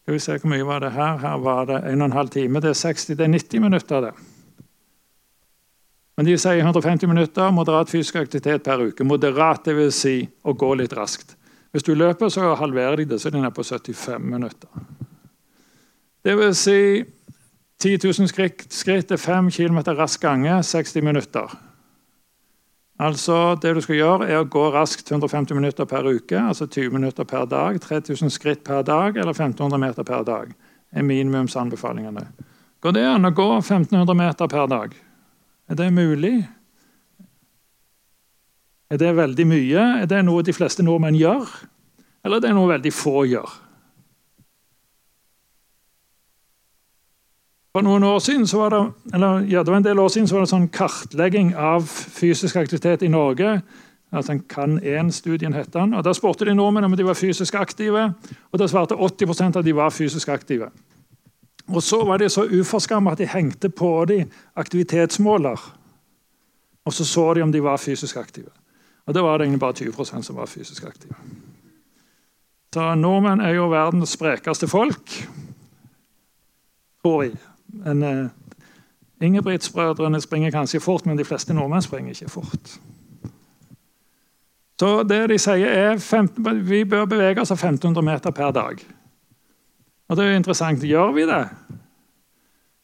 Skal 0.00 0.16
vi 0.16 0.18
se 0.18 0.38
hvor 0.38 0.54
mye 0.54 0.64
var 0.64 0.80
det 0.80 0.94
her? 0.96 1.20
Her 1.20 1.36
var 1.44 1.68
det 1.68 1.82
1 1.92 2.08
12 2.16 2.28
time. 2.28 2.60
Det 2.64 2.72
er 2.72 2.80
60, 2.80 3.06
det 3.18 3.20
er 3.20 3.32
90 3.36 3.60
minutter. 3.60 4.00
det. 4.00 4.14
Men 6.16 6.26
de 6.26 6.38
sier 6.38 6.64
150 6.64 7.06
minutter 7.06 7.50
moderat 7.50 7.90
fysisk 7.90 8.16
aktivitet 8.16 8.62
per 8.64 8.88
uke. 8.88 9.04
Moderat, 9.04 9.64
dvs. 9.68 9.94
Si 9.94 10.28
å 10.44 10.56
gå 10.56 10.74
litt 10.74 10.96
raskt. 10.96 11.36
Hvis 11.72 11.82
du 11.82 11.94
løper, 11.94 12.28
så 12.28 12.54
halverer 12.54 12.96
de 12.96 13.04
de 13.04 13.30
nede 13.30 13.50
på 13.50 13.62
75 13.62 14.20
minutter. 14.20 14.68
Det 16.24 16.36
vil 16.38 16.54
si 16.54 17.04
10 17.82 17.98
000 18.04 18.28
skritt, 18.28 18.66
skritt 18.70 19.10
er 19.10 19.16
5 19.16 19.50
km 19.50 19.78
rask 19.98 20.20
gange, 20.20 20.62
60 20.62 21.02
minutter. 21.02 21.58
Altså, 22.98 23.54
Det 23.62 23.74
du 23.74 23.80
skal 23.80 23.96
gjøre, 23.96 24.28
er 24.28 24.38
å 24.38 24.48
gå 24.48 24.70
raskt 24.70 25.10
150 25.10 25.54
minutter 25.54 25.84
per 25.84 26.06
uke, 26.06 26.38
altså 26.38 26.66
20 26.66 26.90
minutter 26.90 27.24
per 27.24 27.44
dag, 27.44 27.80
3000 27.80 28.30
skritt 28.30 28.64
per 28.64 28.82
dag 28.82 29.16
eller 29.16 29.32
1500 29.32 29.78
meter 29.78 30.02
per 30.02 30.22
dag. 30.22 30.54
er 30.92 31.02
minimumsanbefalingene. 31.02 32.26
Går 32.80 32.92
det 32.92 33.06
an 33.06 33.24
å 33.24 33.30
gå 33.30 33.48
1500 33.56 34.14
meter 34.14 34.46
per 34.46 34.66
dag? 34.66 34.94
Er 35.68 35.74
det 35.74 35.92
mulig? 35.92 36.48
Er 38.92 39.00
det 39.00 39.14
veldig 39.16 39.44
mye? 39.48 39.82
Er 40.02 40.08
det 40.08 40.18
noe 40.26 40.44
de 40.44 40.52
fleste 40.52 40.84
nordmenn 40.84 41.16
gjør? 41.16 41.48
Eller 42.26 42.36
er 42.36 42.44
det 42.44 42.56
noe 42.56 42.68
veldig 42.68 42.92
få 42.92 43.22
gjør? 43.24 43.54
For 47.72 47.80
noen 47.86 48.04
år 48.04 48.18
siden 48.20 48.44
var 48.52 48.74
det, 48.74 48.82
eller, 49.16 49.46
ja, 49.48 49.62
det 49.64 49.72
var 49.72 49.80
en 49.80 49.86
del 49.86 50.02
år 50.02 50.12
siden 50.12 50.28
så 50.28 50.36
var 50.36 50.44
det 50.44 50.52
sånn 50.52 50.68
kartlegging 50.68 51.54
av 51.56 51.88
fysisk 51.88 52.60
aktivitet 52.60 53.06
i 53.06 53.08
Norge. 53.08 53.62
Altså 54.12 54.34
en 54.34 54.44
kan 54.44 54.76
1-studien 54.76 55.56
het 55.56 55.72
den. 55.72 55.94
og 55.96 56.04
Da 56.04 56.12
spurte 56.12 56.44
de 56.44 56.52
nordmenn 56.52 56.84
om 56.84 56.96
de 56.96 57.08
var 57.08 57.16
fysisk 57.16 57.56
aktive. 57.56 58.10
og 58.52 58.60
Da 58.60 58.68
svarte 58.68 58.98
80% 59.00 59.56
at 59.56 59.64
de 59.64 59.72
var 59.72 59.88
fysisk 59.88 60.28
aktive. 60.28 60.68
Og 61.72 61.80
så 61.82 62.04
var 62.04 62.20
de 62.20 62.28
så 62.28 62.44
uforskamma 62.44 63.16
at 63.16 63.24
de 63.24 63.26
hengte 63.26 63.72
på 63.72 64.04
de 64.04 64.26
aktivitetsmåler. 64.52 65.70
Og 66.84 66.92
så 66.92 67.08
så 67.08 67.32
de 67.34 67.42
om 67.42 67.52
de 67.52 67.62
var 67.62 67.80
fysisk 67.80 68.16
aktive. 68.20 68.52
Og 69.06 69.14
det 69.14 69.22
var 69.22 69.38
det 69.38 69.46
egentlig 69.46 69.60
bare 69.60 69.72
20 69.72 70.22
som 70.22 70.36
var 70.36 70.46
fysisk 70.46 70.84
aktive. 70.84 71.14
Så 72.74 72.94
nordmenn 72.94 73.40
er 73.40 73.56
jo 73.56 73.68
verdens 73.68 74.14
sprekeste 74.16 74.68
folk, 74.68 75.28
tror 77.02 77.22
vi. 77.22 77.32
Men 77.84 78.02
uh, 78.02 78.30
Ingebrigtsbrødrene 79.22 80.20
springer 80.20 80.50
kanskje 80.50 80.80
fort, 80.80 81.06
men 81.06 81.18
de 81.18 81.24
fleste 81.24 81.54
nordmenn 81.54 81.82
springer 81.82 82.10
ikke 82.10 82.30
fort. 82.30 82.78
Så 84.80 85.02
det 85.06 85.28
de 85.30 85.38
sier 85.38 85.68
er 85.68 85.98
15, 85.98 86.68
Vi 86.70 86.84
bør 86.84 87.04
bevege 87.04 87.40
oss 87.40 87.50
1500 87.50 88.02
meter 88.02 88.30
per 88.30 88.50
dag. 88.50 88.80
Og 90.08 90.16
det 90.16 90.24
er 90.24 90.30
jo 90.30 90.36
interessant. 90.36 90.82
Gjør 90.82 91.12
vi 91.12 91.26
det? 91.26 91.44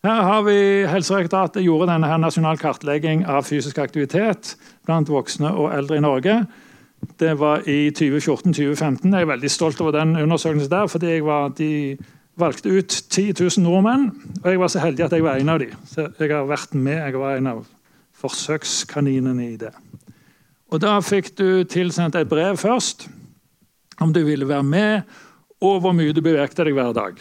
Her 0.07 0.21
har 0.23 0.45
vi 0.47 0.87
Helsedirektoratet 0.87 1.65
gjorde 1.65 1.89
denne 1.91 2.07
her 2.07 2.21
nasjonal 2.23 2.59
kartlegging 2.61 3.25
av 3.27 3.49
fysisk 3.49 3.81
aktivitet 3.83 4.53
blant 4.87 5.09
voksne 5.11 5.51
og 5.51 5.73
eldre 5.75 5.97
i 5.99 6.03
Norge. 6.05 6.37
Det 7.19 7.33
var 7.41 7.65
i 7.67 7.91
2014-2015. 7.91 9.11
Jeg 9.11 9.27
er 9.27 9.33
veldig 9.33 9.51
stolt 9.51 9.83
over 9.83 9.97
den 9.97 10.15
undersøkelsen 10.21 10.71
der. 10.71 10.87
fordi 10.87 11.19
de 11.59 11.99
valgte 12.39 12.71
ut 12.71 12.95
10 13.11 13.35
000 13.41 13.65
nordmenn, 13.65 14.13
og 14.45 14.51
jeg 14.51 14.61
var 14.61 14.71
så 14.71 14.79
heldig 14.79 15.05
at 15.05 15.13
jeg 15.13 15.25
var 15.25 15.37
en 15.37 15.49
av 15.49 15.59
dem. 15.59 15.75
Så 15.87 16.07
jeg 16.21 16.31
har 16.31 16.47
vært 16.47 16.75
med, 16.75 16.95
jeg 16.95 17.19
var 17.19 17.37
en 17.37 17.47
av 17.47 17.67
forsøkskaninene 18.23 19.51
i 19.51 19.57
det. 19.57 19.73
Og 20.71 20.81
Da 20.81 21.01
fikk 21.01 21.35
du 21.35 21.65
tilsendt 21.65 22.15
et 22.15 22.29
brev 22.29 22.57
først 22.57 23.09
om 23.99 24.13
du 24.13 24.23
ville 24.23 24.47
være 24.47 24.63
med, 24.63 25.03
og 25.61 25.81
hvor 25.81 25.93
mye 25.93 26.15
du 26.15 26.23
bevegte 26.23 26.63
deg 26.63 26.75
hver 26.79 26.95
dag. 26.95 27.19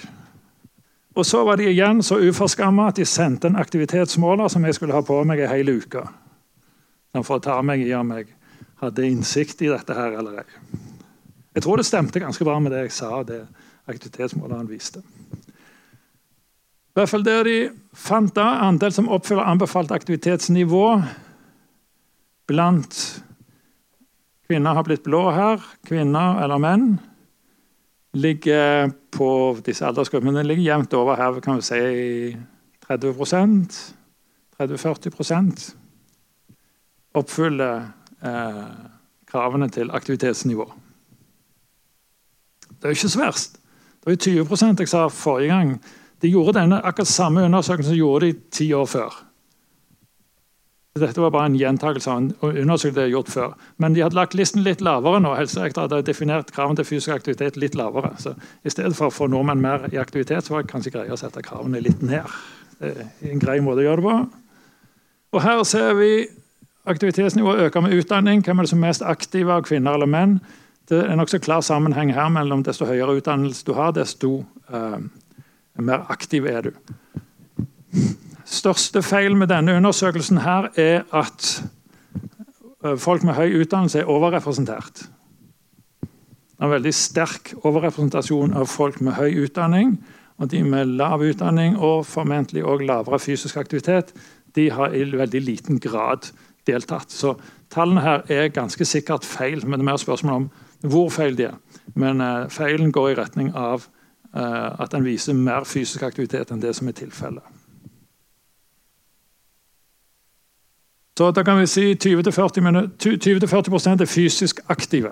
Og 1.18 1.26
Så 1.26 1.42
var 1.46 1.58
de 1.58 1.72
igjen 1.72 2.04
så 2.06 2.20
uforskamma 2.22 2.92
at 2.92 3.00
de 3.00 3.06
sendte 3.06 3.50
en 3.50 3.58
aktivitetsmåler 3.58 4.52
som 4.54 4.66
jeg 4.66 4.78
skulle 4.78 4.94
ha 4.94 5.02
på 5.02 5.18
meg 5.26 5.42
ei 5.42 5.50
hel 5.50 5.72
uke. 5.74 6.04
For 7.18 7.40
å 7.40 7.42
ta 7.42 7.56
meg 7.66 7.82
i 7.82 7.94
om 7.98 8.12
jeg 8.14 8.28
hadde 8.84 9.08
innsikt 9.08 9.64
i 9.66 9.72
dette 9.72 9.96
her 9.98 10.20
eller 10.20 10.44
ei. 10.44 10.50
Jeg 11.58 11.66
tror 11.66 11.82
det 11.82 11.88
stemte 11.90 12.22
ganske 12.22 12.46
bra 12.46 12.60
med 12.62 12.72
det 12.76 12.84
jeg 12.86 12.94
sa. 13.00 13.24
det 13.24 13.48
aktivitetsmåleren 13.88 14.70
viste. 14.70 15.02
I 15.02 17.00
hvert 17.00 17.10
fall 17.10 17.26
der 17.26 17.44
de 17.48 17.58
fant 17.94 18.34
da 18.36 18.60
andel 18.68 18.94
som 18.94 19.10
oppfyller 19.10 19.46
anbefalt 19.46 19.92
aktivitetsnivå 19.94 20.86
blant 22.48 22.98
kvinner 24.48 24.78
har 24.78 24.86
blitt 24.88 25.04
blå 25.06 25.28
her, 25.36 25.64
kvinner 25.88 26.42
eller 26.44 26.62
menn, 26.62 26.88
ligger 28.18 28.92
på 29.14 29.30
disse 29.66 29.86
aldersgruppene 29.86 30.44
ligger 30.46 30.72
jevnt 30.72 30.96
over 30.98 31.20
her 31.20 31.40
kan 31.44 31.60
vi 31.60 31.68
si 31.68 32.38
30% 32.88 33.78
30-40 34.58 35.76
oppfyller 37.18 37.84
eh, 38.26 38.64
kravene 39.30 39.70
til 39.70 39.92
aktivitetsnivå. 39.94 40.66
Det 42.70 42.86
er 42.86 42.94
jo 42.94 42.98
ikke 42.98 43.10
så 43.10 43.22
verst. 43.22 43.60
Det 44.02 44.12
var 44.12 44.16
20 44.16 44.80
jeg 44.80 44.90
sa 44.90 45.08
forrige 45.08 45.54
gang. 45.54 45.78
De 46.22 46.30
gjorde 46.30 46.60
denne 46.60 46.82
akkurat 46.82 47.08
samme 47.08 47.46
undersøkelsen 47.46 47.92
som 47.92 47.94
de 47.94 48.02
gjorde 48.02 48.26
de 48.26 48.40
ti 48.52 48.74
år 48.74 48.86
før. 48.86 49.27
Dette 51.02 51.22
var 51.22 51.34
bare 51.36 51.50
en 51.52 51.58
gjentakelse 51.60 52.12
av 52.12 52.20
en 52.20 52.32
undersøkelse 52.64 52.96
de 52.96 53.04
har 53.04 53.14
gjort 53.14 53.32
før. 53.34 53.54
Men 53.78 53.96
de 53.96 54.04
hadde 54.06 54.18
lagt 54.18 54.38
listen 54.38 54.64
litt 54.66 54.82
lavere 54.86 55.22
nå. 55.24 55.34
Helsedirektoratet 55.38 55.98
hadde 55.98 56.10
definert 56.10 56.52
kravene 56.56 56.80
til 56.80 56.88
fysisk 56.90 57.14
aktivitet 57.16 57.60
litt 57.62 57.78
lavere. 57.78 58.14
Så 58.22 58.34
I 58.64 58.74
stedet 58.74 58.96
for 58.98 59.10
å 59.10 59.14
få 59.14 59.30
nordmenn 59.32 59.64
mer 59.64 59.88
i 59.94 60.02
aktivitet, 60.02 60.46
så 60.46 60.56
var 60.56 60.66
det 60.66 60.72
kanskje 60.72 60.94
greia 60.98 61.16
å 61.16 61.20
sette 61.20 61.44
kravene 61.46 61.84
litt 61.84 62.04
ned. 62.06 62.26
En 62.80 63.42
grei 63.42 63.60
måte 63.66 63.84
å 63.84 63.88
gjøre 63.88 64.02
det 64.02 64.08
på. 64.10 64.18
Og 65.36 65.44
Her 65.44 65.64
ser 65.68 65.94
vi 66.00 66.12
aktivitetsnivået 66.88 67.68
øker 67.68 67.84
med 67.84 67.98
utdanning. 67.98 68.44
Hvem 68.46 68.60
er 68.60 68.68
det 68.68 68.70
som 68.70 68.84
er 68.84 68.88
mest 68.88 69.04
aktive 69.04 69.54
av 69.54 69.66
kvinner 69.68 69.98
eller 69.98 70.10
menn? 70.10 70.40
Det 70.88 71.02
er 71.04 71.18
nokså 71.20 71.42
klar 71.44 71.62
sammenheng 71.62 72.14
her 72.16 72.30
mellom 72.32 72.64
desto 72.64 72.88
høyere 72.88 73.18
utdannelse 73.20 73.66
du 73.68 73.74
har, 73.76 73.92
desto 73.92 74.46
uh, 74.72 75.02
mer 75.76 76.06
aktiv 76.14 76.48
er 76.48 76.70
du. 76.70 76.72
Største 78.48 79.02
feil 79.04 79.36
med 79.36 79.50
denne 79.52 79.76
undersøkelsen 79.76 80.40
her 80.40 80.70
er 80.80 81.02
at 81.12 81.48
uh, 82.86 82.96
folk 82.96 83.26
med 83.28 83.36
høy 83.36 83.60
utdannelse 83.62 84.00
er 84.00 84.12
overrepresentert. 84.12 85.04
Det 86.00 86.64
er 86.64 86.70
en 86.70 86.72
veldig 86.72 86.94
sterk 86.96 87.52
overrepresentasjon 87.60 88.56
av 88.56 88.70
folk 88.72 89.02
med 89.04 89.18
høy 89.20 89.44
utdanning. 89.44 89.98
Og 90.38 90.52
de 90.52 90.62
med 90.64 90.94
lav 90.96 91.22
utdanning 91.26 91.76
og 91.76 92.06
formentlig 92.08 92.64
òg 92.64 92.86
lavere 92.88 93.20
fysisk 93.20 93.58
aktivitet 93.58 94.14
de 94.56 94.70
har 94.72 94.96
i 94.96 95.04
veldig 95.12 95.42
liten 95.44 95.82
grad 95.84 96.30
deltatt. 96.70 97.12
Så 97.12 97.36
tallene 97.74 98.02
her 98.02 98.24
er 98.32 98.54
ganske 98.54 98.86
sikkert 98.86 99.26
feil, 99.28 99.66
men 99.66 99.80
det 99.80 99.86
er 99.86 99.92
mer 99.92 100.02
spørsmål 100.02 100.34
om 100.40 100.50
hvor 100.88 101.12
feil 101.12 101.36
de 101.38 101.50
er. 101.52 101.60
Men 101.96 102.22
uh, 102.22 102.48
feilen 102.50 102.96
går 102.96 103.12
i 103.12 103.20
retning 103.20 103.52
av 103.56 103.90
uh, 104.32 104.72
at 104.80 104.96
den 104.96 105.06
viser 105.06 105.36
mer 105.36 105.68
fysisk 105.68 106.08
aktivitet 106.08 106.54
enn 106.54 106.64
det 106.64 106.78
som 106.78 106.88
er 106.88 106.96
tilfellet. 106.96 107.57
Så 111.18 111.32
da 111.32 111.44
kan 111.44 111.60
vi 111.60 111.66
si 111.66 111.94
20-40% 111.94 114.02
er 114.02 114.06
fysisk 114.06 114.60
aktive. 114.70 115.10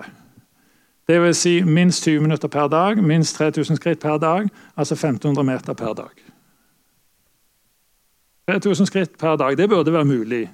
Vil 1.08 1.34
si 1.34 1.62
minst 1.62 2.04
20 2.04 2.20
minutter 2.20 2.48
per 2.48 2.68
dag, 2.68 3.02
minst 3.02 3.36
3000 3.36 3.76
skritt 3.76 4.00
per 4.00 4.18
dag, 4.18 4.48
altså 4.76 4.94
1500 4.94 5.44
meter 5.44 5.72
per 5.72 5.92
dag. 5.92 6.10
3000 8.50 8.86
skritt 8.86 9.18
per 9.18 9.36
dag, 9.36 9.58
det 9.58 9.68
burde 9.68 9.92
være 9.92 10.04
mulig. 10.04 10.50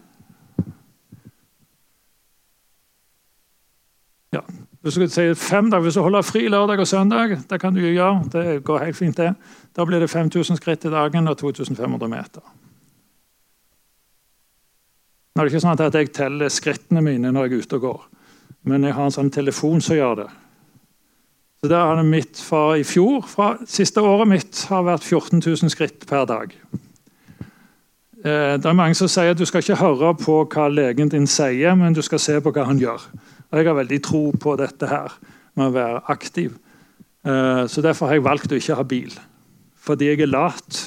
Ja. 4.32 4.40
Hvis 4.80 4.94
du 4.94 5.08
si 5.08 5.34
fem 5.34 5.70
dager, 5.70 5.82
hvis 5.82 5.94
du 5.94 6.00
holder 6.00 6.22
fri 6.22 6.48
lørdag 6.48 6.78
og 6.78 6.88
søndag, 6.88 7.38
det 7.50 7.60
kan 7.60 7.74
du 7.74 7.80
gjøre, 7.80 8.24
det 8.32 8.64
går 8.64 8.84
helt 8.84 8.96
fint 8.96 9.16
det. 9.16 9.34
Da 9.76 9.84
blir 9.84 10.00
det 10.00 10.10
5000 10.10 10.56
skritt 10.56 10.84
i 10.84 10.90
dagen 10.90 11.28
og 11.28 11.38
2500 11.38 12.08
meter. 12.08 12.40
Nå 15.32 15.40
er 15.40 15.48
det 15.48 15.54
ikke 15.54 15.64
sånn 15.64 15.80
at 15.80 15.96
jeg 15.96 16.12
teller 16.12 16.52
skrittene 16.52 17.02
mine 17.04 17.30
når 17.32 17.48
jeg 17.48 17.52
er 17.52 17.66
ute 17.66 17.78
og 17.78 17.84
går, 17.86 18.00
men 18.68 18.84
jeg 18.84 18.96
har 18.98 19.08
en 19.08 19.14
sånn 19.14 19.32
telefon 19.32 19.80
som 19.80 19.96
gjør 19.96 20.18
det. 20.22 20.30
Så 21.62 21.70
det 21.70 21.78
er 21.78 22.02
mitt 22.02 22.40
fra 22.42 22.62
i 22.74 22.82
fjor. 22.82 23.20
Fra 23.30 23.52
siste 23.70 24.02
året 24.02 24.26
mitt 24.26 24.64
har 24.66 24.82
vært 24.82 25.04
14 25.06 25.38
000 25.44 25.70
skritt 25.70 26.08
per 26.10 26.24
dag. 26.26 26.56
Eh, 28.22 28.54
det 28.58 28.66
er 28.66 28.74
Mange 28.74 28.98
som 28.98 29.06
sier 29.10 29.30
at 29.30 29.38
du 29.38 29.46
skal 29.46 29.62
ikke 29.62 29.78
høre 29.78 30.10
på 30.18 30.40
hva 30.50 30.66
legen 30.70 31.10
din 31.10 31.28
sier, 31.30 31.76
men 31.78 31.94
du 31.94 32.02
skal 32.02 32.20
se 32.22 32.40
på 32.42 32.50
hva 32.50 32.66
han 32.66 32.82
gjør. 32.82 33.06
Og 33.52 33.58
Jeg 33.58 33.68
har 33.68 33.78
veldig 33.78 34.00
tro 34.02 34.24
på 34.42 34.56
dette 34.58 34.90
her 34.90 35.14
med 35.54 35.70
å 35.70 35.74
være 35.76 36.02
aktiv. 36.10 36.58
Eh, 37.24 37.64
så 37.70 37.82
Derfor 37.82 38.10
har 38.10 38.18
jeg 38.18 38.26
valgt 38.26 38.52
å 38.52 38.58
ikke 38.58 38.78
ha 38.78 38.82
bil. 38.82 39.14
Fordi 39.78 40.10
jeg 40.10 40.20
er 40.20 40.34
lat. 40.34 40.82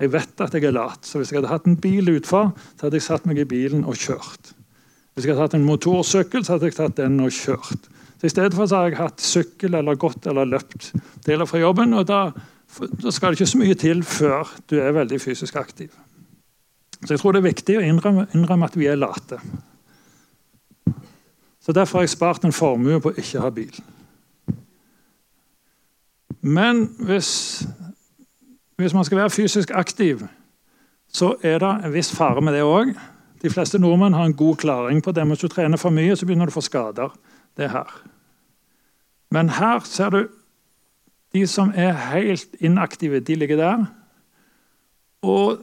Jeg 0.00 0.12
vet 0.14 0.40
at 0.40 0.54
jeg 0.56 0.64
er 0.64 0.74
lat. 0.74 1.04
Så 1.04 1.20
hvis 1.20 1.32
jeg 1.32 1.40
hadde 1.40 1.52
hatt 1.52 1.68
en 1.68 1.76
bil 1.80 2.08
utfor, 2.14 2.54
så 2.76 2.86
hadde 2.86 3.00
jeg 3.00 3.06
satt 3.06 3.26
meg 3.28 3.42
i 3.42 3.48
bilen 3.48 3.84
og 3.84 3.98
kjørt. 4.00 4.54
Hvis 5.14 5.26
jeg 5.26 5.34
hadde 5.34 5.48
hatt 5.48 5.56
en 5.58 5.66
motorsykkel, 5.66 6.44
så 6.44 6.56
hadde 6.56 6.70
jeg 6.70 6.78
tatt 6.78 6.96
den 7.00 7.18
og 7.20 7.34
kjørt. 7.34 7.90
Så 8.20 8.28
I 8.28 8.32
stedet 8.32 8.56
for 8.56 8.68
så 8.68 8.80
har 8.80 8.90
jeg 8.90 9.00
hatt 9.00 9.24
sykkel 9.24 9.76
eller 9.78 9.98
gått 10.00 10.26
eller 10.28 10.48
løpt 10.48 10.90
deler 11.26 11.48
fra 11.48 11.60
jobben. 11.60 11.94
og 11.96 12.06
da, 12.08 12.20
da 13.00 13.12
skal 13.12 13.32
det 13.32 13.40
ikke 13.40 13.52
så 13.52 13.60
mye 13.60 13.76
til 13.80 14.04
før 14.04 14.54
du 14.68 14.78
er 14.80 14.96
veldig 14.96 15.20
fysisk 15.20 15.56
aktiv. 15.56 15.92
Så 17.00 17.14
jeg 17.14 17.20
tror 17.22 17.32
det 17.32 17.40
er 17.40 17.48
viktig 17.48 17.78
å 17.80 17.84
innrømme, 17.84 18.26
innrømme 18.36 18.68
at 18.68 18.76
vi 18.76 18.88
er 18.88 19.00
late. 19.00 19.40
Så 21.60 21.72
Derfor 21.72 22.00
har 22.00 22.04
jeg 22.04 22.16
spart 22.16 22.44
en 22.44 22.56
formue 22.56 23.00
på 23.00 23.12
å 23.12 23.20
ikke 23.20 23.40
ha 23.40 23.50
bil. 23.52 23.76
Men 26.40 26.86
hvis, 27.04 27.30
hvis 28.80 28.94
man 28.96 29.04
skal 29.04 29.18
være 29.18 29.30
fysisk 29.30 29.70
aktiv, 29.74 30.22
så 31.12 31.34
er 31.42 31.58
det 31.58 31.70
en 31.84 31.94
viss 31.94 32.12
fare 32.14 32.42
med 32.42 32.54
det 32.54 32.62
òg. 32.66 32.94
De 33.42 33.50
fleste 33.50 33.78
nordmenn 33.80 34.14
har 34.14 34.28
en 34.28 34.36
god 34.36 34.56
klaring 34.62 35.02
på 35.02 35.12
det. 35.12 35.24
Hvis 35.26 35.44
du 35.44 35.48
trener 35.48 35.80
for 35.80 35.90
mye, 35.90 36.16
så 36.16 36.26
begynner 36.26 36.46
du 36.48 36.54
å 36.54 36.58
få 36.58 36.64
skader. 36.64 37.14
Det 37.56 37.66
er 37.66 37.74
her. 37.74 37.94
Men 39.30 39.50
her 39.56 39.80
ser 39.86 40.10
du 40.10 40.20
de 41.34 41.46
som 41.46 41.72
er 41.74 41.94
helt 42.10 42.56
inaktive, 42.60 43.20
de 43.20 43.34
ligger 43.38 43.56
der. 43.56 43.84
Og 45.22 45.60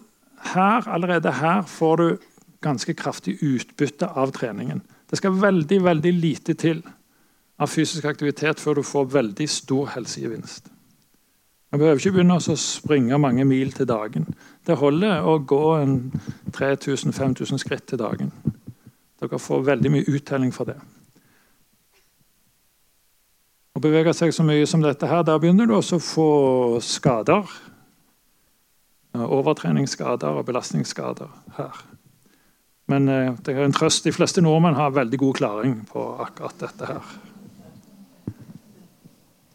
her, 0.53 0.87
allerede 0.87 1.31
her 1.31 1.61
får 1.61 1.95
du 1.97 2.07
ganske 2.61 2.93
kraftig 2.93 3.37
utbytte 3.43 4.07
av 4.07 4.31
treningen. 4.31 4.81
Det 5.09 5.19
skal 5.19 5.41
veldig, 5.41 5.83
veldig 5.83 6.13
lite 6.13 6.53
til 6.53 6.81
av 7.57 7.69
fysisk 7.71 8.05
aktivitet 8.05 8.59
før 8.61 8.79
du 8.79 8.83
får 8.85 9.11
veldig 9.13 9.49
stor 9.49 9.93
helsegevinst. 9.95 10.71
Man 11.71 11.79
behøver 11.79 11.99
ikke 11.99 12.11
begynne 12.15 12.37
å 12.39 12.55
springe 12.59 13.17
mange 13.19 13.43
mil 13.45 13.73
til 13.75 13.87
dagen. 13.89 14.27
Det 14.65 14.77
holder 14.79 15.25
å 15.27 15.37
gå 15.43 15.63
3000-5000 16.55 17.59
skritt 17.59 17.89
til 17.91 17.99
dagen. 17.99 18.31
Dere 19.19 19.39
får 19.41 19.65
veldig 19.67 19.91
mye 19.91 20.07
uttelling 20.07 20.53
for 20.55 20.69
det. 20.69 20.77
Å 23.75 23.81
bevege 23.83 24.13
seg 24.15 24.31
så 24.33 24.45
mye 24.45 24.65
som 24.65 24.81
dette 24.81 25.07
her, 25.07 25.23
Der 25.23 25.39
begynner 25.39 25.67
du 25.67 25.75
også 25.75 25.99
å 25.99 26.07
få 26.07 26.29
skader 26.81 27.45
overtreningsskader 29.25 30.27
og 30.27 30.45
belastningsskader 30.45 31.29
her. 31.57 31.79
Men 32.87 33.09
eh, 33.09 33.33
det 33.45 33.55
er 33.55 33.65
en 33.65 33.75
trøst. 33.75 34.05
De 34.05 34.13
fleste 34.15 34.41
nordmenn 34.41 34.77
har 34.77 34.95
veldig 34.95 35.19
god 35.19 35.33
klaring 35.35 35.79
på 35.89 36.03
akkurat 36.23 36.59
dette 36.59 36.91
her. 36.91 37.15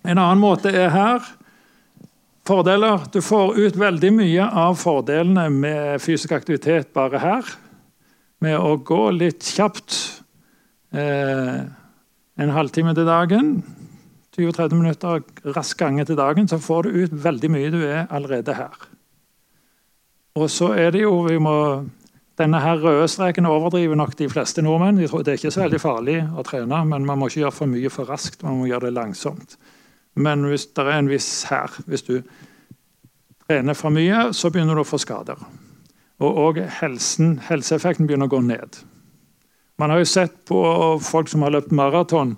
En 0.02 0.18
annen 0.18 0.42
måte 0.42 0.72
er 0.74 0.90
her. 0.92 1.30
Fordeler. 2.42 3.04
Du 3.12 3.20
får 3.22 3.54
ut 3.54 3.76
veldig 3.78 4.08
mye 4.16 4.46
av 4.64 4.74
fordelene 4.80 5.44
med 5.54 6.02
fysisk 6.02 6.32
aktivitet 6.34 6.88
bare 6.94 7.20
her. 7.22 7.50
Med 8.42 8.56
å 8.58 8.74
gå 8.82 9.04
litt 9.14 9.46
kjapt 9.46 9.94
eh, 10.90 11.60
en 12.42 12.54
halvtime 12.56 12.96
til 12.98 13.06
dagen. 13.06 13.52
20-30 14.34 14.74
minutter 14.74 15.52
rask 15.54 15.78
gange 15.78 16.02
til 16.08 16.18
dagen, 16.18 16.48
så 16.50 16.58
får 16.58 16.88
du 16.88 17.04
ut 17.04 17.14
veldig 17.28 17.50
mye. 17.52 17.70
Du 17.70 17.78
er 17.84 18.10
allerede 18.10 18.56
her. 18.58 18.88
Og 20.34 20.48
så 20.50 20.72
er 20.74 20.90
det 20.96 21.04
jo 21.04 21.20
vi 21.28 21.38
må, 21.38 21.56
Denne 22.40 22.58
her 22.64 22.80
røde 22.80 23.04
streken 23.12 23.44
overdriver 23.46 23.94
nok 23.94 24.16
de 24.18 24.26
fleste 24.32 24.64
nordmenn. 24.64 24.98
Det 24.98 25.34
er 25.34 25.36
ikke 25.36 25.52
så 25.52 25.66
veldig 25.66 25.78
farlig 25.78 26.16
å 26.34 26.42
trene, 26.48 26.78
men 26.88 27.04
man 27.06 27.20
må 27.20 27.28
ikke 27.28 27.42
gjøre 27.42 27.54
for 27.54 27.70
mye 27.70 27.90
for 27.92 28.08
raskt. 28.08 28.42
Man 28.42 28.56
må 28.58 28.70
gjøre 28.70 28.88
det 28.88 28.96
langsomt. 28.96 29.58
Men 30.14 30.44
hvis 30.44 30.66
det 30.76 30.84
er 30.84 30.98
en 30.98 31.08
viss 31.08 31.44
her 31.48 31.72
Hvis 31.88 32.04
du 32.04 32.18
trener 33.48 33.74
for 33.74 33.92
mye, 33.92 34.30
så 34.36 34.50
begynner 34.52 34.76
du 34.76 34.82
å 34.84 34.86
få 34.86 35.00
skader. 35.00 35.40
Og, 36.22 36.38
og 36.38 36.60
helseeffekten 36.78 38.06
begynner 38.06 38.30
å 38.30 38.32
gå 38.32 38.40
ned. 38.44 38.78
Man 39.82 39.90
har 39.90 39.98
jo 40.00 40.08
sett 40.08 40.36
på 40.48 40.60
folk 41.02 41.28
som 41.28 41.42
har 41.42 41.52
løpt 41.52 41.74
maraton, 41.74 42.36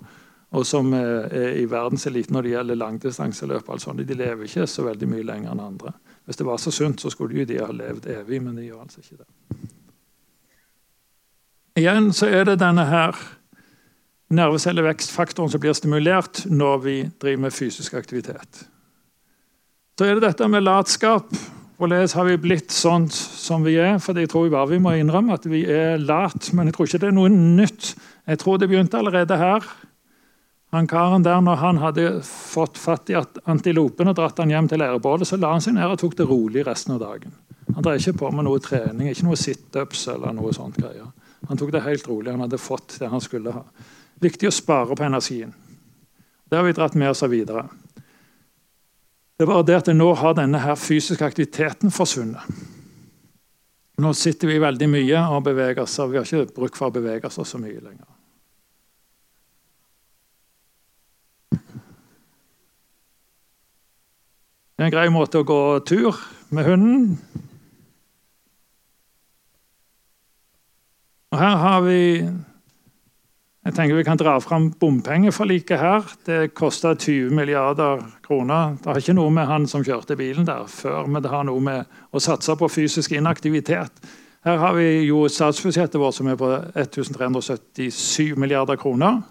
og 0.55 0.67
som 0.67 0.93
er 0.97 1.59
i 1.61 1.67
verdenseliten 1.71 2.35
når 2.35 2.47
det 2.47 2.53
gjelder 2.55 2.81
langdistanseløp. 2.81 3.69
Altså, 3.75 3.93
de 3.99 4.17
lever 4.17 4.49
ikke 4.49 4.67
så 4.71 4.87
veldig 4.87 5.09
mye 5.11 5.27
lenger 5.29 5.53
enn 5.53 5.63
andre. 5.63 5.93
Hvis 6.25 6.41
det 6.41 6.47
var 6.49 6.61
så 6.63 6.73
sunt, 6.73 7.03
så 7.03 7.13
skulle 7.13 7.43
jo 7.43 7.47
de 7.47 7.61
ha 7.61 7.71
levd 7.75 8.09
evig, 8.15 8.41
men 8.43 8.57
de 8.57 8.69
gjør 8.69 8.85
altså 8.87 9.03
ikke 9.03 9.21
det. 9.21 9.29
Igjen 11.83 12.13
så 12.15 12.31
er 12.31 12.47
det 12.47 12.61
denne 12.63 12.87
her 12.87 13.19
nervecellevekstfaktoren 14.37 15.51
som 15.53 15.63
blir 15.63 15.77
stimulert 15.77 16.45
når 16.51 16.79
vi 16.85 16.97
driver 17.23 17.47
med 17.47 17.55
fysisk 17.55 17.97
aktivitet. 17.99 18.65
Så 19.99 20.07
er 20.07 20.17
det 20.17 20.27
dette 20.27 20.49
med 20.51 20.67
latskap. 20.67 21.31
Hvordan 21.79 22.07
har 22.15 22.27
vi 22.29 22.37
blitt 22.39 22.75
sånn 22.75 23.09
som 23.11 23.65
vi 23.67 23.77
er? 23.83 23.97
For 24.03 24.19
jeg 24.19 24.31
tror 24.31 24.51
bare 24.53 24.73
vi 24.73 24.83
må 24.83 24.95
innrømme 24.99 25.35
at 25.35 25.47
vi 25.51 25.65
er 25.71 25.99
lat, 26.03 26.53
men 26.55 26.71
jeg 26.71 26.77
tror 26.77 26.89
ikke 26.89 27.03
det 27.03 27.11
er 27.11 27.17
noe 27.17 27.33
nytt. 27.33 27.95
Jeg 28.31 28.41
tror 28.43 28.59
det 28.59 28.71
begynte 28.71 29.01
allerede 29.01 29.39
her. 29.39 29.67
Han 30.75 30.89
karen 30.91 31.23
der, 31.23 31.39
når 31.43 31.59
han 31.61 31.79
hadde 31.79 32.07
fått 32.27 32.79
fatt 32.83 33.11
i 33.11 33.15
antilopen 33.19 34.11
og 34.11 34.17
dratt 34.19 34.41
han 34.43 34.51
hjem 34.51 34.71
til 34.71 34.83
leirbålet, 34.83 35.29
så 35.29 35.39
la 35.39 35.53
han 35.53 35.63
seg 35.63 35.77
ned 35.77 35.87
og 35.87 36.01
tok 36.01 36.17
det 36.19 36.27
rolig 36.27 36.65
resten 36.67 36.97
av 36.97 37.03
dagen. 37.05 37.35
Han 37.75 37.83
drev 37.83 38.01
ikke 38.01 38.19
på 38.25 38.31
med 38.35 38.47
noe 38.49 38.63
trening, 38.63 39.11
ikke 39.11 39.29
noe 39.29 39.39
situps 39.39 40.09
eller 40.11 40.35
noe 40.35 40.51
sånt 40.55 40.79
greier. 40.79 41.13
Han 41.49 41.61
tok 41.61 41.71
det 41.75 41.85
helt 41.85 42.09
rolig. 42.11 42.33
Han 42.33 42.43
hadde 42.43 42.59
fått 42.59 42.97
det 42.99 43.11
han 43.13 43.23
skulle 43.23 43.55
ha. 43.55 43.63
Viktig 44.23 44.49
å 44.49 44.55
spare 44.55 44.97
på 44.97 45.07
energien. 45.07 45.55
Det 46.45 46.57
har 46.59 46.67
vi 46.67 46.77
dratt 46.77 46.95
med 46.95 47.11
oss 47.11 47.23
videre. 47.27 47.67
Det 49.37 49.47
bare 49.47 49.67
det 49.67 49.81
at 49.81 49.91
nå 49.91 50.13
har 50.15 50.37
denne 50.39 50.61
her 50.63 50.79
fysiske 50.79 51.27
aktiviteten 51.27 51.91
forsvunnet. 51.91 52.45
Nå 53.99 54.11
sitter 54.15 54.51
vi 54.51 54.59
veldig 54.63 54.89
mye 54.91 55.23
og 55.35 55.45
beveger 55.47 55.83
oss, 55.85 55.99
vi 55.99 56.19
har 56.19 56.27
ikke 56.27 56.55
bruk 56.55 56.79
for 56.79 56.91
å 56.91 56.95
bevege 56.95 57.31
oss 57.31 57.39
så 57.47 57.59
mye 57.63 57.79
lenger. 57.79 58.07
Det 64.75 64.83
er 64.83 64.89
en 64.89 64.95
grei 64.95 65.07
måte 65.15 65.39
å 65.39 65.47
gå 65.47 65.61
tur 65.87 66.19
med 66.51 66.67
hunden. 66.67 67.05
Og 71.31 71.39
her 71.39 71.55
har 71.63 71.85
vi 71.87 72.01
jeg 73.65 73.73
tenker 73.73 73.97
Vi 73.97 74.05
kan 74.05 74.21
dra 74.21 74.35
fram 74.45 74.67
bompengeforliket 74.81 75.81
her. 75.81 76.03
Det 76.27 76.53
kosta 76.55 76.95
20 76.95 77.31
milliarder 77.33 78.03
kroner. 78.23 78.77
Det 78.77 78.91
har 78.91 78.99
ikke 79.01 79.15
noe 79.17 79.31
med 79.33 79.49
han 79.49 79.65
som 79.67 79.85
kjørte 79.85 80.19
bilen 80.21 80.45
der 80.45 80.67
før, 80.69 81.07
men 81.09 81.23
det 81.25 81.31
har 81.33 81.47
noe 81.49 81.63
med 81.65 81.97
å 82.13 82.21
satse 82.21 82.53
på 82.61 82.69
fysisk 82.69 83.15
inaktivitet. 83.17 84.05
Her 84.45 84.61
har 84.61 84.75
vi 84.77 85.07
jo 85.07 85.23
statsbudsjettet 85.33 85.97
vårt 85.97 86.19
som 86.19 86.29
er 86.29 86.37
på 86.37 86.51
1377 86.77 88.37
milliarder 88.37 88.77
kroner. 88.77 89.23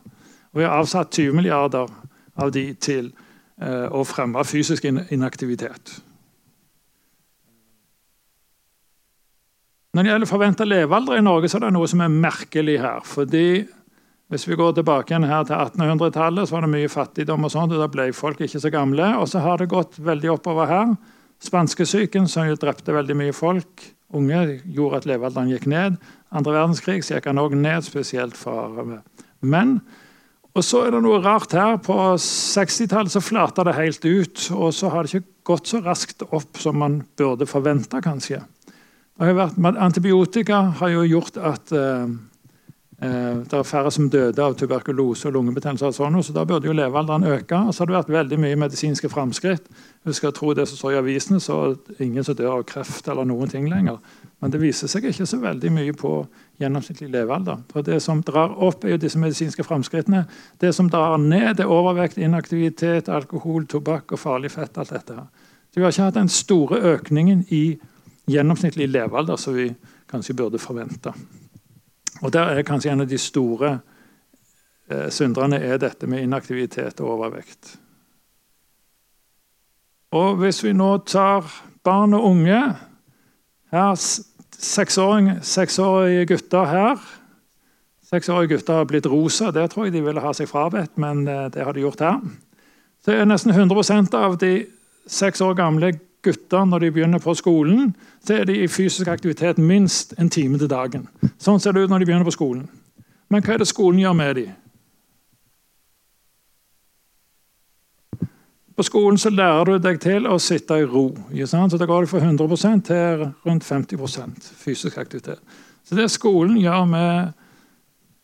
Og 0.50 0.64
vi 0.64 0.66
har 0.66 0.82
avsatt 0.82 1.14
20 1.14 1.38
milliarder 1.38 1.94
av 2.42 2.50
de 2.56 2.66
til 2.74 3.12
eh, 3.62 3.86
å 3.86 4.02
fremme 4.02 4.42
fysisk 4.50 4.90
inaktivitet. 4.90 5.94
Når 9.94 10.02
det 10.02 10.10
gjelder 10.10 10.34
forventa 10.34 10.66
levealder 10.66 11.22
i 11.22 11.26
Norge, 11.26 11.54
så 11.54 11.60
er 11.60 11.68
det 11.68 11.74
noe 11.78 11.90
som 11.90 12.02
er 12.02 12.10
merkelig 12.10 12.80
her. 12.82 13.06
fordi 13.06 13.46
hvis 14.34 14.48
vi 14.50 14.58
går 14.58 14.72
tilbake 14.74 15.14
igjen 15.14 15.28
her 15.30 15.44
til 15.46 15.56
1800-tallet, 15.56 16.50
så 16.50 16.56
var 16.56 16.66
det 16.66 16.74
mye 16.74 16.90
fattigdom. 16.90 17.44
og 17.46 17.52
sånt, 17.54 17.74
og 17.74 17.82
Da 17.84 17.88
ble 17.92 18.08
folk 18.14 18.42
ikke 18.42 18.60
så 18.60 18.72
gamle. 18.74 19.12
Og 19.22 19.28
så 19.30 19.44
har 19.44 19.62
det 19.62 19.70
gått 19.70 20.00
veldig 20.02 20.32
oppover 20.34 20.66
her. 20.70 20.96
Spanskesyken, 21.44 22.28
som 22.28 22.48
jo 22.48 22.58
drepte 22.58 22.96
veldig 22.96 23.16
mye 23.20 23.34
folk, 23.36 23.84
unge, 24.14 24.62
gjorde 24.66 25.02
at 25.02 25.06
levealderen 25.10 25.52
gikk 25.52 25.68
ned. 25.70 26.00
Andre 26.34 26.56
verdenskrig 26.56 27.04
så 27.04 27.18
gikk 27.18 27.30
han 27.30 27.42
òg 27.42 27.54
ned, 27.60 27.86
spesielt 27.86 28.38
for 28.38 28.98
menn. 29.42 29.78
Og 30.54 30.66
så 30.66 30.84
er 30.88 30.94
det 30.94 31.04
noe 31.06 31.22
rart 31.22 31.54
her. 31.54 31.78
På 31.78 32.16
60-tallet 32.18 33.14
så 33.14 33.22
flata 33.22 33.66
det 33.68 33.78
helt 33.78 34.06
ut. 34.06 34.50
Og 34.54 34.74
så 34.74 34.90
har 34.94 35.04
det 35.04 35.14
ikke 35.14 35.30
gått 35.54 35.70
så 35.70 35.82
raskt 35.86 36.26
opp 36.30 36.58
som 36.62 36.82
man 36.82 37.04
burde 37.18 37.46
forvente, 37.50 38.02
kanskje. 38.02 38.42
Har 39.22 39.36
vært, 39.38 39.58
antibiotika 39.78 40.72
har 40.80 40.90
jo 40.90 41.04
gjort 41.06 41.38
at 41.38 41.74
Eh, 41.74 42.08
det 43.04 43.54
er 43.58 43.66
færre 43.68 43.92
som 43.92 44.10
døde 44.10 44.40
av 44.40 44.54
tuberkulose 44.56 45.28
og 45.28 45.34
lungebetennelse. 45.34 45.86
og 45.86 45.94
sånn, 45.94 46.24
så 46.24 46.34
Da 46.34 46.46
burde 46.46 46.68
jo 46.68 46.74
levealderen 46.74 47.24
øke. 47.24 47.68
og 47.68 47.74
så 47.74 47.82
har 47.82 47.86
det 47.88 47.96
vært 47.96 48.30
veldig 48.30 48.40
mye 48.40 48.56
medisinske 48.56 49.10
framskritt. 49.10 49.68
Vi 50.06 50.14
skal 50.14 50.32
tro 50.32 50.54
det 50.54 50.68
som 50.68 50.78
står 50.78 50.92
i 50.92 51.02
avisene, 51.02 51.40
så 51.40 51.72
er 51.72 51.76
det 51.76 52.00
ingen 52.00 52.24
som 52.24 52.36
dør 52.36 52.60
av 52.60 52.64
kreft 52.64 53.08
eller 53.08 53.26
noen 53.26 53.50
ting 53.50 53.70
lenger. 53.70 54.00
Men 54.42 54.52
det 54.52 54.62
viser 54.62 54.88
seg 54.88 55.04
ikke 55.04 55.26
så 55.26 55.40
veldig 55.40 55.72
mye 55.72 55.94
på 55.94 56.28
gjennomsnittlig 56.60 57.12
levealder. 57.12 57.58
For 57.72 57.82
Det 57.82 58.02
som 58.02 58.22
drar 58.22 58.52
opp, 58.58 58.86
er 58.86 58.90
jo 58.90 58.98
disse 58.98 59.18
medisinske 59.18 59.64
framskrittene. 59.64 60.28
Det 60.60 60.74
som 60.76 60.90
drar 60.90 61.18
ned, 61.18 61.60
er 61.60 61.66
overvekt, 61.66 62.18
inaktivitet, 62.18 63.10
alkohol, 63.10 63.66
tobakk 63.66 64.12
og 64.12 64.20
farlig 64.20 64.52
fett. 64.52 64.78
alt 64.78 64.90
dette 64.90 65.14
her. 65.14 65.28
Så 65.74 65.76
Vi 65.76 65.82
har 65.82 65.92
ikke 65.92 66.04
hatt 66.04 66.14
den 66.14 66.30
store 66.30 66.80
økningen 66.82 67.46
i 67.50 67.80
gjennomsnittlig 68.30 68.88
levealder 68.92 69.36
som 69.38 69.54
vi 69.54 69.76
kanskje 70.08 70.36
burde 70.36 70.60
forvente. 70.60 71.14
Og 72.24 72.34
Der 72.34 72.56
er 72.56 72.64
kanskje 72.64 72.92
en 72.94 73.04
av 73.04 73.10
de 73.10 73.18
store 73.20 73.80
eh, 74.90 75.10
synderne 75.12 75.60
er 75.60 75.78
dette 75.82 76.08
med 76.08 76.24
inaktivitet 76.24 77.02
og 77.04 77.18
overvekt. 77.18 77.76
Og 80.14 80.38
Hvis 80.40 80.64
vi 80.64 80.72
nå 80.74 80.98
tar 81.10 81.50
barn 81.84 82.14
og 82.14 82.24
unge 82.24 82.62
her, 83.74 83.96
seksåring, 84.58 85.42
Seksårige 85.42 86.26
gutter 86.26 86.66
her 86.66 87.04
Seksårige 88.14 88.54
gutter 88.54 88.74
har 88.74 88.86
blitt 88.86 89.08
rosa. 89.10 89.52
Det 89.52 89.72
tror 89.72 89.88
jeg 89.88 89.94
de 89.96 90.04
ville 90.06 90.22
ha 90.22 90.34
seg 90.38 90.48
frabedt, 90.48 90.98
men 91.02 91.28
eh, 91.28 91.50
det 91.50 91.66
har 91.66 91.74
de 91.74 91.82
gjort 91.82 92.00
her. 92.06 92.20
Så 93.04 93.12
er 93.12 93.26
nesten 93.26 93.52
100% 93.52 94.14
av 94.16 94.38
de 94.38 94.68
seks 95.10 95.42
år 95.42 95.58
gamle 95.58 95.96
gutter 96.24 96.66
når 96.66 96.80
de 96.80 96.92
begynner 96.96 97.20
på 97.20 97.36
skolen, 97.38 97.94
så 98.24 98.40
er 98.40 98.48
de 98.50 98.58
i 98.64 98.68
fysisk 98.72 99.08
aktivitet 99.08 99.58
minst 99.58 100.14
en 100.20 100.30
time 100.30 100.58
til 100.58 100.72
dagen. 100.72 101.08
Sånn 101.38 101.60
ser 101.60 101.76
det 101.76 101.86
ut 101.86 101.94
når 101.94 102.04
de 102.04 102.10
begynner 102.10 102.28
på 102.28 102.36
skolen. 102.36 102.68
Men 103.30 103.44
hva 103.44 103.56
er 103.56 103.64
det 103.64 103.70
skolen 103.70 104.02
gjør 104.02 104.18
med 104.18 104.36
dem? 104.40 104.52
På 108.74 108.84
skolen 108.84 109.20
så 109.22 109.30
lærer 109.30 109.70
du 109.70 109.84
deg 109.84 110.00
til 110.02 110.26
å 110.26 110.40
sitte 110.42 110.80
i 110.82 110.86
ro. 110.90 111.12
Så 111.46 111.78
Da 111.78 111.86
går 111.86 112.02
du 112.02 112.08
fra 112.08 112.20
100% 112.20 112.86
til 112.86 113.28
rundt 113.46 113.64
50% 113.64 114.52
fysisk 114.58 114.98
aktivitet. 114.98 115.40
Så 115.84 115.96
Det 115.96 116.10
skolen 116.12 116.58
gjør 116.58 116.86
med 116.86 117.34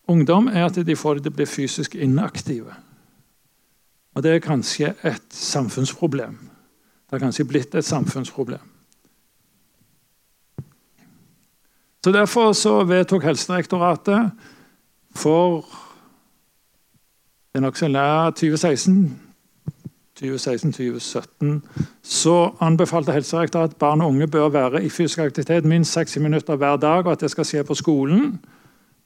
ungdom, 0.07 0.47
er 0.47 0.65
at 0.65 0.85
de 0.85 0.95
får 0.95 1.13
dem 1.15 1.23
til 1.23 1.31
å 1.31 1.35
bli 1.35 1.45
fysisk 1.45 1.95
inaktive. 1.95 2.73
Og 4.15 4.23
Det 4.23 4.31
er 4.31 4.39
kanskje 4.39 4.95
et 5.03 5.29
samfunnsproblem. 5.29 6.48
Det 7.09 7.17
har 7.17 7.19
kanskje 7.19 7.45
blitt 7.45 7.75
et 7.75 7.85
samfunnsproblem. 7.85 8.61
Så 12.03 12.11
Derfor 12.11 12.53
så 12.53 12.83
vedtok 12.83 13.23
Helsedirektoratet 13.23 14.31
for 15.15 15.65
det 17.49 17.57
er 17.57 17.65
nokså 17.65 17.87
nær 17.87 18.29
2016 18.29 19.19
2016-2017 20.19 21.59
så 22.03 22.51
anbefalte 22.59 23.11
Helsedirektoratet 23.11 23.73
at 23.73 23.79
barn 23.79 24.01
og 24.01 24.07
unge 24.07 24.27
bør 24.27 24.49
være 24.49 24.83
i 24.83 24.89
fysisk 24.89 25.19
aktivitet 25.19 25.65
minst 25.65 25.93
60 25.93 26.17
minutter 26.17 26.55
hver 26.55 26.75
dag, 26.75 27.05
og 27.05 27.11
at 27.11 27.21
det 27.21 27.31
skal 27.31 27.45
skje 27.45 27.63
på 27.63 27.73
skolen. 27.73 28.39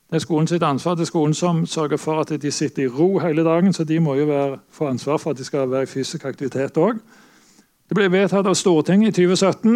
Det 0.10 0.16
er 0.16 0.20
skolen 0.26 0.48
sitt 0.48 0.64
ansvar. 0.64 0.96
Det 0.96 1.02
er 1.02 1.12
skolen 1.12 1.34
som 1.34 1.66
sørger 1.66 1.98
for 1.98 2.22
at 2.22 2.42
de 2.42 2.52
sitter 2.52 2.84
i 2.84 2.88
ro 2.88 3.20
hele 3.20 3.44
dagen, 3.44 3.74
så 3.74 3.84
de 3.84 4.00
må 4.00 4.16
jo 4.16 4.26
være, 4.26 4.58
få 4.72 4.88
ansvar 4.88 5.18
for 5.18 5.32
at 5.32 5.38
de 5.38 5.44
skal 5.44 5.72
være 5.72 5.84
i 5.84 5.86
fysisk 5.86 6.26
aktivitet 6.26 6.78
òg. 6.78 6.98
Det 7.94 8.00
ble 8.00 8.08
vedtatt 8.10 8.48
av 8.50 8.56
Stortinget 8.58 9.20
i 9.20 9.28
2017, 9.28 9.74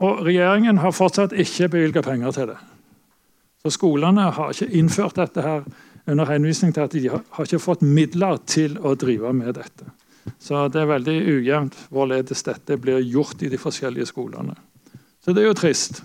og 0.00 0.20
regjeringen 0.24 0.78
har 0.80 0.94
fortsatt 0.96 1.34
ikke 1.36 1.66
bevilget 1.74 2.06
penger 2.06 2.32
til 2.32 2.46
det. 2.48 2.54
Så 3.60 3.74
Skolene 3.76 4.30
har 4.32 4.54
ikke 4.54 4.72
innført 4.80 5.20
dette 5.20 5.44
her 5.44 5.66
under 6.08 6.30
henvisning 6.32 6.72
til 6.72 6.86
at 6.86 6.96
de 6.96 7.02
har 7.12 7.44
ikke 7.44 7.60
fått 7.60 7.84
midler 7.84 8.40
til 8.48 8.78
å 8.80 8.94
drive 8.96 9.34
med 9.36 9.52
dette. 9.60 9.90
Så 10.40 10.62
det 10.72 10.80
er 10.80 10.88
veldig 10.94 11.18
ujevnt 11.28 11.76
hvorledes 11.92 12.40
dette 12.48 12.80
blir 12.80 13.04
gjort 13.04 13.44
i 13.44 13.52
de 13.52 13.60
forskjellige 13.60 14.08
skolene. 14.08 14.56
Så 15.20 15.36
det 15.36 15.44
er 15.44 15.50
jo 15.50 15.60
trist. 15.60 16.00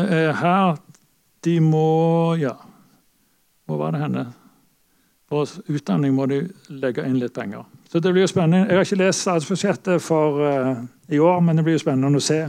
Det 0.00 0.08
er 0.08 0.32
her 0.40 0.80
de 1.44 1.60
må 1.60 2.36
Ja, 2.40 2.56
hvor 3.68 3.84
var 3.84 3.92
det 3.92 4.06
henne? 4.08 4.30
På 5.30 5.44
utdanning 5.70 6.14
må 6.14 6.26
de 6.26 6.42
legge 6.82 7.04
inn 7.06 7.20
litt 7.20 7.34
penger. 7.34 7.64
Så 7.90 8.00
det 8.02 8.12
blir 8.12 8.24
jo 8.24 8.30
spennende. 8.30 8.66
Jeg 8.66 8.78
har 8.78 8.86
ikke 8.86 8.98
lest 8.98 9.24
statsbudsjettet 9.24 10.02
for 10.02 10.42
uh, 10.42 10.82
i 11.08 11.18
år, 11.18 11.40
men 11.40 11.56
det 11.58 11.64
blir 11.66 11.78
jo 11.78 11.82
spennende 11.82 12.18
å 12.18 12.24
se 12.24 12.44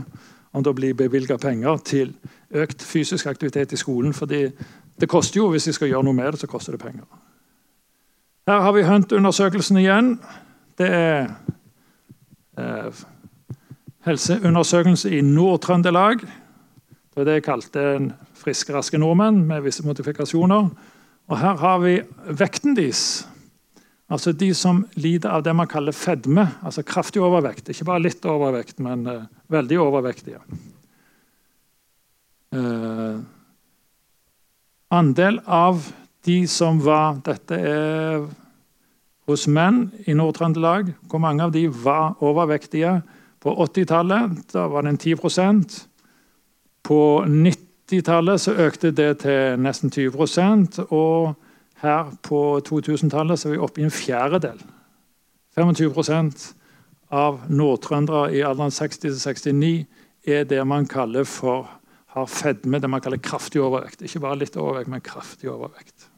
om 0.52 0.62
det 0.62 0.74
blir 0.76 0.94
bevilga 0.98 1.38
penger 1.38 1.78
til 1.86 2.12
økt 2.52 2.82
fysisk 2.82 3.26
aktivitet 3.30 3.72
i 3.72 3.80
skolen. 3.80 4.12
fordi 4.12 4.48
det 5.00 5.08
koster 5.08 5.40
jo, 5.40 5.48
Hvis 5.50 5.66
vi 5.66 5.72
skal 5.72 5.88
gjøre 5.88 6.04
noe 6.04 6.14
med 6.14 6.32
det, 6.32 6.40
så 6.40 6.46
koster 6.46 6.72
det 6.72 6.80
penger. 6.80 7.04
Her 8.46 8.60
har 8.60 8.72
vi 8.72 8.82
Hunt-undersøkelsen 8.82 9.76
igjen. 9.76 10.18
Det 10.78 10.88
er 10.90 11.30
eh, 12.58 13.02
helseundersøkelse 14.04 15.10
i 15.10 15.20
Nord-Trøndelag. 15.20 16.20
Det 16.20 17.16
var 17.16 17.24
det 17.24 17.32
jeg 17.32 17.42
kalte 17.42 17.84
en 17.96 18.12
friske, 18.34 18.74
raske 18.74 18.98
nordmenn 18.98 19.44
med 19.46 19.62
visse 19.62 19.86
modifikasjoner. 19.86 20.68
Og 21.32 21.38
Her 21.40 21.56
har 21.56 21.78
vi 21.80 21.94
vekten 22.36 22.74
deres. 22.76 23.24
Altså 24.12 24.34
de 24.36 24.50
som 24.52 24.82
lider 25.00 25.32
av 25.32 25.46
det 25.46 25.54
man 25.56 25.70
kaller 25.70 25.96
fedme, 25.96 26.44
altså 26.60 26.84
kraftig 26.84 27.22
overvekt. 27.24 27.70
Ikke 27.72 27.86
bare 27.88 28.04
litt 28.04 28.26
overvekt, 28.28 28.82
men 28.84 29.06
uh, 29.08 29.22
veldig 29.48 29.78
overvektige. 29.80 30.42
Uh, 32.52 33.24
andel 34.92 35.40
av 35.48 35.80
de 36.28 36.42
som 36.52 36.82
var 36.84 37.16
Dette 37.24 37.56
er 37.56 38.28
hos 39.24 39.48
menn 39.48 39.86
i 40.04 40.12
Nord-Trøndelag. 40.18 40.92
Hvor 41.08 41.24
mange 41.24 41.48
av 41.48 41.56
de 41.56 41.64
var 41.72 42.20
overvektige? 42.20 42.98
På 43.40 43.56
80-tallet 43.64 44.52
var 44.52 44.84
det 44.84 44.92
en 44.92 45.00
10% 45.00 45.80
På 46.86 46.98
90 47.26 47.71
90-tallet 47.90 48.48
økte 48.48 48.90
det 48.94 49.10
til 49.24 49.58
nesten 49.60 49.90
20% 49.90 50.78
og 50.90 51.34
her 51.82 52.12
på 52.22 52.60
2000-tallet 52.68 53.44
er 53.44 53.54
vi 53.54 53.58
oppe 53.58 53.82
i 53.82 53.86
en 53.86 53.94
fjerdedel. 53.94 54.60
25% 55.58 56.46
av 57.12 57.42
nordtrøndere 57.52 58.30
i 58.32 58.42
alderen 58.46 58.72
60-69 58.72 59.72
er 60.30 60.46
det 60.48 60.62
man 60.66 60.86
kaller 60.88 61.26
for 61.28 61.68
har 62.12 62.28
fedme, 62.28 62.78
det 62.78 62.90
man 62.90 63.00
kaller 63.00 63.20
kraftig 63.24 63.60
overvekt. 63.62 64.02
Ikke 64.04 64.20
bare 64.20 64.36
litt 64.42 64.56
overvekt, 64.56 64.90
men 64.92 65.00
kraftig 65.00 65.48
overvekt. 65.50 66.08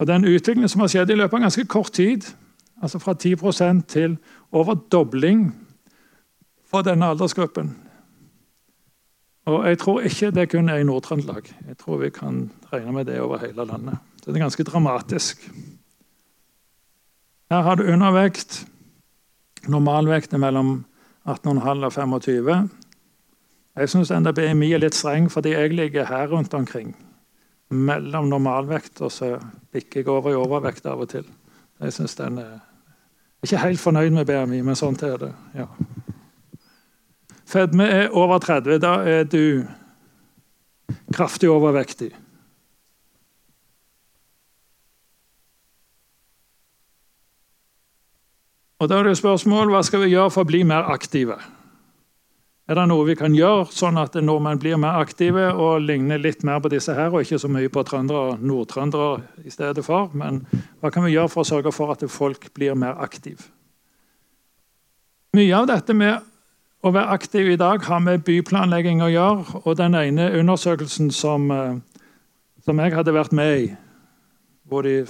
Og 0.00 0.06
Den 0.08 0.24
utviklingen 0.24 0.68
som 0.68 0.80
har 0.80 0.88
skjedd 0.88 1.12
i 1.12 1.18
løpet 1.20 1.36
av 1.36 1.44
ganske 1.44 1.66
kort 1.68 1.92
tid, 1.92 2.24
altså 2.80 2.98
fra 2.98 3.12
10 3.14 3.82
til 3.88 4.16
over 4.52 4.74
dobling 4.74 5.52
for 6.64 6.82
denne 6.82 7.06
aldersgruppen 7.12 7.76
Og 9.46 9.68
Jeg 9.68 9.78
tror 9.78 10.00
ikke 10.00 10.30
det 10.30 10.50
kun 10.50 10.68
er 10.68 10.76
i 10.76 10.84
Nord-Trøndelag. 10.84 11.48
Jeg 11.68 11.78
tror 11.78 11.96
vi 11.96 12.10
kan 12.10 12.50
regne 12.72 12.92
med 12.92 13.04
det 13.04 13.20
over 13.20 13.38
hele 13.38 13.64
landet. 13.64 13.98
Det 14.24 14.34
er 14.34 14.38
ganske 14.38 14.64
dramatisk. 14.64 15.50
Her 17.50 17.62
har 17.62 17.74
du 17.74 17.82
undervekt. 17.82 18.66
Normalvekt 19.68 20.32
er 20.32 20.38
mellom 20.38 20.84
18,5 21.28 21.84
og 21.84 21.92
25. 21.92 22.68
Jeg 23.76 23.88
syns 23.88 24.12
BMI 24.34 24.72
er 24.72 24.82
litt 24.82 24.94
streng 24.94 25.30
fordi 25.30 25.54
jeg 25.54 25.72
ligger 25.74 26.04
her 26.04 26.28
rundt 26.28 26.54
omkring 26.54 26.96
mellom 27.70 28.28
normalvekt, 28.28 29.00
og 29.00 29.12
så 29.12 29.38
bikker 29.72 30.00
jeg 30.00 30.08
over 30.08 30.32
i 30.32 30.38
overvekt 30.38 30.86
av 30.86 31.00
og 31.00 31.08
til. 31.12 31.24
Jeg 31.80 31.92
synes 31.92 32.16
den 32.18 32.38
er 32.38 32.58
ikke 33.42 33.62
helt 33.62 33.80
fornøyd 33.80 34.10
med 34.10 34.26
BMI, 34.26 34.60
men 34.66 34.76
sånt 34.76 35.02
er 35.02 35.16
det. 35.16 35.32
ja. 35.54 35.66
Fedme 37.50 37.86
er 37.90 38.12
over 38.14 38.38
30. 38.38 38.78
Da 38.82 38.94
er 39.02 39.24
du 39.26 39.66
kraftig 41.14 41.50
overvektig. 41.50 42.12
Og 48.80 48.88
Da 48.88 48.98
er 48.98 49.10
det 49.10 49.18
spørsmål 49.18 49.68
hva 49.74 49.82
skal 49.84 50.06
vi 50.06 50.14
gjøre 50.14 50.30
for 50.32 50.46
å 50.46 50.48
bli 50.48 50.62
mer 50.64 50.86
aktive. 50.88 51.36
Er 52.70 52.78
det 52.78 52.86
noe 52.86 53.04
vi 53.04 53.16
kan 53.18 53.34
gjøre 53.34 53.66
sånn 53.74 53.98
at 53.98 54.14
nordmenn 54.22 54.60
blir 54.62 54.78
mer 54.78 55.02
aktive 55.02 55.50
og 55.50 55.82
ligner 55.82 56.22
litt 56.22 56.44
mer 56.46 56.62
på 56.62 56.70
disse 56.70 56.94
her, 56.94 57.10
og 57.10 57.26
ikke 57.26 57.40
så 57.42 57.50
mye 57.50 57.68
på 57.68 57.82
trøndere 57.84 58.30
og 58.30 58.44
nordtrøndere 58.46 59.44
i 59.44 59.50
stedet 59.50 59.84
for? 59.84 60.08
Men 60.14 60.44
hva 60.80 60.92
kan 60.94 61.04
vi 61.04 61.16
gjøre 61.16 61.32
for 61.32 61.42
å 61.42 61.50
sørge 61.50 61.74
for 61.74 61.92
at 61.92 62.06
folk 62.08 62.46
blir 62.54 62.78
mer 62.78 62.94
aktive? 63.02 63.42
Mye 65.34 65.58
av 65.58 65.66
dette 65.66 65.94
med 65.98 66.29
å 66.80 66.92
være 66.94 67.12
aktiv 67.12 67.50
i 67.52 67.58
dag 67.60 67.84
har 67.84 68.00
med 68.00 68.24
byplanlegging 68.24 69.02
å 69.04 69.10
gjøre. 69.12 69.62
Og 69.64 69.76
den 69.76 69.96
ene 69.98 70.30
undersøkelsen 70.40 71.10
som, 71.12 71.50
eh, 71.50 71.76
som 72.64 72.78
jeg 72.78 72.94
hadde 72.94 73.12
vært 73.12 73.32
med 73.32 73.58
i, 73.58 73.76
hvor 74.68 74.82
de 74.82 75.04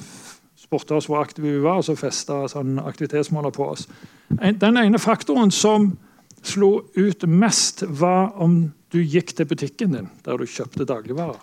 spurte 0.56 0.94
oss 0.94 1.06
hvor 1.06 1.22
aktive 1.22 1.50
vi 1.50 1.62
var, 1.62 1.78
og 1.78 1.84
så 1.84 1.96
festa 1.98 2.44
sånn 2.48 2.78
aktivitetsmåler 2.78 3.50
på 3.50 3.66
oss 3.72 3.88
Den 4.30 4.76
ene 4.76 4.98
faktoren 4.98 5.50
som 5.50 5.98
slo 6.42 6.84
ut 6.94 7.26
mest, 7.26 7.82
var 7.82 8.32
om 8.40 8.72
du 8.90 9.00
gikk 9.02 9.34
til 9.36 9.46
butikken 9.46 9.92
din 9.92 10.10
der 10.24 10.38
du 10.38 10.46
kjøpte 10.46 10.86
dagligvarer. 10.86 11.40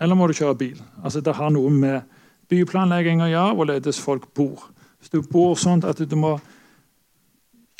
Eller 0.00 0.14
må 0.14 0.28
du 0.28 0.34
kjøre 0.34 0.58
bil? 0.58 0.82
Altså, 1.02 1.20
det 1.20 1.34
har 1.34 1.50
noe 1.50 1.70
med 1.70 2.02
byplanlegging 2.52 3.22
å 3.24 3.30
gjøre, 3.30 3.54
hvorledes 3.56 4.00
folk 4.00 4.28
bor. 4.34 4.68
Hvis 5.00 5.10
du 5.10 5.22
bor 5.22 5.56
sånn 5.56 5.84
at 5.88 5.98
du 5.98 6.16
må 6.16 6.36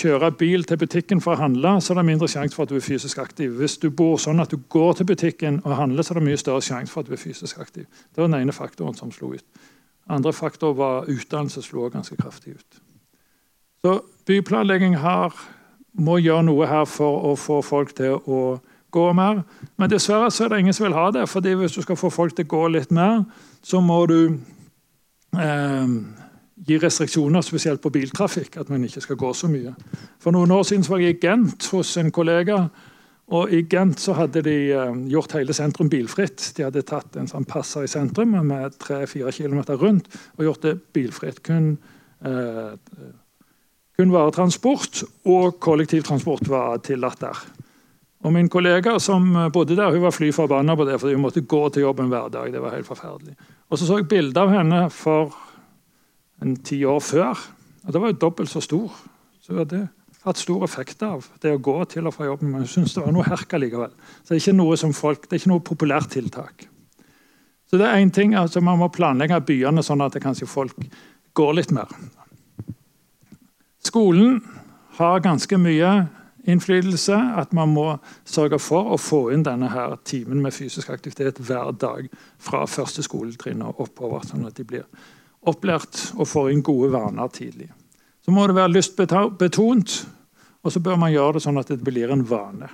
kjøre 0.00 0.32
bil 0.32 0.64
til 0.66 0.78
butikken 0.78 1.20
for 1.22 1.34
å 1.34 1.42
handle, 1.44 1.76
så 1.80 1.92
er 1.92 2.00
det 2.00 2.06
mindre 2.08 2.28
sjanse 2.30 2.56
for 2.56 2.66
at 2.66 2.72
du 2.72 2.78
er 2.78 2.84
fysisk 2.84 3.20
aktiv. 3.22 3.52
Hvis 3.60 3.76
du 3.82 3.90
bor 3.94 4.16
sånn 4.20 4.42
at 4.42 4.50
du 4.50 4.58
går 4.70 4.98
til 4.98 5.06
butikken 5.06 5.60
og 5.64 5.76
handler, 5.78 6.02
så 6.02 6.14
er 6.14 6.20
det 6.20 6.28
mye 6.28 6.40
større 6.40 6.64
sjanse 6.64 6.92
for 6.92 7.04
at 7.04 7.10
du 7.10 7.14
er 7.14 7.22
fysisk 7.22 7.60
aktiv. 7.62 7.86
Det 7.86 8.22
var 8.22 8.30
den 8.30 8.40
ene 8.40 8.56
faktoren 8.56 8.98
som 8.98 9.12
slo 9.14 9.32
ut. 9.34 9.44
Andre 10.10 10.32
faktor 10.36 10.74
var 10.76 11.08
utdannelse, 11.08 11.62
slo 11.62 11.88
ganske 11.88 12.16
kraftig 12.20 12.58
ut. 12.58 12.80
Så 13.84 14.00
byplanlegging 14.26 14.98
har, 15.00 15.36
må 15.92 16.18
gjøre 16.18 16.48
noe 16.48 16.66
her 16.66 16.84
for 16.90 17.30
å 17.30 17.34
få 17.38 17.60
folk 17.62 17.94
til 17.96 18.18
å 18.18 18.40
gå 18.94 19.06
mer. 19.16 19.42
Men 19.76 19.90
dessverre 19.90 20.30
så 20.32 20.44
er 20.44 20.52
det 20.52 20.60
ingen 20.64 20.76
som 20.76 20.88
vil 20.88 20.96
ha 20.96 21.10
det. 21.14 21.28
fordi 21.28 21.54
hvis 21.54 21.72
du 21.72 21.82
skal 21.82 21.96
få 21.96 22.10
folk 22.10 22.34
til 22.34 22.46
å 22.46 22.52
gå 22.56 22.68
litt 22.68 22.90
mer, 22.90 23.24
så 23.62 23.80
må 23.80 24.06
du 24.06 24.18
eh, 25.38 25.86
gi 26.54 26.78
restriksjoner, 26.78 27.42
spesielt 27.42 27.82
på 27.82 27.90
biltrafikk. 27.94 28.60
At 28.62 28.70
man 28.70 28.84
ikke 28.86 29.02
skal 29.04 29.18
gå 29.20 29.32
så 29.34 29.50
mye. 29.50 29.74
For 30.22 30.34
noen 30.34 30.52
år 30.54 30.66
siden 30.68 30.86
var 30.88 31.02
jeg 31.02 31.16
i 31.16 31.22
Gent 31.22 31.66
hos 31.72 31.96
en 32.00 32.12
kollega. 32.14 32.68
Og 33.34 33.52
I 33.56 33.64
Gent 33.70 34.00
så 34.00 34.14
hadde 34.18 34.44
de 34.44 34.56
eh, 34.76 34.96
gjort 35.10 35.32
hele 35.38 35.56
sentrum 35.56 35.88
bilfritt. 35.90 36.52
De 36.56 36.66
hadde 36.66 36.84
tatt 36.86 37.16
en 37.16 37.30
sånn 37.30 37.48
passer 37.48 37.86
i 37.86 37.90
sentrum 37.90 38.36
med 38.44 38.76
3-4 38.84 39.32
km 39.32 39.62
rundt 39.80 40.10
og 40.36 40.48
gjort 40.48 40.66
det 40.66 40.74
bilfritt. 40.92 41.40
Kun 41.46 41.76
eh, 42.20 42.74
kun 43.94 44.10
varetransport 44.10 45.04
og 45.30 45.60
kollektivtransport 45.62 46.48
var 46.50 46.80
tillatt 46.82 47.20
der. 47.22 47.42
Og 48.24 48.32
Min 48.32 48.48
kollega 48.48 48.96
som 48.98 49.28
bodde 49.52 49.76
der, 49.76 49.92
hun 49.92 50.02
var 50.02 50.14
fly 50.16 50.30
forbanna 50.32 50.74
på 50.76 50.86
det, 50.88 50.96
fordi 51.00 51.14
hun 51.14 51.22
måtte 51.22 51.44
gå 51.44 51.68
til 51.68 51.84
jobben 51.84 52.08
hver 52.10 52.30
dag. 52.32 52.52
Det 52.52 52.62
var 52.62 52.74
helt 52.74 52.88
forferdelig. 52.88 53.36
Og 53.70 53.78
Så 53.78 53.86
så 53.86 53.98
jeg 54.00 54.08
bilde 54.08 54.40
av 54.40 54.50
henne 54.50 54.88
for 54.90 55.34
en 56.44 56.56
ti 56.56 56.82
år 56.84 57.00
før. 57.00 57.44
og 57.84 57.92
Det 57.92 58.00
var 58.00 58.12
jo 58.12 58.22
dobbelt 58.26 58.50
så 58.50 58.60
stor. 58.60 58.92
Så 59.40 59.52
det 59.52 59.64
hadde 59.64 59.88
hatt 60.24 60.40
stor 60.40 60.64
effekt 60.64 61.02
av 61.04 61.26
det 61.42 61.52
å 61.52 61.60
gå 61.60 61.76
til 61.92 62.06
og 62.08 62.14
fra 62.16 62.28
jobben. 62.28 62.52
Men 62.52 62.64
jeg 62.64 62.74
synes 62.76 62.94
det 62.96 63.04
var 63.04 63.12
noe 63.12 63.26
herk 63.28 63.56
likevel. 63.60 63.92
Så 64.22 64.32
det 64.32 64.38
er 64.38 64.42
ikke 64.44 64.60
noe 64.60 64.78
som 64.80 64.94
folk, 64.96 65.26
det 65.26 65.36
er 65.36 65.42
ikke 65.42 65.52
noe 65.52 65.64
populært 65.64 66.12
tiltak. 66.16 66.66
Så 67.68 67.80
det 67.80 67.88
er 67.88 67.98
en 67.98 68.12
ting, 68.14 68.34
altså 68.38 68.60
Man 68.60 68.78
må 68.78 68.90
planlegge 68.92 69.40
byene 69.40 69.82
sånn 69.82 70.04
at 70.04 70.16
kanskje 70.22 70.48
folk 70.48 70.76
går 71.34 71.56
litt 71.58 71.72
mer. 71.74 71.90
Skolen 73.84 74.38
har 74.98 75.24
ganske 75.24 75.58
mye 75.58 75.94
innflytelse. 76.44 77.16
At 77.40 77.52
man 77.52 77.72
må 77.74 77.86
sørge 78.24 78.60
for 78.62 78.94
å 78.94 79.00
få 79.00 79.26
inn 79.34 79.44
denne 79.46 79.70
her 79.72 79.96
timen 80.06 80.42
med 80.44 80.54
fysisk 80.54 80.92
aktivitet 80.94 81.40
hver 81.40 81.72
dag 81.80 82.08
fra 82.38 82.64
første 82.70 83.04
skoletrinn 83.04 83.64
og 83.64 83.80
oppover, 83.88 84.24
sånn 84.28 84.46
at 84.48 84.56
de 84.58 84.66
blir 84.68 84.86
opplært 85.50 86.12
og 86.16 86.28
får 86.28 86.52
inn 86.52 86.62
gode 86.64 86.92
vaner 86.92 87.28
tidlig. 87.32 87.68
Så 88.24 88.32
må 88.32 88.46
det 88.46 88.56
være 88.56 88.72
lystbetont, 88.72 89.98
og 90.64 90.72
så 90.72 90.80
bør 90.80 90.96
man 90.96 91.12
gjøre 91.12 91.36
det 91.36 91.44
sånn 91.44 91.60
at 91.60 91.68
det 91.68 91.82
blir 91.84 92.12
en 92.12 92.24
vane. 92.28 92.70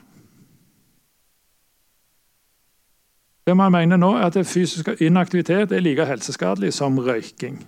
Det 3.47 3.57
man 3.57 3.73
mener 3.73 3.99
nå 3.99 4.13
er 4.15 4.29
at 4.29 4.47
Fysisk 4.47 4.89
inaktivitet 5.03 5.73
er 5.73 5.83
like 5.83 6.07
helseskadelig 6.07 6.75
som 6.77 6.99
røyking. 7.03 7.59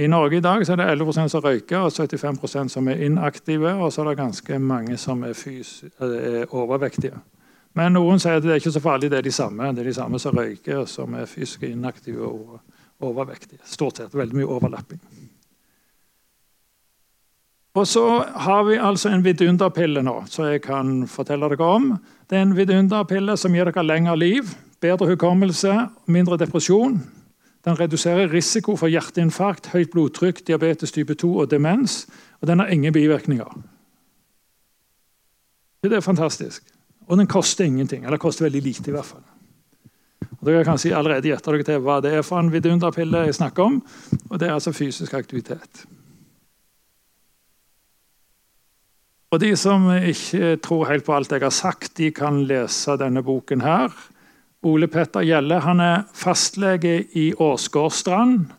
I 0.00 0.06
Norge 0.06 0.36
i 0.36 0.40
dag 0.40 0.62
er 0.62 0.76
det 0.76 0.86
11% 0.86 1.28
som 1.28 1.42
røyker, 1.44 1.78
og 1.78 1.92
75% 1.92 2.68
som 2.68 2.88
er 2.88 3.02
inaktive. 3.04 3.74
Og 3.74 3.92
så 3.92 4.00
er 4.00 4.08
det 4.08 4.16
ganske 4.16 4.58
mange 4.58 4.96
som 4.96 5.22
er, 5.22 5.36
er, 6.00 6.44
overvektige. 6.54 7.18
Men 7.74 7.92
noen 7.92 8.18
sier 8.18 8.38
at 8.38 8.42
det 8.42 8.54
er 8.54 8.62
ikke 8.62 8.72
så 8.72 8.80
farlig, 8.80 9.10
det 9.10 9.18
er 9.18 9.26
de 9.28 9.32
samme. 9.32 9.68
Det 9.74 9.84
er 9.84 9.90
de 9.90 9.94
samme 9.94 10.18
som 10.18 10.36
røyker, 10.36 10.84
som 10.86 11.14
er 11.14 11.28
fysisk 11.28 11.62
inaktive 11.68 12.24
og 12.26 12.60
overvektige. 13.04 13.60
Stort 13.64 14.00
sett 14.00 14.14
veldig 14.14 14.40
mye 14.40 14.48
overlapping. 14.48 15.00
Og 17.78 17.86
så 17.86 18.04
har 18.46 18.64
vi 18.66 18.80
altså 18.82 19.12
en 19.12 19.22
vidunderpille 19.22 20.02
nå, 20.02 20.16
som 20.26 20.48
jeg 20.50 20.64
kan 20.64 21.04
fortelle 21.08 21.48
dere 21.52 21.68
om. 21.70 21.92
Det 22.26 22.38
er 22.38 22.42
en 22.42 22.56
vidunderpille 22.56 23.36
som 23.38 23.54
gir 23.54 23.70
dere 23.70 23.86
lengre 23.86 24.16
liv, 24.18 24.50
bedre 24.82 25.06
hukommelse, 25.12 25.76
mindre 26.10 26.38
depresjon, 26.40 26.98
den 27.64 27.76
reduserer 27.80 28.32
risiko 28.32 28.76
for 28.76 28.88
hjerteinfarkt, 28.88 29.68
høyt 29.74 29.90
blodtrykk, 29.92 30.40
diabetes 30.46 30.94
type 30.96 31.14
2 31.20 31.32
og 31.42 31.50
demens. 31.50 32.06
Og 32.40 32.48
den 32.48 32.62
har 32.62 32.72
ingen 32.72 32.92
bivirkninger. 32.92 33.58
Det 35.84 35.92
er 35.92 36.00
fantastisk. 36.00 36.64
Og 37.06 37.18
den 37.18 37.26
koster 37.26 37.64
ingenting. 37.64 38.04
Eller 38.04 38.16
koster 38.16 38.44
veldig 38.44 38.62
lite, 38.62 38.88
i 38.88 38.94
hvert 38.94 39.04
fall. 39.04 39.24
Og 40.40 40.48
dere 40.48 40.64
kan 40.64 40.78
si 40.80 40.92
allerede 40.92 41.28
gjette 41.28 41.52
dere 41.52 41.66
til 41.66 41.80
hva 41.84 41.98
det 42.04 42.12
er 42.16 42.26
for 42.26 42.40
en 42.40 42.52
vidunderpille 42.52 43.26
jeg 43.28 43.38
snakker 43.40 43.66
om. 43.66 43.80
Og 44.30 44.38
det 44.40 44.48
er 44.48 44.54
altså 44.56 44.72
fysisk 44.76 45.14
aktivitet. 45.18 45.84
Og 49.30 49.38
De 49.38 49.52
som 49.56 49.84
ikke 49.94 50.56
tror 50.64 50.88
helt 50.88 51.06
på 51.06 51.14
alt 51.14 51.30
jeg 51.30 51.44
har 51.44 51.54
sagt, 51.54 51.92
de 52.00 52.10
kan 52.10 52.42
lese 52.48 52.96
denne 52.98 53.22
boken 53.22 53.62
her. 53.62 53.92
Ole 54.66 54.88
Petter 54.90 55.22
Gjelle 55.24 55.60
han 55.64 55.80
er 55.80 56.02
fastlege 56.12 57.04
i 57.16 57.30
Åsgårdstrand. 57.38 58.50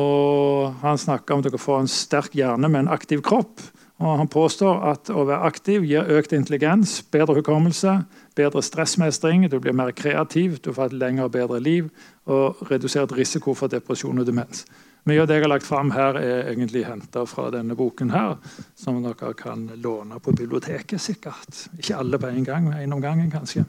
Og 0.00 0.72
han 0.80 0.98
snakker 0.98 1.34
om 1.34 1.42
at 1.42 1.50
dere 1.50 1.60
får 1.60 1.82
en 1.82 1.90
sterk 1.90 2.34
hjerne 2.38 2.70
med 2.70 2.86
en 2.86 2.94
aktiv 2.94 3.22
kropp. 3.26 3.60
Og 4.00 4.16
Han 4.16 4.30
påstår 4.32 4.80
at 4.94 5.10
å 5.12 5.26
være 5.28 5.44
aktiv 5.44 5.84
gir 5.84 6.08
økt 6.08 6.32
intelligens, 6.32 7.02
bedre 7.12 7.36
hukommelse, 7.36 7.98
bedre 8.36 8.62
stressmestring, 8.62 9.48
du 9.50 9.58
blir 9.60 9.74
mer 9.76 9.90
kreativ, 9.96 10.60
du 10.62 10.72
får 10.72 10.90
et 10.90 11.00
lengre 11.00 11.26
og 11.28 11.34
bedre 11.34 11.60
liv 11.60 11.90
og 12.30 12.62
redusert 12.70 13.12
risiko 13.16 13.54
for 13.54 13.72
depresjon 13.72 14.18
og 14.22 14.26
demens. 14.26 14.64
Mye 15.08 15.22
av 15.22 15.30
det 15.30 15.38
jeg 15.38 15.46
har 15.46 15.52
lagt 15.54 15.64
fram 15.64 15.90
her, 15.94 16.18
er 16.20 16.50
egentlig 16.50 16.84
henta 16.84 17.24
fra 17.26 17.48
denne 17.54 17.74
boken, 17.76 18.12
her, 18.12 18.36
som 18.76 19.00
dere 19.02 19.32
kan 19.34 19.64
låne 19.80 20.20
på 20.20 20.34
biblioteket. 20.36 21.00
sikkert. 21.00 21.68
Ikke 21.78 21.96
alle 21.96 22.18
på 22.18 22.28
en 22.28 22.44
gang, 22.44 22.68
men 22.68 22.78
en 22.78 22.92
om 22.92 23.00
gangen 23.00 23.30
kanskje. 23.30 23.64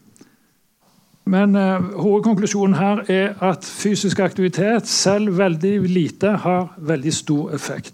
Men 1.25 1.55
eh, 1.55 1.81
hovedkonklusjonen 2.01 2.75
her 2.75 3.03
er 3.11 3.33
at 3.39 3.65
fysisk 3.65 4.19
aktivitet, 4.19 4.87
selv 4.87 5.37
veldig 5.37 5.79
lite, 5.87 6.27
har 6.27 6.73
veldig 6.77 7.13
stor 7.13 7.53
effekt. 7.55 7.93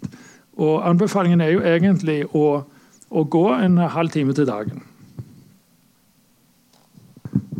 Og 0.58 0.90
Anbefalingen 0.90 1.42
er 1.42 1.52
jo 1.54 1.62
egentlig 1.62 2.24
å, 2.34 2.64
å 3.10 3.24
gå 3.24 3.48
en 3.54 3.78
halv 3.78 4.10
time 4.10 4.34
til 4.34 4.48
dagen. 4.50 4.82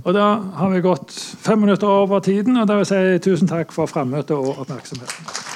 Og 0.08 0.14
Da 0.14 0.40
har 0.56 0.70
vi 0.70 0.80
gått 0.82 1.12
fem 1.44 1.60
minutter 1.60 1.88
over 1.88 2.20
tiden, 2.20 2.56
og 2.58 2.68
da 2.68 2.78
vil 2.78 2.86
jeg 2.88 3.20
si 3.20 3.30
tusen 3.30 3.48
takk 3.48 3.76
for 3.76 3.92
frammøtet 3.92 4.38
og 4.38 4.64
oppmerksomheten. 4.64 5.47